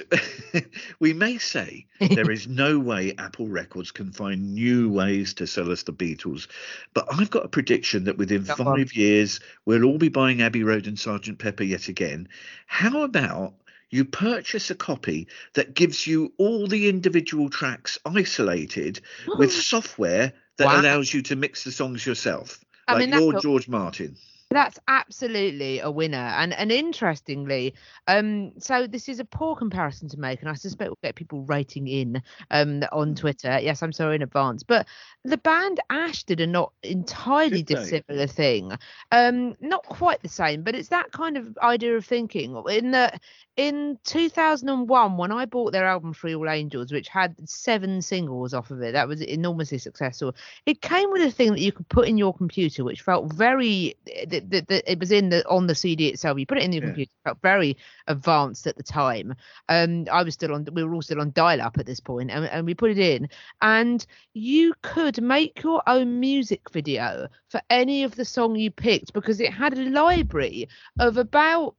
we 1.00 1.12
may 1.12 1.38
say 1.38 1.86
there 2.00 2.30
is 2.30 2.48
no 2.48 2.78
way 2.78 3.14
Apple 3.18 3.48
Records 3.48 3.90
can 3.92 4.12
find 4.12 4.54
new 4.54 4.90
ways 4.90 5.34
to 5.34 5.46
sell 5.46 5.70
us 5.70 5.82
the 5.82 5.92
Beatles, 5.92 6.46
but 6.94 7.06
I've 7.12 7.30
got 7.30 7.44
a 7.44 7.48
prediction 7.48 8.04
that 8.04 8.18
within 8.18 8.44
Go 8.44 8.54
five 8.54 8.66
on. 8.66 8.86
years 8.92 9.40
we'll 9.66 9.84
all 9.84 9.98
be 9.98 10.08
buying 10.08 10.42
Abbey 10.42 10.64
Road 10.64 10.86
and 10.86 10.98
Sergeant 10.98 11.38
Pepper 11.38 11.64
yet 11.64 11.88
again. 11.88 12.28
How 12.66 13.02
about 13.02 13.54
you 13.90 14.04
purchase 14.04 14.70
a 14.70 14.74
copy 14.74 15.26
that 15.54 15.74
gives 15.74 16.06
you 16.06 16.32
all 16.38 16.66
the 16.66 16.88
individual 16.88 17.50
tracks 17.50 17.98
isolated 18.04 19.00
with 19.36 19.52
software 19.52 20.32
that 20.58 20.66
Wow. 20.66 20.80
allows 20.80 21.12
you 21.12 21.22
to 21.22 21.36
mix 21.36 21.64
the 21.64 21.72
songs 21.72 22.06
yourself, 22.06 22.60
I 22.86 22.94
like 22.94 23.08
mean, 23.10 23.18
your 23.18 23.40
George 23.40 23.66
Martin? 23.68 24.16
That's 24.52 24.80
absolutely 24.88 25.78
a 25.78 25.92
winner, 25.92 26.16
and 26.16 26.52
and 26.52 26.72
interestingly, 26.72 27.72
um, 28.08 28.50
so 28.58 28.88
this 28.88 29.08
is 29.08 29.20
a 29.20 29.24
poor 29.24 29.54
comparison 29.54 30.08
to 30.08 30.18
make, 30.18 30.40
and 30.40 30.48
I 30.50 30.54
suspect 30.54 30.90
we'll 30.90 30.98
get 31.04 31.14
people 31.14 31.42
rating 31.42 31.86
in 31.86 32.20
um 32.50 32.82
on 32.90 33.14
Twitter. 33.14 33.60
Yes, 33.62 33.80
I'm 33.80 33.92
sorry 33.92 34.16
in 34.16 34.22
advance, 34.22 34.64
but 34.64 34.88
the 35.22 35.36
band 35.38 35.78
Ash 35.88 36.24
did 36.24 36.40
a 36.40 36.48
not 36.48 36.72
entirely 36.82 37.62
Did 37.62 37.66
they? 37.68 37.74
dissimilar 37.74 38.26
thing, 38.26 38.72
um, 39.12 39.54
not 39.60 39.84
quite 39.84 40.20
the 40.20 40.28
same, 40.28 40.64
but 40.64 40.74
it's 40.74 40.88
that 40.88 41.12
kind 41.12 41.36
of 41.36 41.56
idea 41.62 41.96
of 41.96 42.04
thinking. 42.04 42.60
In 42.70 42.90
the 42.90 43.20
in 43.56 43.98
2001, 44.04 45.16
when 45.16 45.30
I 45.32 45.44
bought 45.44 45.72
their 45.72 45.84
album 45.86 46.12
Free 46.12 46.34
All 46.34 46.48
Angels, 46.48 46.92
which 46.92 47.08
had 47.08 47.36
seven 47.48 48.00
singles 48.00 48.54
off 48.54 48.70
of 48.70 48.80
it, 48.82 48.92
that 48.92 49.06
was 49.06 49.20
enormously 49.20 49.78
successful. 49.78 50.34
It 50.66 50.80
came 50.80 51.10
with 51.10 51.22
a 51.22 51.30
thing 51.30 51.50
that 51.52 51.60
you 51.60 51.70
could 51.70 51.88
put 51.88 52.08
in 52.08 52.16
your 52.18 52.34
computer, 52.34 52.82
which 52.84 53.02
felt 53.02 53.32
very. 53.32 53.94
The, 54.48 54.60
the, 54.60 54.64
the, 54.68 54.90
it 54.92 54.98
was 54.98 55.10
in 55.12 55.28
the 55.28 55.46
on 55.48 55.66
the 55.66 55.74
CD 55.74 56.08
itself. 56.08 56.38
You 56.38 56.46
put 56.46 56.58
it 56.58 56.64
in 56.64 56.72
your 56.72 56.82
Yeah. 56.82 56.88
computer, 56.88 57.10
it 57.12 57.28
felt 57.28 57.38
very 57.42 57.76
advanced 58.06 58.66
at 58.66 58.76
the 58.76 58.82
time. 58.82 59.34
Um, 59.68 60.06
I 60.10 60.22
was 60.22 60.34
still 60.34 60.54
on. 60.54 60.66
We 60.72 60.84
were 60.84 60.94
all 60.94 61.02
still 61.02 61.20
on 61.20 61.32
dial-up 61.32 61.78
at 61.78 61.86
this 61.86 62.00
point, 62.00 62.30
and, 62.30 62.44
and 62.46 62.66
we 62.66 62.74
put 62.74 62.90
it 62.90 62.98
in, 62.98 63.28
and 63.62 64.04
you 64.34 64.74
could 64.82 65.22
make 65.22 65.62
your 65.62 65.82
own 65.86 66.20
music 66.20 66.70
video 66.70 67.28
for 67.48 67.60
any 67.70 68.04
of 68.04 68.16
the 68.16 68.24
song 68.24 68.56
you 68.56 68.70
picked 68.70 69.12
because 69.12 69.40
it 69.40 69.52
had 69.52 69.76
a 69.76 69.90
library 69.90 70.68
of 70.98 71.16
about 71.16 71.74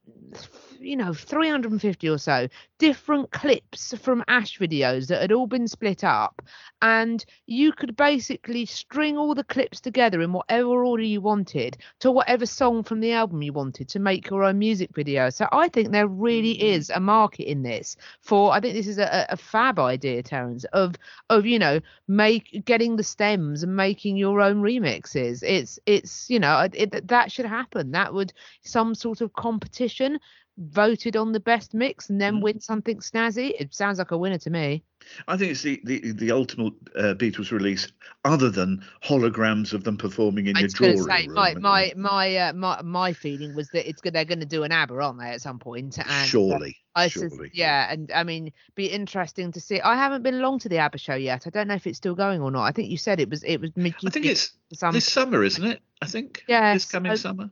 you 0.80 0.96
know 0.96 1.14
350 1.14 2.10
or 2.10 2.18
so 2.18 2.48
different 2.82 3.30
clips 3.30 3.94
from 4.02 4.24
ash 4.28 4.58
videos 4.58 5.06
that 5.06 5.22
had 5.22 5.32
all 5.32 5.46
been 5.46 5.68
split 5.68 6.04
up 6.04 6.42
and 6.82 7.24
you 7.46 7.72
could 7.72 7.96
basically 7.96 8.66
string 8.66 9.20
all 9.20 9.36
the 9.36 9.44
clips 9.44 9.80
together 9.80 10.20
in 10.20 10.34
whatever 10.34 10.84
order 10.84 11.04
you 11.04 11.22
wanted 11.22 11.78
to 12.00 12.12
whatever 12.12 12.44
song 12.44 12.82
from 12.82 13.00
the 13.00 13.12
album 13.12 13.44
you 13.44 13.54
wanted 13.54 13.88
to 13.88 14.00
make 14.00 14.32
your 14.32 14.44
own 14.44 14.58
music 14.58 14.90
video. 14.96 15.30
So 15.30 15.48
i 15.52 15.70
think 15.70 15.92
there 15.92 16.08
really 16.08 16.56
mm-hmm. 16.56 16.74
is 16.74 16.90
a 16.90 17.00
market 17.00 17.48
in 17.48 17.62
this 17.62 17.98
for 18.20 18.52
i 18.52 18.60
think 18.60 18.74
this 18.74 18.88
is 18.88 18.98
a, 18.98 19.28
a 19.30 19.38
fab 19.38 19.78
idea 19.78 20.24
terence 20.24 20.64
of 20.74 20.96
of 21.30 21.46
you 21.46 21.60
know 21.60 21.82
make 22.08 22.66
getting 22.66 22.96
the 22.96 23.04
stems 23.04 23.62
and 23.62 23.76
making 23.76 24.18
your 24.18 24.42
own 24.42 24.64
remixes. 24.64 25.44
It's 25.44 25.78
it's 25.86 26.32
you 26.32 26.40
know 26.40 26.68
it, 26.74 27.08
that 27.10 27.32
should 27.32 27.46
happen. 27.46 27.92
That 27.92 28.12
would 28.12 28.34
some 28.64 28.96
sort 28.96 29.22
of 29.22 29.34
competition 29.34 30.20
voted 30.62 31.16
on 31.16 31.32
the 31.32 31.40
best 31.40 31.74
mix 31.74 32.10
and 32.10 32.22
then 32.22 32.36
Mm. 32.36 32.42
win 32.42 32.60
something 32.60 32.98
snazzy 33.00 33.54
it 33.60 33.74
sounds 33.74 33.98
like 33.98 34.12
a 34.12 34.18
winner 34.18 34.38
to 34.38 34.50
me 34.50 34.84
I 35.28 35.36
think 35.36 35.52
it's 35.52 35.64
the 35.64 35.82
the, 35.84 36.12
the 36.12 36.32
ultimate 36.32 36.74
uh, 36.96 37.16
Beatles 37.16 37.52
release, 37.52 37.92
other 38.24 38.52
than 38.52 38.84
holograms 39.04 39.74
of 39.74 39.84
them 39.84 39.98
performing 39.98 40.46
in 40.46 40.56
I 40.56 40.60
your 40.62 40.70
drawing 40.70 41.02
say 41.04 41.26
room. 41.26 41.34
my 41.34 41.56
my 41.56 41.94
my 41.98 42.38
uh, 42.38 42.54
my 42.54 42.82
my 42.84 43.12
feeling 43.12 43.56
was 43.56 43.68
that 43.70 43.90
it's 43.90 44.00
good 44.00 44.14
they're 44.14 44.26
going 44.26 44.42
to 44.42 44.46
do 44.46 44.62
an 44.62 44.72
ABBA, 44.72 44.94
aren't 44.94 45.20
they, 45.20 45.32
at 45.32 45.42
some 45.42 45.58
point? 45.58 45.98
And 45.98 46.08
uh, 46.08 46.24
surely, 46.26 46.78
sus- 46.96 47.14
surely. 47.14 47.50
yeah, 47.52 47.92
and 47.92 48.12
I 48.14 48.24
mean, 48.24 48.52
be 48.76 48.86
interesting 48.86 49.52
to 49.54 49.60
see. 49.60 49.82
I 49.82 49.96
haven't 49.96 50.22
been 50.22 50.36
along 50.36 50.60
to 50.60 50.70
the 50.70 50.78
ABBA 50.78 51.00
show 51.00 51.16
yet. 51.16 51.48
I 51.48 51.50
don't 51.50 51.68
know 51.68 51.74
if 51.74 51.88
it's 51.88 51.98
still 51.98 52.14
going 52.16 52.40
or 52.40 52.52
not. 52.52 52.62
I 52.66 52.72
think 52.72 52.90
you 52.92 52.98
said 52.98 53.20
it 53.20 53.30
was 53.32 53.42
it 53.44 53.58
was 53.60 53.72
mid. 53.76 53.96
I 54.06 54.12
think 54.12 54.28
it's 54.28 54.52
some, 54.72 54.94
this 54.94 55.12
summer, 55.12 55.44
isn't 55.44 55.66
it? 55.66 55.82
I 56.04 56.06
think. 56.06 56.44
Yeah. 56.48 56.74
This 56.76 56.86
coming 56.86 57.12
I- 57.12 57.16
summer. 57.16 57.50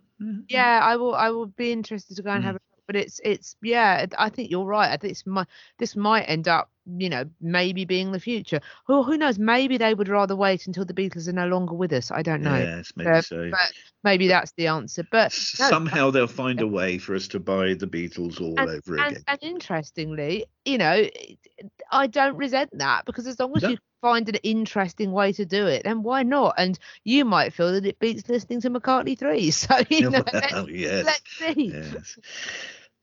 Yeah, 0.49 0.81
I 0.83 0.97
will. 0.97 1.15
I 1.15 1.31
will 1.31 1.47
be 1.47 1.71
interested 1.71 2.15
to 2.17 2.21
go 2.21 2.29
and 2.29 2.43
Mm. 2.43 2.47
have 2.47 2.55
a. 2.57 2.59
But 2.89 2.95
it's 2.95 3.21
it's 3.23 3.55
yeah. 3.61 4.07
I 4.17 4.29
think 4.29 4.49
you're 4.49 4.65
right. 4.65 4.91
I 4.91 4.97
think 4.97 5.11
it's 5.11 5.27
my 5.27 5.45
this 5.77 5.95
might 5.95 6.23
end 6.23 6.47
up 6.47 6.71
you 6.87 7.07
know 7.07 7.25
maybe 7.39 7.85
being 7.85 8.11
the 8.11 8.19
future. 8.19 8.61
Or 8.87 9.03
who 9.03 9.15
knows? 9.15 9.37
Maybe 9.37 9.77
they 9.77 9.93
would 9.93 10.09
rather 10.09 10.35
wait 10.35 10.65
until 10.65 10.85
the 10.85 10.93
Beatles 10.95 11.27
are 11.27 11.33
no 11.33 11.45
longer 11.47 11.75
with 11.75 11.93
us. 11.93 12.09
I 12.09 12.23
don't 12.23 12.41
know. 12.41 12.57
Yes, 12.57 12.91
maybe 12.95 13.11
Uh, 13.11 13.21
so. 13.21 13.47
But 13.51 13.71
maybe 14.03 14.27
that's 14.27 14.53
the 14.53 14.65
answer. 14.67 15.03
But 15.11 15.37
no, 15.59 15.69
Somehow 15.69 16.09
they'll 16.09 16.25
find 16.25 16.59
a 16.61 16.67
way 16.67 16.97
for 16.97 17.13
us 17.13 17.27
to 17.27 17.39
buy 17.39 17.75
the 17.75 17.85
Beatles 17.85 18.41
all 18.41 18.57
and, 18.59 18.67
over 18.67 18.97
and, 18.97 19.11
again. 19.11 19.23
and 19.27 19.37
interestingly, 19.43 20.45
you 20.65 20.79
know, 20.79 21.07
I 21.91 22.07
don't 22.07 22.37
resent 22.37 22.75
that 22.79 23.05
because 23.05 23.27
as 23.27 23.39
long 23.39 23.55
as 23.55 23.61
No. 23.61 23.69
you 23.69 23.77
find 24.01 24.27
an 24.29 24.35
interesting 24.43 25.11
way 25.11 25.33
to 25.33 25.45
do 25.45 25.67
it, 25.67 25.83
then 25.83 26.03
why 26.03 26.23
not? 26.23 26.55
And 26.57 26.79
you 27.03 27.25
might 27.25 27.53
feel 27.53 27.73
that 27.73 27.85
it 27.85 27.99
beats 27.99 28.27
listening 28.29 28.61
to 28.61 28.69
McCartney 28.71 29.17
three. 29.17 29.51
So 29.59 29.75
you 29.89 30.09
know, 30.09 30.23
let's, 30.33 30.69
yes. 30.69 31.05
let's 31.05 31.55
see. 31.55 31.71
yes. 31.73 32.17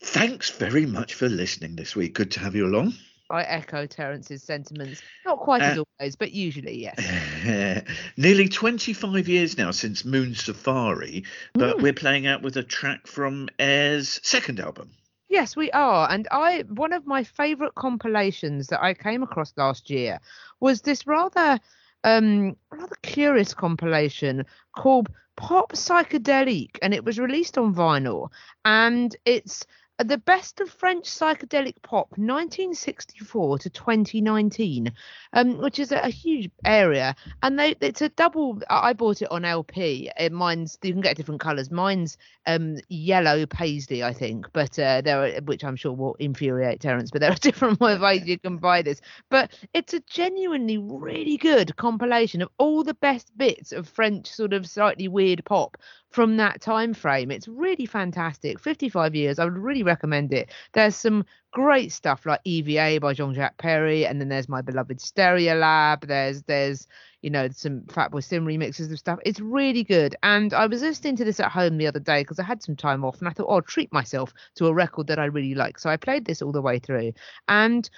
Thanks 0.07 0.51
very 0.51 0.87
much 0.87 1.15
for 1.15 1.29
listening 1.29 1.75
this 1.77 1.97
week. 1.97 2.15
Good 2.15 2.31
to 2.33 2.41
have 2.41 2.55
you 2.55 2.67
along. 2.67 2.95
I 3.29 3.43
echo 3.43 3.87
Terence's 3.87 4.43
sentiments, 4.45 5.03
not 5.25 5.41
quite 5.41 5.63
as 5.63 5.79
Uh, 5.79 5.83
always, 5.99 6.15
but 6.15 6.31
usually 6.31 6.81
yes. 6.81 7.83
Nearly 8.17 8.49
25 8.49 9.27
years 9.29 9.59
now 9.59 9.73
since 9.73 10.05
Moon 10.05 10.35
Safari, 10.37 11.25
but 11.55 11.77
Mm. 11.79 11.83
we're 11.83 11.93
playing 11.93 12.27
out 12.29 12.41
with 12.43 12.57
a 12.57 12.63
track 12.63 13.09
from 13.09 13.49
Air's 13.59 14.21
second 14.23 14.61
album. 14.61 14.91
Yes, 15.29 15.57
we 15.57 15.73
are. 15.73 16.09
And 16.09 16.29
I 16.31 16.61
one 16.69 16.93
of 16.93 17.05
my 17.05 17.25
favorite 17.25 17.75
compilations 17.75 18.69
that 18.69 18.83
I 18.83 18.95
came 18.95 19.25
across 19.25 19.53
last 19.57 19.91
year 19.91 20.21
was 20.61 20.83
this 20.83 21.05
rather 21.05 21.59
um 22.05 22.57
rather 22.71 22.97
curious 23.03 23.55
compilation 23.55 24.47
called 24.77 25.09
Pop 25.37 25.73
Psychedelic 25.73 26.79
and 26.81 26.95
it 26.95 27.05
was 27.05 27.19
released 27.19 27.59
on 27.59 27.75
vinyl 27.75 28.31
and 28.65 29.15
it's 29.25 29.67
the 30.05 30.19
best 30.19 30.61
of 30.61 30.71
French 30.71 31.05
psychedelic 31.05 31.81
pop 31.83 32.11
1964 32.19 33.59
to 33.59 33.71
2019 33.71 34.93
um 35.33 35.59
which 35.59 35.79
is 35.79 35.91
a, 35.93 35.99
a 36.01 36.09
huge 36.09 36.51
area. 36.65 37.15
And 37.43 37.59
they 37.59 37.75
it's 37.81 38.03
a 38.03 38.09
double 38.11 38.61
I 38.69 38.93
bought 38.93 39.23
it 39.23 39.31
on 39.31 39.45
LP 39.45 40.11
it 40.19 40.33
mine's 40.33 40.79
you 40.83 40.93
can 40.93 41.01
get 41.01 41.17
different 41.17 41.41
colors 41.41 41.71
mine's 41.71 42.19
um 42.47 42.77
yellow 42.89 43.47
paisley 43.47 44.03
i 44.05 44.13
think 44.13 44.47
but 44.53 44.79
uh 44.79 45.01
there 45.01 45.25
are 45.25 45.41
which 45.43 45.65
i'm 45.65 45.77
sure 45.77 45.93
will 45.93 46.15
infuriate 46.19 46.81
terence 46.81 47.11
but 47.11 47.21
there 47.21 47.33
are 47.33 47.35
different 47.41 47.81
ways 47.81 48.27
you 48.27 48.39
can 48.39 48.59
buy 48.59 48.83
this. 48.83 49.01
But 49.31 49.53
it's 49.73 49.95
a 49.95 50.01
genuinely 50.01 50.79
really 50.79 51.37
good 51.37 51.77
compilation 51.77 52.43
of 52.43 52.49
all 52.59 52.85
the 52.85 52.95
best 52.95 53.37
bits 53.37 53.73
of 53.73 53.89
french 53.89 54.29
sort 54.29 54.53
of 54.53 54.67
slightly 54.67 55.09
weird 55.09 55.45
pop 55.45 55.77
from 56.17 56.39
that 56.39 56.62
time 56.62 56.95
frame 56.95 57.31
it's 57.31 57.47
really 57.47 57.85
fantastic 57.85 58.59
55 58.59 59.14
years 59.14 59.39
i 59.39 59.45
would 59.45 59.59
really 59.59 59.83
recommend 59.83 60.33
it 60.33 60.51
there's 60.73 60.97
some 60.97 61.27
great 61.53 61.93
stuff 61.93 62.25
like 62.25 62.41
eva 62.45 62.99
by 63.01 63.12
Jean-Jacques 63.12 63.59
Perrey 63.59 64.09
and 64.09 64.19
then 64.19 64.31
there's 64.31 64.49
my 64.49 64.62
beloved 64.62 64.99
Stereolab 64.99 66.07
there's 66.07 66.43
there's 66.45 66.87
you 67.23 67.31
know, 67.31 67.49
some 67.51 67.81
Fatboy 67.81 68.23
Slim 68.23 68.47
remixes 68.47 68.93
of 68.93 68.99
stuff. 69.01 69.19
It's 69.25 69.41
really 69.41 69.83
good. 69.83 70.14
And 70.23 70.55
I 70.55 70.67
was 70.67 70.83
listening 70.83 71.17
to 71.17 71.25
this 71.25 71.41
at 71.41 71.51
home 71.51 71.77
the 71.77 71.89
other 71.89 71.99
day 71.99 72.21
because 72.21 72.39
I 72.39 72.45
had 72.45 72.62
some 72.62 72.77
time 72.77 73.05
off 73.05 73.19
and 73.19 73.27
I 73.27 73.33
thought, 73.33 73.47
oh, 73.49 73.55
I'll 73.55 73.62
treat 73.62 73.93
myself 73.93 74.33
to 74.57 74.69
a 74.69 74.73
record 74.73 75.09
that 75.09 75.19
I 75.19 75.25
really 75.25 75.57
like. 75.57 75.81
So 75.81 75.91
I 75.91 75.97
played 75.97 76.25
this 76.25 76.41
all 76.41 76.53
the 76.53 76.62
way 76.62 76.79
through. 76.79 77.14
And 77.49 77.91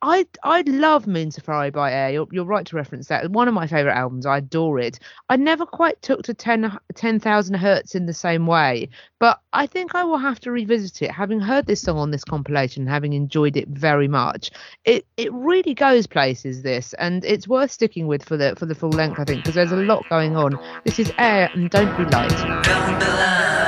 I 0.00 0.26
I 0.44 0.62
love 0.62 1.08
Moon 1.08 1.30
Safari 1.32 1.70
by 1.70 1.92
Air. 1.92 2.10
You're, 2.10 2.28
you're 2.30 2.44
right 2.44 2.64
to 2.66 2.76
reference 2.76 3.08
that. 3.08 3.30
One 3.32 3.48
of 3.48 3.54
my 3.54 3.66
favorite 3.66 3.96
albums. 3.96 4.26
I 4.26 4.38
adore 4.38 4.78
it. 4.78 5.00
I 5.28 5.36
never 5.36 5.66
quite 5.66 6.00
took 6.02 6.22
to 6.24 6.34
10 6.34 6.78
10,000 6.94 7.54
hertz 7.54 7.94
in 7.96 8.06
the 8.06 8.14
same 8.14 8.46
way, 8.46 8.90
but 9.18 9.40
I 9.52 9.66
think 9.66 9.96
I 9.96 10.04
will 10.04 10.18
have 10.18 10.38
to 10.40 10.52
revisit 10.52 11.02
it. 11.02 11.10
Having 11.10 11.40
heard 11.40 11.66
this 11.66 11.82
song 11.82 11.98
on 11.98 12.12
this 12.12 12.24
compilation, 12.24 12.86
having 12.86 13.12
enjoyed 13.12 13.56
it 13.56 13.68
very 13.68 14.06
much, 14.06 14.52
it 14.84 15.04
it 15.16 15.32
really 15.32 15.74
goes 15.74 16.06
places. 16.06 16.62
This 16.62 16.94
and 16.94 17.24
it's 17.24 17.48
worth 17.48 17.72
sticking 17.72 18.06
with 18.06 18.24
for 18.24 18.36
the 18.36 18.54
for 18.56 18.66
the 18.66 18.74
full 18.76 18.90
length. 18.90 19.18
I 19.18 19.24
think 19.24 19.42
because 19.42 19.56
there's 19.56 19.72
a 19.72 19.76
lot 19.76 20.04
going 20.08 20.36
on. 20.36 20.58
This 20.84 21.00
is 21.00 21.12
Air 21.18 21.50
and 21.54 21.70
Don't 21.70 21.96
Be 21.96 22.04
Light. 22.04 23.67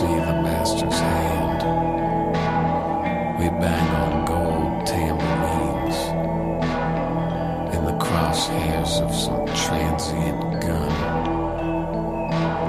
See 0.00 0.06
the 0.06 0.36
master's 0.42 0.98
hand. 0.98 1.60
We 3.38 3.46
bang 3.60 3.88
on 4.02 4.24
gold 4.24 4.86
tambourines 4.86 5.98
in 7.74 7.84
the 7.84 7.96
crosshairs 8.04 8.92
of 9.04 9.14
some 9.14 9.44
transient 9.64 10.40
gun, 10.64 10.92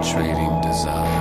trading 0.03 0.55
desires 0.59 1.20